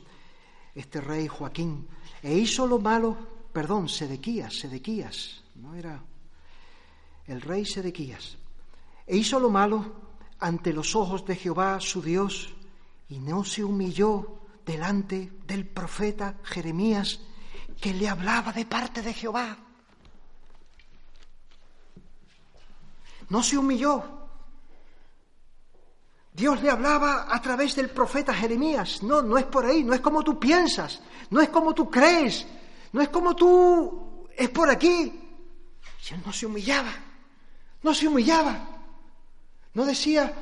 este 0.74 1.00
rey 1.00 1.26
Joaquín, 1.26 1.86
e 2.22 2.34
hizo 2.34 2.66
lo 2.66 2.78
malo, 2.78 3.16
perdón, 3.52 3.88
Sedequías, 3.88 4.58
Sedequías, 4.58 5.42
no 5.56 5.74
era 5.74 6.02
el 7.26 7.40
rey 7.40 7.64
Sedequías, 7.64 8.36
e 9.06 9.16
hizo 9.16 9.40
lo 9.40 9.50
malo 9.50 10.10
ante 10.38 10.72
los 10.72 10.94
ojos 10.96 11.24
de 11.26 11.36
Jehová 11.36 11.80
su 11.80 12.02
Dios 12.02 12.54
y 13.08 13.18
no 13.18 13.44
se 13.44 13.64
humilló 13.64 14.40
delante 14.64 15.32
del 15.46 15.66
profeta 15.66 16.36
Jeremías 16.44 17.20
que 17.80 17.94
le 17.94 18.08
hablaba 18.08 18.52
de 18.52 18.66
parte 18.66 19.02
de 19.02 19.12
Jehová. 19.12 19.56
No 23.28 23.42
se 23.42 23.56
humilló. 23.56 24.19
Dios 26.32 26.62
le 26.62 26.70
hablaba 26.70 27.26
a 27.28 27.40
través 27.42 27.74
del 27.74 27.90
profeta 27.90 28.32
Jeremías. 28.32 29.02
No, 29.02 29.22
no 29.22 29.36
es 29.36 29.44
por 29.44 29.66
ahí, 29.66 29.82
no 29.82 29.94
es 29.94 30.00
como 30.00 30.22
tú 30.22 30.38
piensas, 30.38 31.00
no 31.30 31.40
es 31.40 31.48
como 31.48 31.74
tú 31.74 31.90
crees, 31.90 32.46
no 32.92 33.00
es 33.00 33.08
como 33.08 33.34
tú, 33.34 34.28
es 34.36 34.48
por 34.50 34.70
aquí. 34.70 35.20
Él 36.10 36.22
no 36.24 36.32
se 36.32 36.46
humillaba, 36.46 36.92
no 37.82 37.94
se 37.94 38.08
humillaba. 38.08 38.68
No 39.74 39.84
decía, 39.84 40.34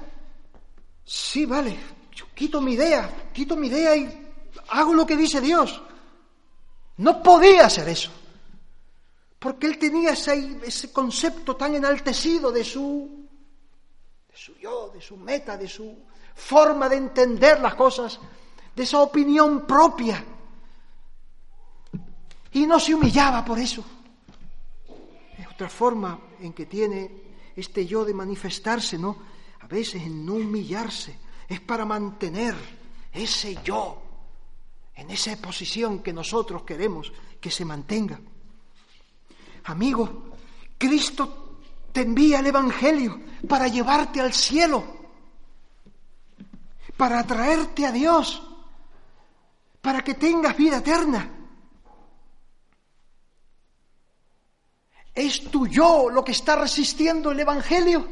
sí, 1.04 1.44
vale, 1.44 1.76
yo 2.14 2.26
quito 2.34 2.60
mi 2.60 2.72
idea, 2.72 3.28
quito 3.32 3.56
mi 3.56 3.66
idea 3.66 3.96
y 3.96 4.32
hago 4.68 4.94
lo 4.94 5.06
que 5.06 5.16
dice 5.16 5.40
Dios. 5.40 5.82
No 6.98 7.22
podía 7.22 7.66
hacer 7.66 7.88
eso, 7.88 8.10
porque 9.38 9.66
él 9.66 9.78
tenía 9.78 10.10
ese, 10.10 10.58
ese 10.64 10.92
concepto 10.92 11.56
tan 11.56 11.74
enaltecido 11.74 12.50
de 12.50 12.64
su, 12.64 13.17
de 14.28 14.36
su 14.36 14.54
yo, 14.56 14.90
de 14.90 15.00
su 15.00 15.16
meta, 15.16 15.56
de 15.56 15.68
su 15.68 15.96
forma 16.34 16.88
de 16.88 16.96
entender 16.96 17.60
las 17.60 17.74
cosas, 17.74 18.20
de 18.74 18.82
esa 18.82 19.00
opinión 19.00 19.66
propia. 19.66 20.24
Y 22.52 22.66
no 22.66 22.78
se 22.78 22.94
humillaba 22.94 23.44
por 23.44 23.58
eso. 23.58 23.84
Es 25.36 25.46
otra 25.48 25.68
forma 25.68 26.18
en 26.40 26.52
que 26.52 26.66
tiene 26.66 27.10
este 27.56 27.86
yo 27.86 28.04
de 28.04 28.14
manifestarse, 28.14 28.98
¿no? 28.98 29.18
A 29.60 29.66
veces 29.66 30.02
en 30.02 30.24
no 30.24 30.34
humillarse, 30.34 31.18
es 31.48 31.60
para 31.60 31.84
mantener 31.84 32.54
ese 33.12 33.58
yo 33.64 34.02
en 34.94 35.10
esa 35.10 35.36
posición 35.36 36.00
que 36.02 36.12
nosotros 36.12 36.62
queremos 36.62 37.12
que 37.40 37.50
se 37.50 37.64
mantenga. 37.64 38.20
Amigo, 39.64 40.36
Cristo 40.76 41.47
te 41.92 42.02
envía 42.02 42.40
el 42.40 42.46
Evangelio 42.46 43.20
para 43.48 43.68
llevarte 43.68 44.20
al 44.20 44.32
cielo, 44.32 44.84
para 46.96 47.20
atraerte 47.20 47.86
a 47.86 47.92
Dios, 47.92 48.42
para 49.80 50.02
que 50.02 50.14
tengas 50.14 50.56
vida 50.56 50.78
eterna. 50.78 51.34
¿Es 55.14 55.50
tu 55.50 55.66
yo 55.66 56.10
lo 56.10 56.24
que 56.24 56.32
está 56.32 56.56
resistiendo 56.56 57.32
el 57.32 57.40
Evangelio? 57.40 58.06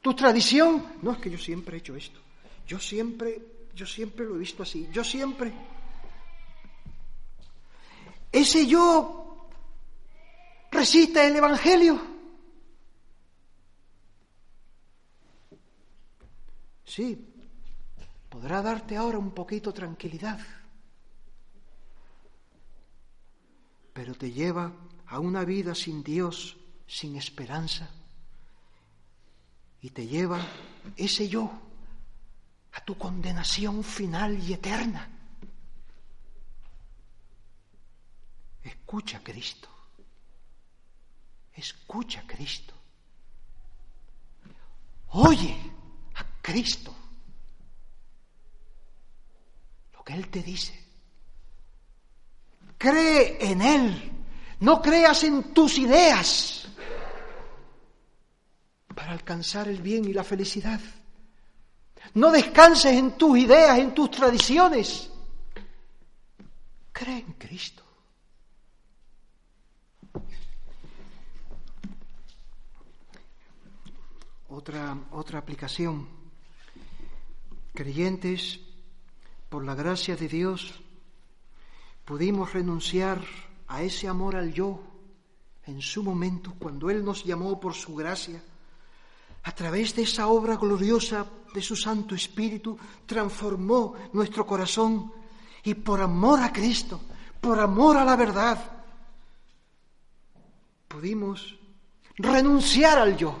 ¿Tu 0.00 0.14
tradición? 0.14 0.84
No, 1.02 1.12
es 1.12 1.18
que 1.18 1.30
yo 1.30 1.38
siempre 1.38 1.76
he 1.76 1.80
hecho 1.80 1.96
esto. 1.96 2.20
Yo 2.66 2.78
siempre, 2.78 3.40
yo 3.74 3.86
siempre 3.86 4.24
lo 4.24 4.36
he 4.36 4.38
visto 4.38 4.62
así. 4.62 4.88
Yo 4.92 5.02
siempre. 5.02 5.52
¿Ese 8.30 8.66
yo 8.66 9.48
resiste 10.70 11.26
el 11.26 11.36
Evangelio? 11.36 12.11
Sí, 16.84 17.32
podrá 18.28 18.62
darte 18.62 18.96
ahora 18.96 19.18
un 19.18 19.32
poquito 19.32 19.72
tranquilidad, 19.72 20.40
pero 23.92 24.14
te 24.14 24.30
lleva 24.30 24.72
a 25.06 25.18
una 25.20 25.44
vida 25.44 25.74
sin 25.74 26.02
Dios, 26.02 26.56
sin 26.86 27.16
esperanza, 27.16 27.88
y 29.80 29.90
te 29.90 30.06
lleva 30.06 30.40
ese 30.96 31.28
yo 31.28 31.50
a 32.72 32.84
tu 32.84 32.96
condenación 32.96 33.84
final 33.84 34.42
y 34.42 34.52
eterna. 34.52 35.08
Escucha 38.62 39.22
Cristo. 39.22 39.68
Escucha 41.54 42.24
Cristo. 42.26 42.74
Oye 45.08 45.81
Cristo. 46.42 46.94
Lo 49.94 50.04
que 50.04 50.12
Él 50.12 50.28
te 50.28 50.42
dice. 50.42 50.78
Cree 52.76 53.38
en 53.40 53.62
Él 53.62 54.12
no 54.62 54.80
creas 54.80 55.24
en 55.24 55.52
tus 55.52 55.76
ideas 55.78 56.68
para 58.94 59.10
alcanzar 59.10 59.66
el 59.66 59.82
bien 59.82 60.04
y 60.04 60.12
la 60.12 60.22
felicidad. 60.22 60.80
No 62.14 62.30
descanses 62.30 62.92
en 62.92 63.18
tus 63.18 63.38
ideas, 63.38 63.80
en 63.80 63.92
tus 63.92 64.08
tradiciones. 64.12 65.10
Cree 66.92 67.18
en 67.18 67.32
Cristo. 67.32 67.82
Otra, 74.48 74.96
otra 75.10 75.40
aplicación. 75.40 76.21
Creyentes, 77.74 78.60
por 79.48 79.64
la 79.64 79.74
gracia 79.74 80.16
de 80.16 80.28
Dios, 80.28 80.82
pudimos 82.04 82.52
renunciar 82.52 83.22
a 83.68 83.82
ese 83.82 84.08
amor 84.08 84.36
al 84.36 84.52
yo 84.52 84.80
en 85.64 85.80
su 85.80 86.02
momento, 86.02 86.52
cuando 86.58 86.90
Él 86.90 87.04
nos 87.04 87.24
llamó 87.24 87.58
por 87.58 87.74
su 87.74 87.94
gracia, 87.94 88.42
a 89.44 89.52
través 89.52 89.94
de 89.96 90.02
esa 90.02 90.28
obra 90.28 90.56
gloriosa 90.56 91.26
de 91.54 91.62
su 91.62 91.74
Santo 91.76 92.14
Espíritu, 92.14 92.78
transformó 93.06 93.94
nuestro 94.12 94.46
corazón 94.46 95.12
y 95.64 95.74
por 95.74 96.00
amor 96.00 96.40
a 96.40 96.52
Cristo, 96.52 97.00
por 97.40 97.58
amor 97.58 97.96
a 97.96 98.04
la 98.04 98.16
verdad, 98.16 98.58
pudimos 100.88 101.58
renunciar 102.16 102.98
al 102.98 103.16
yo, 103.16 103.34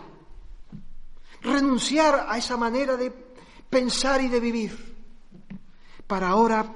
renunciar 1.42 2.26
a 2.28 2.38
esa 2.38 2.56
manera 2.56 2.96
de 2.96 3.31
pensar 3.72 4.20
y 4.20 4.28
de 4.28 4.38
vivir, 4.38 4.94
para 6.06 6.28
ahora 6.28 6.70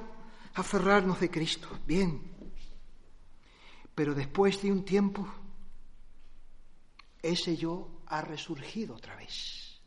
aferrarnos 0.55 1.19
de 1.19 1.29
Cristo. 1.29 1.69
Bien, 1.85 2.19
pero 3.93 4.15
después 4.15 4.59
de 4.63 4.71
un 4.71 4.83
tiempo, 4.83 5.27
ese 7.21 7.55
yo 7.55 8.01
ha 8.07 8.21
resurgido 8.21 8.95
otra 8.95 9.15
vez. 9.15 9.79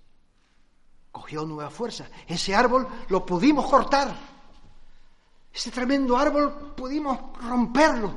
Cogió 1.11 1.45
nueva 1.45 1.69
fuerza. 1.69 2.09
Ese 2.29 2.55
árbol 2.55 2.87
lo 3.09 3.27
pudimos 3.27 3.69
cortar. 3.69 4.15
Ese 5.53 5.73
tremendo 5.73 6.17
árbol 6.17 6.75
pudimos 6.77 7.37
romperlo 7.43 8.15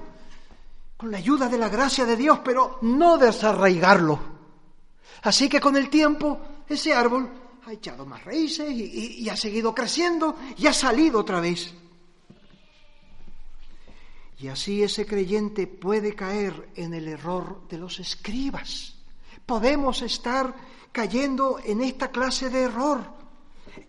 con 0.95 1.09
la 1.09 1.17
ayuda 1.17 1.49
de 1.49 1.57
la 1.57 1.67
gracia 1.67 2.05
de 2.05 2.15
Dios, 2.15 2.41
pero 2.45 2.77
no 2.83 3.17
desarraigarlo. 3.17 4.19
Así 5.23 5.49
que 5.49 5.59
con 5.59 5.75
el 5.75 5.89
tiempo 5.89 6.39
ese 6.69 6.93
árbol 6.93 7.42
ha 7.65 7.71
echado 7.71 8.05
más 8.05 8.23
raíces 8.25 8.69
y, 8.71 9.29
ha 9.29 9.37
seguido 9.37 9.73
creciendo 9.73 10.35
y 10.57 10.67
ha 10.67 10.73
salido 10.73 11.19
otra 11.19 11.39
vez. 11.39 11.73
Y 14.39 14.49
así 14.49 14.83
ese 14.83 15.05
creyente 15.05 15.67
puede 15.67 16.13
caer 16.13 16.69
en 16.75 16.93
el 16.93 17.07
error 17.07 17.61
de 17.69 17.77
los 17.77 17.99
escribas. 17.99 18.95
Podemos 19.45 20.01
estar 20.01 20.53
cayendo 20.91 21.59
en 21.63 21.81
esta 21.81 22.11
clase 22.11 22.49
de 22.49 22.63
error 22.63 23.01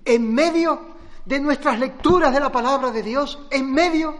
en 0.05 0.33
medio 0.33 0.95
de 1.25 1.41
nuestras 1.41 1.79
lecturas 1.79 2.33
de 2.33 2.41
la 2.41 2.53
palabra 2.53 2.93
de 2.93 3.03
Dios, 3.03 3.41
en 3.51 3.73
medio 3.73 4.17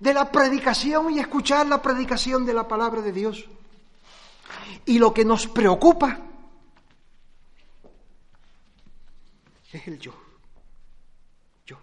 de 0.00 0.12
la 0.12 0.32
predicación 0.32 1.12
y 1.12 1.20
escuchar 1.20 1.66
la 1.66 1.80
predicación 1.80 2.44
de 2.44 2.54
la 2.54 2.66
palabra 2.66 3.00
de 3.00 3.12
Dios. 3.12 3.46
Y 4.86 4.98
lo 4.98 5.14
que 5.14 5.24
nos 5.24 5.46
preocupa 5.46 6.27
es 9.72 9.88
el 9.88 9.98
yo. 9.98 10.14
Yo. 11.66 11.78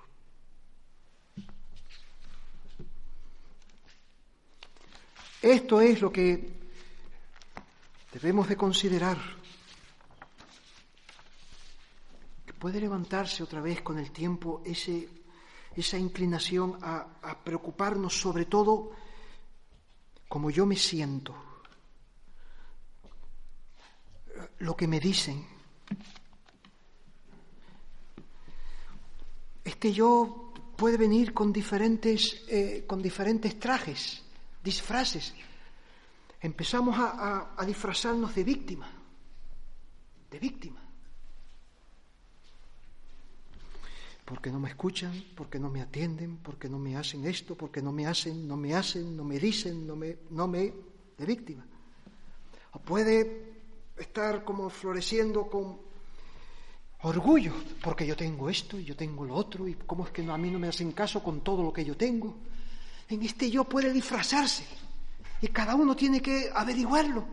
Esto 5.41 5.81
es 5.81 6.01
lo 6.01 6.11
que 6.11 6.53
debemos 8.11 8.47
de 8.47 8.57
considerar. 8.57 9.17
Que 12.45 12.53
puede 12.53 12.79
levantarse 12.79 13.43
otra 13.43 13.61
vez 13.61 13.81
con 13.81 13.99
el 13.99 14.11
tiempo 14.11 14.61
ese, 14.65 15.07
esa 15.75 15.97
inclinación 15.97 16.79
a, 16.81 17.19
a 17.21 17.43
preocuparnos 17.43 18.19
sobre 18.19 18.45
todo 18.45 18.91
como 20.27 20.49
yo 20.49 20.65
me 20.65 20.75
siento, 20.75 21.33
lo 24.59 24.75
que 24.75 24.87
me 24.87 24.99
dicen, 24.99 25.45
Este 29.85 29.97
yo 29.97 30.51
puede 30.75 30.97
venir 30.97 31.31
con 31.31 31.53
diferentes, 31.53 32.43
eh, 32.47 32.85
con 32.87 33.03
diferentes 33.03 33.59
trajes, 33.59 34.19
disfraces. 34.63 35.31
Empezamos 36.41 36.97
a, 36.97 37.53
a 37.55 37.63
disfrazarnos 37.63 38.33
de 38.33 38.43
víctima, 38.43 38.89
de 40.31 40.39
víctima. 40.39 40.81
Porque 44.25 44.49
no 44.49 44.59
me 44.59 44.69
escuchan, 44.69 45.23
porque 45.35 45.59
no 45.59 45.69
me 45.69 45.81
atienden, 45.81 46.37
porque 46.37 46.67
no 46.67 46.79
me 46.79 46.97
hacen 46.97 47.23
esto, 47.27 47.53
porque 47.53 47.83
no 47.83 47.91
me 47.91 48.07
hacen, 48.07 48.47
no 48.47 48.57
me 48.57 48.73
hacen, 48.73 49.15
no 49.15 49.23
me 49.23 49.37
dicen, 49.37 49.85
no 49.85 49.95
me, 49.95 50.17
no 50.31 50.47
me, 50.47 50.73
de 51.15 51.25
víctima. 51.27 51.63
O 52.71 52.79
puede 52.79 53.53
estar 53.99 54.43
como 54.43 54.67
floreciendo 54.71 55.47
con 55.47 55.84
orgullo, 57.05 57.53
porque 57.83 58.05
yo 58.05 58.15
tengo 58.15 58.49
esto 58.49 58.79
y 58.79 58.83
yo 58.83 58.95
tengo 58.95 59.25
lo 59.25 59.35
otro, 59.35 59.67
y 59.67 59.75
cómo 59.75 60.05
es 60.05 60.11
que 60.11 60.23
a 60.29 60.37
mí 60.37 60.49
no 60.49 60.57
me 60.57 60.67
hacen 60.67 60.91
caso 60.91 61.21
con 61.21 61.41
todo 61.41 61.61
lo 61.61 61.71
que 61.71 61.85
yo 61.85 61.95
tengo. 61.95 62.35
En 63.09 63.21
este 63.21 63.49
yo 63.51 63.63
puede 63.63 63.93
disfrazarse 63.93 64.65
y 65.41 65.47
cada 65.49 65.75
uno 65.75 65.95
tiene 65.95 66.21
que 66.21 66.49
averiguarlo, 66.53 67.23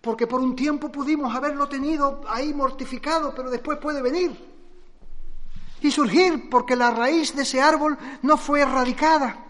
porque 0.00 0.26
por 0.26 0.40
un 0.40 0.56
tiempo 0.56 0.90
pudimos 0.90 1.34
haberlo 1.34 1.68
tenido 1.68 2.22
ahí 2.28 2.52
mortificado, 2.52 3.32
pero 3.34 3.50
después 3.50 3.78
puede 3.78 4.02
venir 4.02 4.36
y 5.80 5.90
surgir 5.90 6.48
porque 6.50 6.74
la 6.74 6.90
raíz 6.90 7.36
de 7.36 7.42
ese 7.42 7.60
árbol 7.60 7.96
no 8.22 8.36
fue 8.36 8.62
erradicada. 8.62 9.45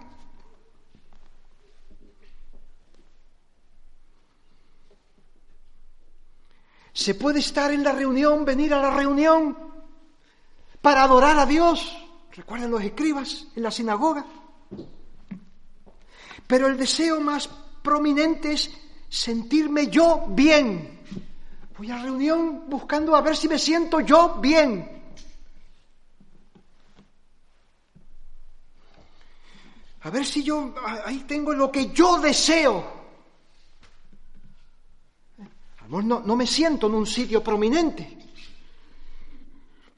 Se 6.96 7.14
puede 7.14 7.40
estar 7.40 7.70
en 7.72 7.84
la 7.84 7.92
reunión, 7.92 8.46
venir 8.46 8.72
a 8.72 8.80
la 8.80 8.90
reunión 8.90 9.54
para 10.80 11.02
adorar 11.02 11.38
a 11.38 11.44
Dios. 11.44 11.94
Recuerden 12.32 12.70
los 12.70 12.82
escribas 12.82 13.48
en 13.54 13.64
la 13.64 13.70
sinagoga. 13.70 14.24
Pero 16.46 16.68
el 16.68 16.78
deseo 16.78 17.20
más 17.20 17.50
prominente 17.82 18.54
es 18.54 18.70
sentirme 19.10 19.88
yo 19.88 20.24
bien. 20.28 21.02
Voy 21.76 21.90
a 21.90 21.98
reunión 21.98 22.64
buscando 22.66 23.14
a 23.14 23.20
ver 23.20 23.36
si 23.36 23.46
me 23.46 23.58
siento 23.58 24.00
yo 24.00 24.36
bien. 24.36 25.12
A 30.00 30.08
ver 30.08 30.24
si 30.24 30.42
yo 30.42 30.74
ahí 31.04 31.24
tengo 31.28 31.52
lo 31.52 31.70
que 31.70 31.90
yo 31.90 32.18
deseo 32.20 33.05
no, 35.88 36.20
no 36.20 36.36
me 36.36 36.46
siento 36.46 36.86
en 36.86 36.94
un 36.94 37.06
sitio 37.06 37.42
prominente, 37.42 38.18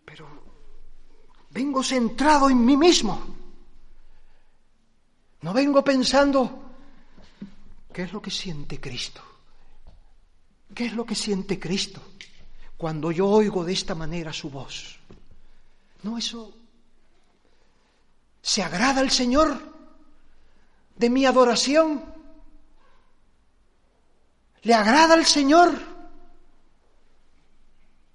pero 0.04 0.26
vengo 1.50 1.82
centrado 1.82 2.50
en 2.50 2.64
mí 2.64 2.76
mismo. 2.76 3.36
No 5.40 5.52
vengo 5.52 5.84
pensando, 5.84 6.72
¿qué 7.92 8.02
es 8.02 8.12
lo 8.12 8.20
que 8.20 8.30
siente 8.30 8.80
Cristo? 8.80 9.22
¿Qué 10.74 10.86
es 10.86 10.92
lo 10.92 11.04
que 11.04 11.14
siente 11.14 11.58
Cristo 11.58 12.02
cuando 12.76 13.10
yo 13.10 13.26
oigo 13.26 13.64
de 13.64 13.72
esta 13.72 13.94
manera 13.94 14.32
su 14.32 14.50
voz? 14.50 14.98
No, 16.02 16.18
eso 16.18 16.54
se 18.42 18.62
agrada 18.62 19.00
al 19.00 19.10
Señor 19.10 19.76
de 20.96 21.10
mi 21.10 21.24
adoración. 21.24 22.17
¿Le 24.62 24.74
agrada 24.74 25.14
al 25.14 25.24
Señor? 25.24 25.72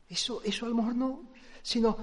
Eso, 0.09 0.41
eso 0.43 0.65
a 0.65 0.69
lo 0.69 0.75
mejor 0.75 0.95
no, 0.95 1.23
sino 1.61 1.97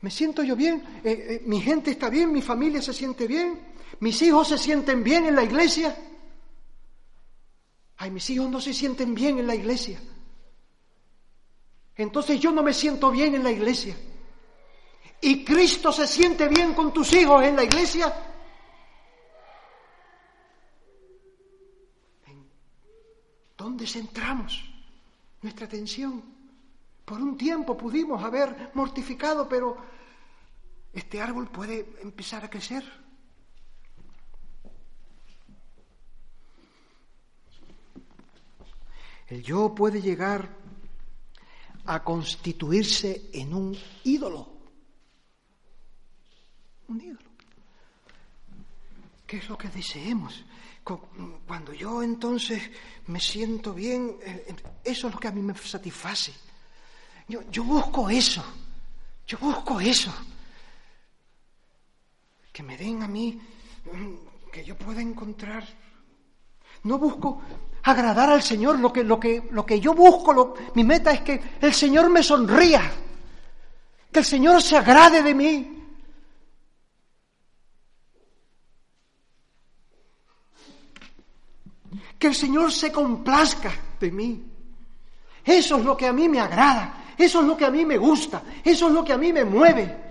me 0.00 0.10
siento 0.10 0.42
yo 0.42 0.54
bien, 0.54 1.00
eh, 1.04 1.26
eh, 1.28 1.42
mi 1.46 1.60
gente 1.60 1.90
está 1.90 2.10
bien, 2.10 2.30
mi 2.30 2.42
familia 2.42 2.82
se 2.82 2.92
siente 2.92 3.26
bien, 3.26 3.58
mis 4.00 4.20
hijos 4.22 4.48
se 4.48 4.58
sienten 4.58 5.02
bien 5.02 5.26
en 5.26 5.34
la 5.34 5.42
iglesia. 5.42 5.96
Ay, 7.96 8.10
mis 8.10 8.28
hijos 8.28 8.50
no 8.50 8.60
se 8.60 8.74
sienten 8.74 9.14
bien 9.14 9.38
en 9.38 9.46
la 9.46 9.54
iglesia. 9.54 9.98
Entonces 11.96 12.38
yo 12.38 12.52
no 12.52 12.62
me 12.62 12.74
siento 12.74 13.10
bien 13.10 13.34
en 13.34 13.42
la 13.42 13.50
iglesia. 13.50 13.96
Y 15.22 15.44
Cristo 15.44 15.92
se 15.92 16.06
siente 16.06 16.46
bien 16.46 16.74
con 16.74 16.92
tus 16.92 17.12
hijos 17.14 17.42
en 17.42 17.56
la 17.56 17.64
iglesia. 17.64 18.12
¿Dónde 23.66 23.84
centramos 23.84 24.62
nuestra 25.42 25.66
atención? 25.66 26.22
Por 27.04 27.20
un 27.20 27.36
tiempo 27.36 27.76
pudimos 27.76 28.22
haber 28.22 28.70
mortificado, 28.74 29.48
pero 29.48 29.76
este 30.92 31.20
árbol 31.20 31.48
puede 31.48 31.98
empezar 32.00 32.44
a 32.44 32.48
crecer. 32.48 32.84
El 39.26 39.42
yo 39.42 39.74
puede 39.74 40.00
llegar 40.00 40.48
a 41.86 42.04
constituirse 42.04 43.30
en 43.32 43.52
un 43.52 43.76
ídolo. 44.04 44.48
Un 46.86 47.00
ídolo. 47.00 47.30
¿Qué 49.26 49.38
es 49.38 49.48
lo 49.48 49.58
que 49.58 49.66
deseemos? 49.70 50.44
Cuando 51.46 51.72
yo 51.72 52.00
entonces 52.00 52.62
me 53.08 53.18
siento 53.18 53.74
bien, 53.74 54.18
eh, 54.22 54.54
eso 54.84 55.08
es 55.08 55.14
lo 55.14 55.18
que 55.18 55.26
a 55.26 55.32
mí 55.32 55.42
me 55.42 55.56
satisface. 55.56 56.32
Yo, 57.26 57.42
yo 57.50 57.64
busco 57.64 58.08
eso, 58.08 58.44
yo 59.26 59.36
busco 59.38 59.80
eso. 59.80 60.14
Que 62.52 62.62
me 62.62 62.76
den 62.76 63.02
a 63.02 63.08
mí, 63.08 63.36
mm, 63.92 64.50
que 64.52 64.64
yo 64.64 64.76
pueda 64.76 65.02
encontrar. 65.02 65.66
No 66.84 66.98
busco 66.98 67.42
agradar 67.82 68.30
al 68.30 68.42
Señor, 68.42 68.78
lo 68.78 68.92
que, 68.92 69.02
lo 69.02 69.18
que, 69.18 69.42
lo 69.50 69.66
que 69.66 69.80
yo 69.80 69.92
busco, 69.92 70.54
mi 70.74 70.84
meta 70.84 71.10
es 71.10 71.22
que 71.22 71.42
el 71.60 71.74
Señor 71.74 72.08
me 72.10 72.22
sonría, 72.22 72.92
que 74.12 74.20
el 74.20 74.24
Señor 74.24 74.62
se 74.62 74.76
agrade 74.76 75.20
de 75.20 75.34
mí, 75.34 75.75
que 82.18 82.28
el 82.28 82.34
Señor 82.34 82.72
se 82.72 82.90
complazca 82.92 83.72
de 84.00 84.10
mí. 84.10 84.44
Eso 85.44 85.76
es 85.78 85.84
lo 85.84 85.96
que 85.96 86.06
a 86.06 86.12
mí 86.12 86.28
me 86.28 86.40
agrada, 86.40 87.14
eso 87.16 87.40
es 87.40 87.46
lo 87.46 87.56
que 87.56 87.64
a 87.64 87.70
mí 87.70 87.84
me 87.84 87.98
gusta, 87.98 88.42
eso 88.64 88.88
es 88.88 88.92
lo 88.92 89.04
que 89.04 89.12
a 89.12 89.18
mí 89.18 89.32
me 89.32 89.44
mueve. 89.44 90.04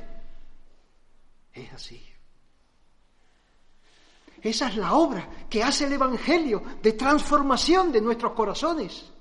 Es 1.53 1.73
así. 1.73 2.01
Esa 4.41 4.67
es 4.67 4.77
la 4.77 4.93
obra 4.93 5.27
que 5.49 5.63
hace 5.63 5.85
el 5.85 5.93
Evangelio 5.93 6.61
de 6.81 6.93
transformación 6.93 7.91
de 7.91 7.99
nuestros 7.99 8.33
corazones. 8.33 9.11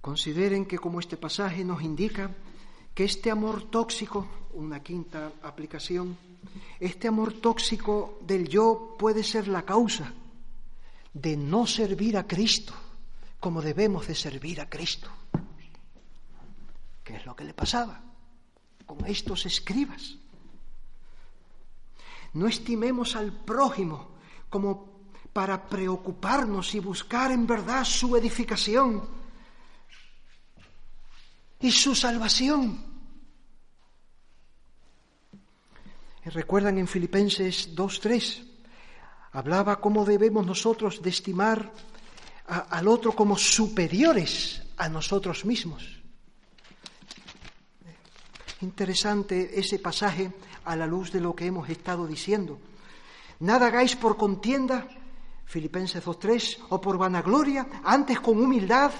Consideren 0.00 0.64
que 0.66 0.78
como 0.78 1.00
este 1.00 1.16
pasaje 1.16 1.64
nos 1.64 1.82
indica, 1.82 2.30
que 2.98 3.04
este 3.04 3.30
amor 3.30 3.70
tóxico, 3.70 4.26
una 4.54 4.82
quinta 4.82 5.30
aplicación, 5.44 6.18
este 6.80 7.06
amor 7.06 7.34
tóxico 7.34 8.18
del 8.26 8.48
yo 8.48 8.96
puede 8.98 9.22
ser 9.22 9.46
la 9.46 9.62
causa 9.62 10.12
de 11.14 11.36
no 11.36 11.64
servir 11.64 12.16
a 12.16 12.26
Cristo 12.26 12.74
como 13.38 13.62
debemos 13.62 14.08
de 14.08 14.16
servir 14.16 14.60
a 14.60 14.68
Cristo. 14.68 15.08
¿Qué 17.04 17.14
es 17.14 17.24
lo 17.24 17.36
que 17.36 17.44
le 17.44 17.54
pasaba? 17.54 18.02
con 18.84 19.06
estos 19.06 19.46
escribas. 19.46 20.16
No 22.32 22.48
estimemos 22.48 23.14
al 23.14 23.30
prójimo 23.30 24.08
como 24.50 25.04
para 25.32 25.68
preocuparnos 25.68 26.74
y 26.74 26.80
buscar 26.80 27.30
en 27.30 27.46
verdad 27.46 27.84
su 27.84 28.16
edificación 28.16 29.17
y 31.60 31.70
su 31.70 31.94
salvación. 31.94 32.84
Recuerdan 36.24 36.78
en 36.78 36.86
Filipenses 36.86 37.74
2.3, 37.74 38.44
hablaba 39.32 39.80
cómo 39.80 40.04
debemos 40.04 40.44
nosotros 40.44 41.00
estimar 41.04 41.72
al 42.46 42.88
otro 42.88 43.12
como 43.12 43.36
superiores 43.36 44.62
a 44.76 44.88
nosotros 44.88 45.44
mismos. 45.44 45.84
Interesante 48.60 49.58
ese 49.58 49.78
pasaje 49.78 50.32
a 50.64 50.76
la 50.76 50.86
luz 50.86 51.12
de 51.12 51.20
lo 51.20 51.34
que 51.34 51.46
hemos 51.46 51.68
estado 51.70 52.06
diciendo. 52.06 52.58
Nada 53.40 53.68
hagáis 53.68 53.96
por 53.96 54.16
contienda, 54.16 54.88
Filipenses 55.46 56.04
2.3, 56.04 56.66
o 56.70 56.80
por 56.80 56.98
vanagloria, 56.98 57.68
antes 57.84 58.20
con 58.20 58.38
humildad, 58.42 58.90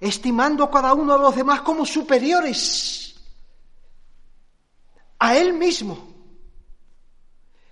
estimando 0.00 0.70
cada 0.70 0.94
uno 0.94 1.14
a 1.14 1.18
los 1.18 1.36
demás 1.36 1.60
como 1.60 1.84
superiores 1.84 3.14
a 5.18 5.36
él 5.36 5.52
mismo. 5.52 6.08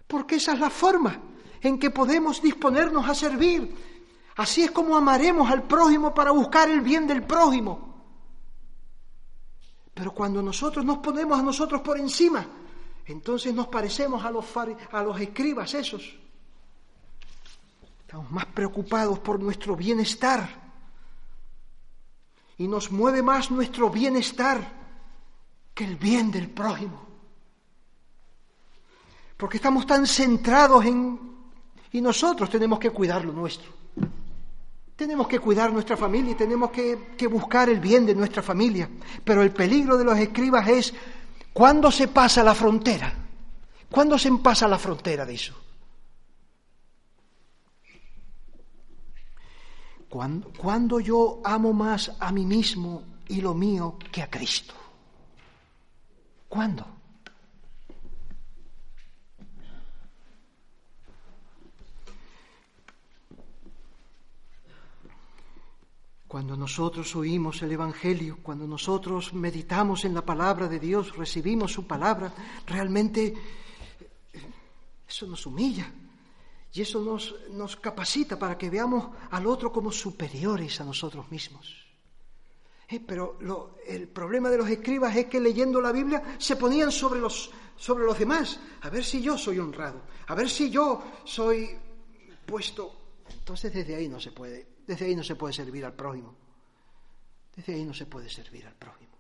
Porque 0.07 0.37
esa 0.37 0.53
es 0.53 0.61
la 0.61 0.71
forma 0.71 1.21
en 1.61 1.79
que 1.79 1.91
podemos 1.91 2.41
disponernos 2.41 3.09
a 3.09 3.15
servir. 3.15 3.75
Así 4.37 4.63
es 4.63 4.71
como 4.71 4.97
amaremos 4.97 5.51
al 5.51 5.65
prójimo 5.65 6.15
para 6.15 6.31
buscar 6.31 6.71
el 6.71 6.81
bien 6.81 7.07
del 7.07 7.25
prójimo. 7.25 7.89
Pero 9.93 10.13
cuando 10.13 10.41
nosotros 10.41 10.85
nos 10.85 10.99
ponemos 10.99 11.39
a 11.39 11.43
nosotros 11.43 11.81
por 11.81 11.99
encima, 11.99 12.47
entonces 13.05 13.53
nos 13.53 13.67
parecemos 13.67 14.25
a 14.25 14.31
los, 14.31 14.45
a 14.93 15.03
los 15.03 15.21
escribas 15.21 15.75
esos. 15.75 16.17
Estamos 18.03 18.31
más 18.31 18.47
preocupados 18.47 19.19
por 19.19 19.41
nuestro 19.41 19.75
bienestar. 19.75 20.68
Y 22.59 22.69
nos 22.69 22.91
mueve 22.91 23.23
más 23.23 23.51
nuestro 23.51 23.89
bienestar 23.89 24.61
que 25.75 25.85
el 25.85 25.97
bien 25.97 26.31
del 26.31 26.51
prójimo. 26.51 27.07
Porque 29.37 29.57
estamos 29.59 29.87
tan 29.87 30.07
centrados 30.07 30.85
en... 30.85 31.21
Y 31.93 32.01
nosotros 32.01 32.51
tenemos 32.51 32.79
que 32.79 32.91
cuidar 32.91 33.25
lo 33.25 33.33
nuestro. 33.33 33.73
Tenemos 34.97 35.29
que 35.29 35.39
cuidar 35.39 35.73
nuestra 35.73 35.97
familia 35.97 36.33
y 36.33 36.35
tenemos 36.35 36.71
que, 36.71 37.15
que, 37.17 37.29
buscar 37.29 37.69
el 37.69 37.79
bien 37.79 38.05
de 38.05 38.17
nuestra 38.17 38.43
familia. 38.43 38.91
Pero 39.23 39.43
el 39.43 39.53
peligro 39.53 39.97
de 39.97 40.05
los 40.05 40.19
escribas 40.19 40.67
es 40.69 40.95
cuando 41.53 41.93
se 41.93 42.09
pasa 42.09 42.43
la 42.43 42.55
frontera. 42.55 43.15
¿Cuándo 43.91 44.19
se 44.19 44.31
pasa 44.33 44.67
la 44.67 44.79
frontera 44.79 45.25
de 45.25 45.35
eso? 45.35 45.55
Cuando, 50.09 50.51
cuando 50.57 51.01
yo 51.01 51.41
amo 51.45 51.73
más 51.73 52.13
a 52.19 52.33
mí 52.33 52.47
mismo 52.47 53.03
y 53.29 53.41
lo 53.41 53.55
mío 53.55 53.99
que 54.11 54.23
a 54.23 54.31
Cristo. 54.31 54.75
¿Cuándo? 56.49 56.87
Cuando 66.27 66.57
nosotros 66.57 67.15
oímos 67.17 67.63
el 67.63 67.73
Evangelio, 67.73 68.39
cuando 68.43 68.67
nosotros 68.67 69.33
meditamos 69.33 70.05
en 70.05 70.15
la 70.15 70.25
palabra 70.25 70.69
de 70.69 70.79
Dios, 70.79 71.17
recibimos 71.17 71.73
su 71.73 71.87
palabra, 71.87 72.33
realmente 72.67 73.35
eso 75.07 75.27
nos 75.27 75.47
humilla 75.47 75.91
y 76.73 76.83
eso 76.83 77.01
nos, 77.01 77.35
nos 77.51 77.77
capacita 77.77 78.39
para 78.39 78.57
que 78.59 78.71
veamos 78.71 79.09
al 79.31 79.47
otro 79.47 79.73
como 79.73 79.91
superiores 79.91 80.81
a 80.81 80.85
nosotros 80.85 81.31
mismos. 81.31 81.87
Eh, 82.89 83.01
pero 83.01 83.39
el 83.87 84.09
problema 84.09 84.49
de 84.51 84.59
los 84.59 84.69
escribas 84.69 85.15
es 85.17 85.27
que 85.27 85.41
leyendo 85.41 85.81
la 85.81 85.93
Biblia 85.93 86.37
se 86.39 86.57
ponían 86.57 86.91
sobre 86.91 87.21
los, 87.21 87.51
sobre 87.77 88.05
los 88.05 88.19
demás, 88.19 88.61
a 88.81 88.91
ver 88.91 89.05
si 89.05 89.21
yo 89.21 89.37
soy 89.37 89.59
honrado, 89.59 90.03
a 90.27 90.35
ver 90.35 90.49
si 90.49 90.71
yo 90.71 91.03
soy 91.25 91.71
puesto. 92.47 92.95
Entonces 93.31 93.73
desde 93.73 93.95
ahí 93.95 94.09
no 94.09 94.19
se 94.19 94.33
puede 94.33 94.79
desde 94.89 95.05
ahí 95.05 95.15
no 95.15 95.23
se 95.23 95.37
puede 95.37 95.53
servir 95.53 95.85
al 95.85 95.93
prójimo. 95.93 96.35
Desde 97.55 97.75
ahí 97.75 97.85
no 97.85 97.93
se 97.93 98.07
puede 98.07 98.31
servir 98.31 98.67
al 98.67 98.75
prójimo. 98.75 99.13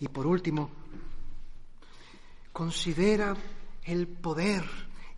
Y 0.00 0.08
por 0.08 0.26
último, 0.26 0.68
considera 2.54 3.36
el 3.82 4.06
poder 4.06 4.64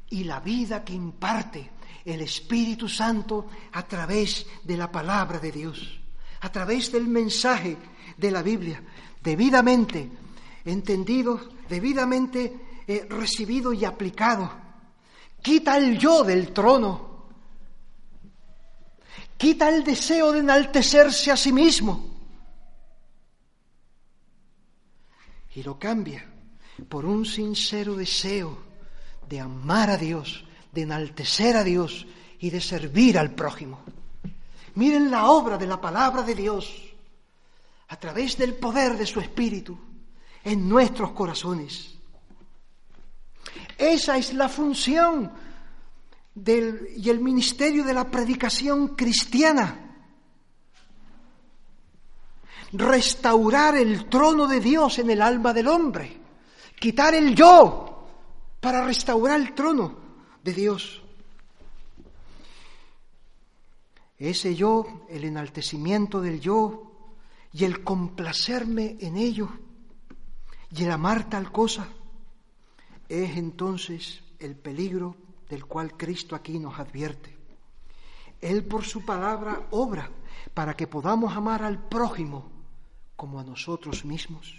y 0.08 0.24
la 0.24 0.40
vida 0.40 0.82
que 0.82 0.94
imparte 0.94 1.70
el 2.02 2.22
Espíritu 2.22 2.88
Santo 2.88 3.46
a 3.72 3.86
través 3.86 4.46
de 4.64 4.76
la 4.76 4.90
palabra 4.90 5.38
de 5.38 5.52
Dios, 5.52 6.00
a 6.40 6.50
través 6.50 6.90
del 6.90 7.06
mensaje 7.06 7.76
de 8.16 8.30
la 8.30 8.42
Biblia, 8.42 8.82
debidamente 9.22 10.10
entendido, 10.64 11.50
debidamente 11.68 12.82
eh, 12.88 13.06
recibido 13.10 13.72
y 13.72 13.84
aplicado 13.84 14.66
Quita 15.42 15.76
el 15.76 15.96
yo 15.96 16.24
del 16.24 16.52
trono. 16.52 17.26
Quita 19.36 19.68
el 19.68 19.84
deseo 19.84 20.32
de 20.32 20.40
enaltecerse 20.40 21.30
a 21.30 21.36
sí 21.36 21.52
mismo. 21.52 22.04
Y 25.54 25.62
lo 25.62 25.78
cambia 25.78 26.35
por 26.88 27.04
un 27.04 27.24
sincero 27.24 27.94
deseo 27.94 28.58
de 29.28 29.40
amar 29.40 29.90
a 29.90 29.96
Dios, 29.96 30.44
de 30.72 30.82
enaltecer 30.82 31.56
a 31.56 31.64
Dios 31.64 32.06
y 32.38 32.50
de 32.50 32.60
servir 32.60 33.18
al 33.18 33.34
prójimo. 33.34 33.80
Miren 34.74 35.10
la 35.10 35.30
obra 35.30 35.56
de 35.56 35.66
la 35.66 35.80
palabra 35.80 36.22
de 36.22 36.34
Dios 36.34 36.82
a 37.88 37.96
través 37.96 38.36
del 38.36 38.54
poder 38.54 38.96
de 38.96 39.06
su 39.06 39.20
Espíritu 39.20 39.78
en 40.44 40.68
nuestros 40.68 41.12
corazones. 41.12 41.94
Esa 43.78 44.16
es 44.16 44.32
la 44.34 44.48
función 44.48 45.32
del, 46.34 46.88
y 46.96 47.08
el 47.10 47.20
ministerio 47.20 47.84
de 47.84 47.94
la 47.94 48.10
predicación 48.10 48.88
cristiana. 48.88 49.82
Restaurar 52.72 53.76
el 53.76 54.08
trono 54.08 54.46
de 54.46 54.60
Dios 54.60 54.98
en 54.98 55.10
el 55.10 55.22
alma 55.22 55.52
del 55.52 55.68
hombre. 55.68 56.25
Quitar 56.78 57.14
el 57.14 57.34
yo 57.34 58.06
para 58.60 58.84
restaurar 58.84 59.40
el 59.40 59.54
trono 59.54 59.96
de 60.42 60.52
Dios. 60.52 61.02
Ese 64.18 64.54
yo, 64.54 65.04
el 65.08 65.24
enaltecimiento 65.24 66.20
del 66.20 66.40
yo 66.40 66.92
y 67.52 67.64
el 67.64 67.82
complacerme 67.84 68.96
en 69.00 69.16
ello 69.16 69.48
y 70.70 70.84
el 70.84 70.90
amar 70.90 71.28
tal 71.28 71.52
cosa 71.52 71.88
es 73.08 73.36
entonces 73.36 74.22
el 74.38 74.56
peligro 74.56 75.16
del 75.48 75.64
cual 75.64 75.96
Cristo 75.96 76.34
aquí 76.34 76.58
nos 76.58 76.78
advierte. 76.78 77.36
Él 78.40 78.64
por 78.64 78.84
su 78.84 79.04
palabra 79.04 79.66
obra 79.70 80.10
para 80.54 80.74
que 80.74 80.86
podamos 80.86 81.36
amar 81.36 81.62
al 81.62 81.88
prójimo 81.88 82.50
como 83.16 83.40
a 83.40 83.44
nosotros 83.44 84.04
mismos 84.04 84.54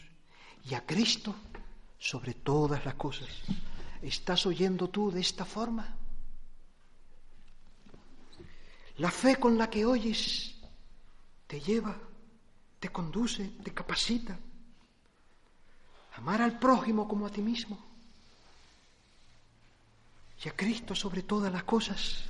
y 0.63 0.73
a 0.73 0.85
Cristo 0.85 1.35
sobre 1.99 2.33
todas 2.33 2.85
las 2.85 2.95
cosas. 2.95 3.29
¿Estás 4.01 4.45
oyendo 4.45 4.89
tú 4.89 5.11
de 5.11 5.21
esta 5.21 5.45
forma? 5.45 5.95
La 8.97 9.11
fe 9.11 9.37
con 9.37 9.57
la 9.57 9.69
que 9.69 9.85
oyes 9.85 10.55
te 11.45 11.59
lleva, 11.59 11.95
te 12.79 12.89
conduce, 12.89 13.51
te 13.63 13.73
capacita. 13.73 14.37
Amar 16.15 16.41
al 16.41 16.57
prójimo 16.57 17.07
como 17.07 17.27
a 17.27 17.29
ti 17.29 17.41
mismo 17.41 17.77
y 20.43 20.49
a 20.49 20.55
Cristo 20.55 20.95
sobre 20.95 21.23
todas 21.23 21.51
las 21.51 21.63
cosas. 21.63 22.23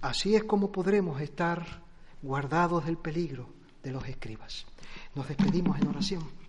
Así 0.00 0.34
es 0.34 0.44
como 0.44 0.72
podremos 0.72 1.20
estar 1.20 1.82
guardados 2.22 2.86
del 2.86 2.96
peligro 2.96 3.48
de 3.82 3.90
los 3.90 4.06
escribas. 4.06 4.66
Nos 5.14 5.28
despedimos 5.28 5.78
en 5.78 5.88
oración. 5.88 6.39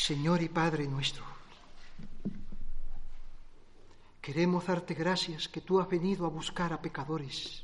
Señor 0.00 0.42
y 0.42 0.48
Padre 0.48 0.86
nuestro, 0.86 1.24
queremos 4.20 4.66
darte 4.66 4.94
gracias 4.94 5.48
que 5.48 5.60
tú 5.60 5.78
has 5.80 5.88
venido 5.88 6.24
a 6.26 6.30
buscar 6.30 6.72
a 6.72 6.80
pecadores 6.80 7.62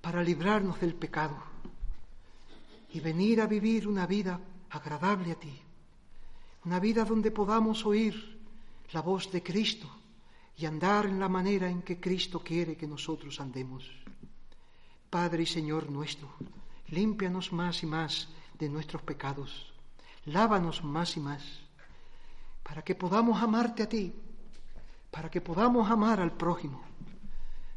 para 0.00 0.22
librarnos 0.22 0.80
del 0.80 0.94
pecado 0.94 1.36
y 2.92 3.00
venir 3.00 3.40
a 3.40 3.46
vivir 3.46 3.88
una 3.88 4.06
vida 4.06 4.40
agradable 4.70 5.32
a 5.32 5.34
ti 5.36 5.62
una 6.64 6.78
vida 6.78 7.04
donde 7.04 7.30
podamos 7.30 7.86
oír 7.86 8.38
la 8.92 9.00
voz 9.00 9.30
de 9.32 9.42
Cristo 9.42 9.88
y 10.56 10.66
andar 10.66 11.06
en 11.06 11.18
la 11.18 11.28
manera 11.28 11.70
en 11.70 11.80
que 11.82 11.98
Cristo 11.98 12.40
quiere 12.40 12.76
que 12.76 12.86
nosotros 12.86 13.40
andemos. 13.40 13.90
Padre 15.08 15.44
y 15.44 15.46
Señor 15.46 15.90
nuestro, 15.90 16.28
límpianos 16.88 17.52
más 17.52 17.82
y 17.82 17.86
más 17.86 18.28
de 18.58 18.68
nuestros 18.68 19.02
pecados, 19.02 19.72
lávanos 20.24 20.84
más 20.84 21.16
y 21.16 21.20
más, 21.20 21.42
para 22.62 22.82
que 22.82 22.94
podamos 22.94 23.42
amarte 23.42 23.82
a 23.82 23.88
ti, 23.88 24.14
para 25.10 25.30
que 25.30 25.40
podamos 25.40 25.90
amar 25.90 26.20
al 26.20 26.32
prójimo, 26.32 26.82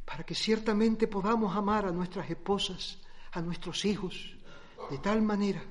para 0.06 0.24
que 0.24 0.36
ciertamente 0.36 1.08
podamos 1.08 1.56
amar 1.56 1.86
a 1.86 1.92
nuestras 1.92 2.30
esposas, 2.30 3.00
a 3.32 3.42
nuestros 3.42 3.86
hijos, 3.86 4.36
de 4.90 4.98
tal 5.00 5.22
manera 5.22 5.64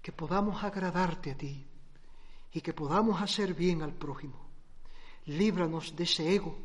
que 0.00 0.12
podamos 0.12 0.62
agradarte 0.62 1.30
a 1.30 1.36
ti 1.36 1.66
y 2.52 2.60
que 2.60 2.72
podamos 2.72 3.20
hacer 3.22 3.54
bien 3.54 3.82
al 3.82 3.94
prójimo. 3.94 4.38
Líbranos 5.26 5.96
de 5.96 6.04
ese 6.04 6.34
ego 6.34 6.58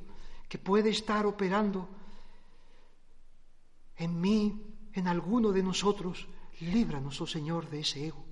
que 0.49 0.57
puede 0.57 0.89
estar 0.89 1.25
operando 1.25 1.87
en 3.95 4.19
mí, 4.19 4.61
en 4.93 5.07
alguno 5.07 5.51
de 5.51 5.63
nosotros. 5.63 6.27
Líbranos, 6.59 7.21
oh 7.21 7.27
Señor, 7.27 7.69
de 7.69 7.79
ese 7.81 8.07
ego. 8.07 8.26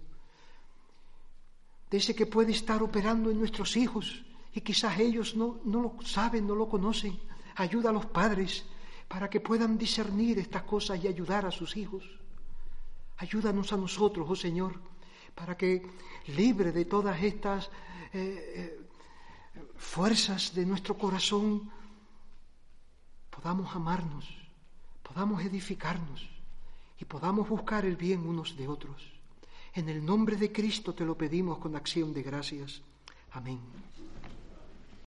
De 1.90 1.98
ese 1.98 2.16
que 2.16 2.26
puede 2.26 2.52
estar 2.52 2.82
operando 2.82 3.30
en 3.30 3.40
nuestros 3.40 3.78
hijos 3.78 4.24
y 4.54 4.62
quizás 4.62 5.00
ellos 5.00 5.36
no, 5.36 5.60
no 5.66 5.82
lo 5.82 5.96
saben, 6.04 6.48
no 6.48 6.56
lo 6.56 6.68
conocen. 6.68 7.20
Ayuda 7.56 7.90
a 7.90 7.94
los 7.94 8.06
padres 8.08 8.66
para 9.08 9.30
que 9.30 9.40
puedan 9.40 9.78
discernir 9.78 10.40
estas 10.40 10.64
cosas 10.64 11.04
y 11.04 11.08
ayudar 11.08 11.46
a 11.46 11.52
sus 11.52 11.78
hijos. 11.78 12.04
Ayúdanos 13.18 13.72
a 13.72 13.78
nosotros, 13.78 14.28
oh 14.30 14.36
Señor, 14.36 14.80
para 15.34 15.56
que 15.56 15.86
libre 16.28 16.72
de 16.72 16.86
todas 16.86 17.22
estas 17.22 17.70
eh, 18.14 18.20
eh, 18.20 18.88
fuerzas 19.78 20.54
de 20.54 20.66
nuestro 20.66 20.98
corazón 20.98 21.72
podamos 23.30 23.76
amarnos, 23.76 24.26
podamos 25.04 25.44
edificarnos 25.44 26.28
y 26.98 27.06
podamos 27.06 27.48
buscar 27.48 27.86
el 27.86 27.96
bien 27.96 28.28
unos 28.28 28.58
de 28.58 28.68
otros. 28.68 29.14
En 29.76 29.90
el 29.90 30.06
nombre 30.06 30.38
de 30.38 30.54
Cristo 30.54 30.96
te 30.96 31.04
lo 31.04 31.18
pedimos 31.18 31.58
con 31.58 31.76
acción 31.76 32.14
de 32.14 32.24
gracias. 32.24 32.82
Amén. 33.32 33.60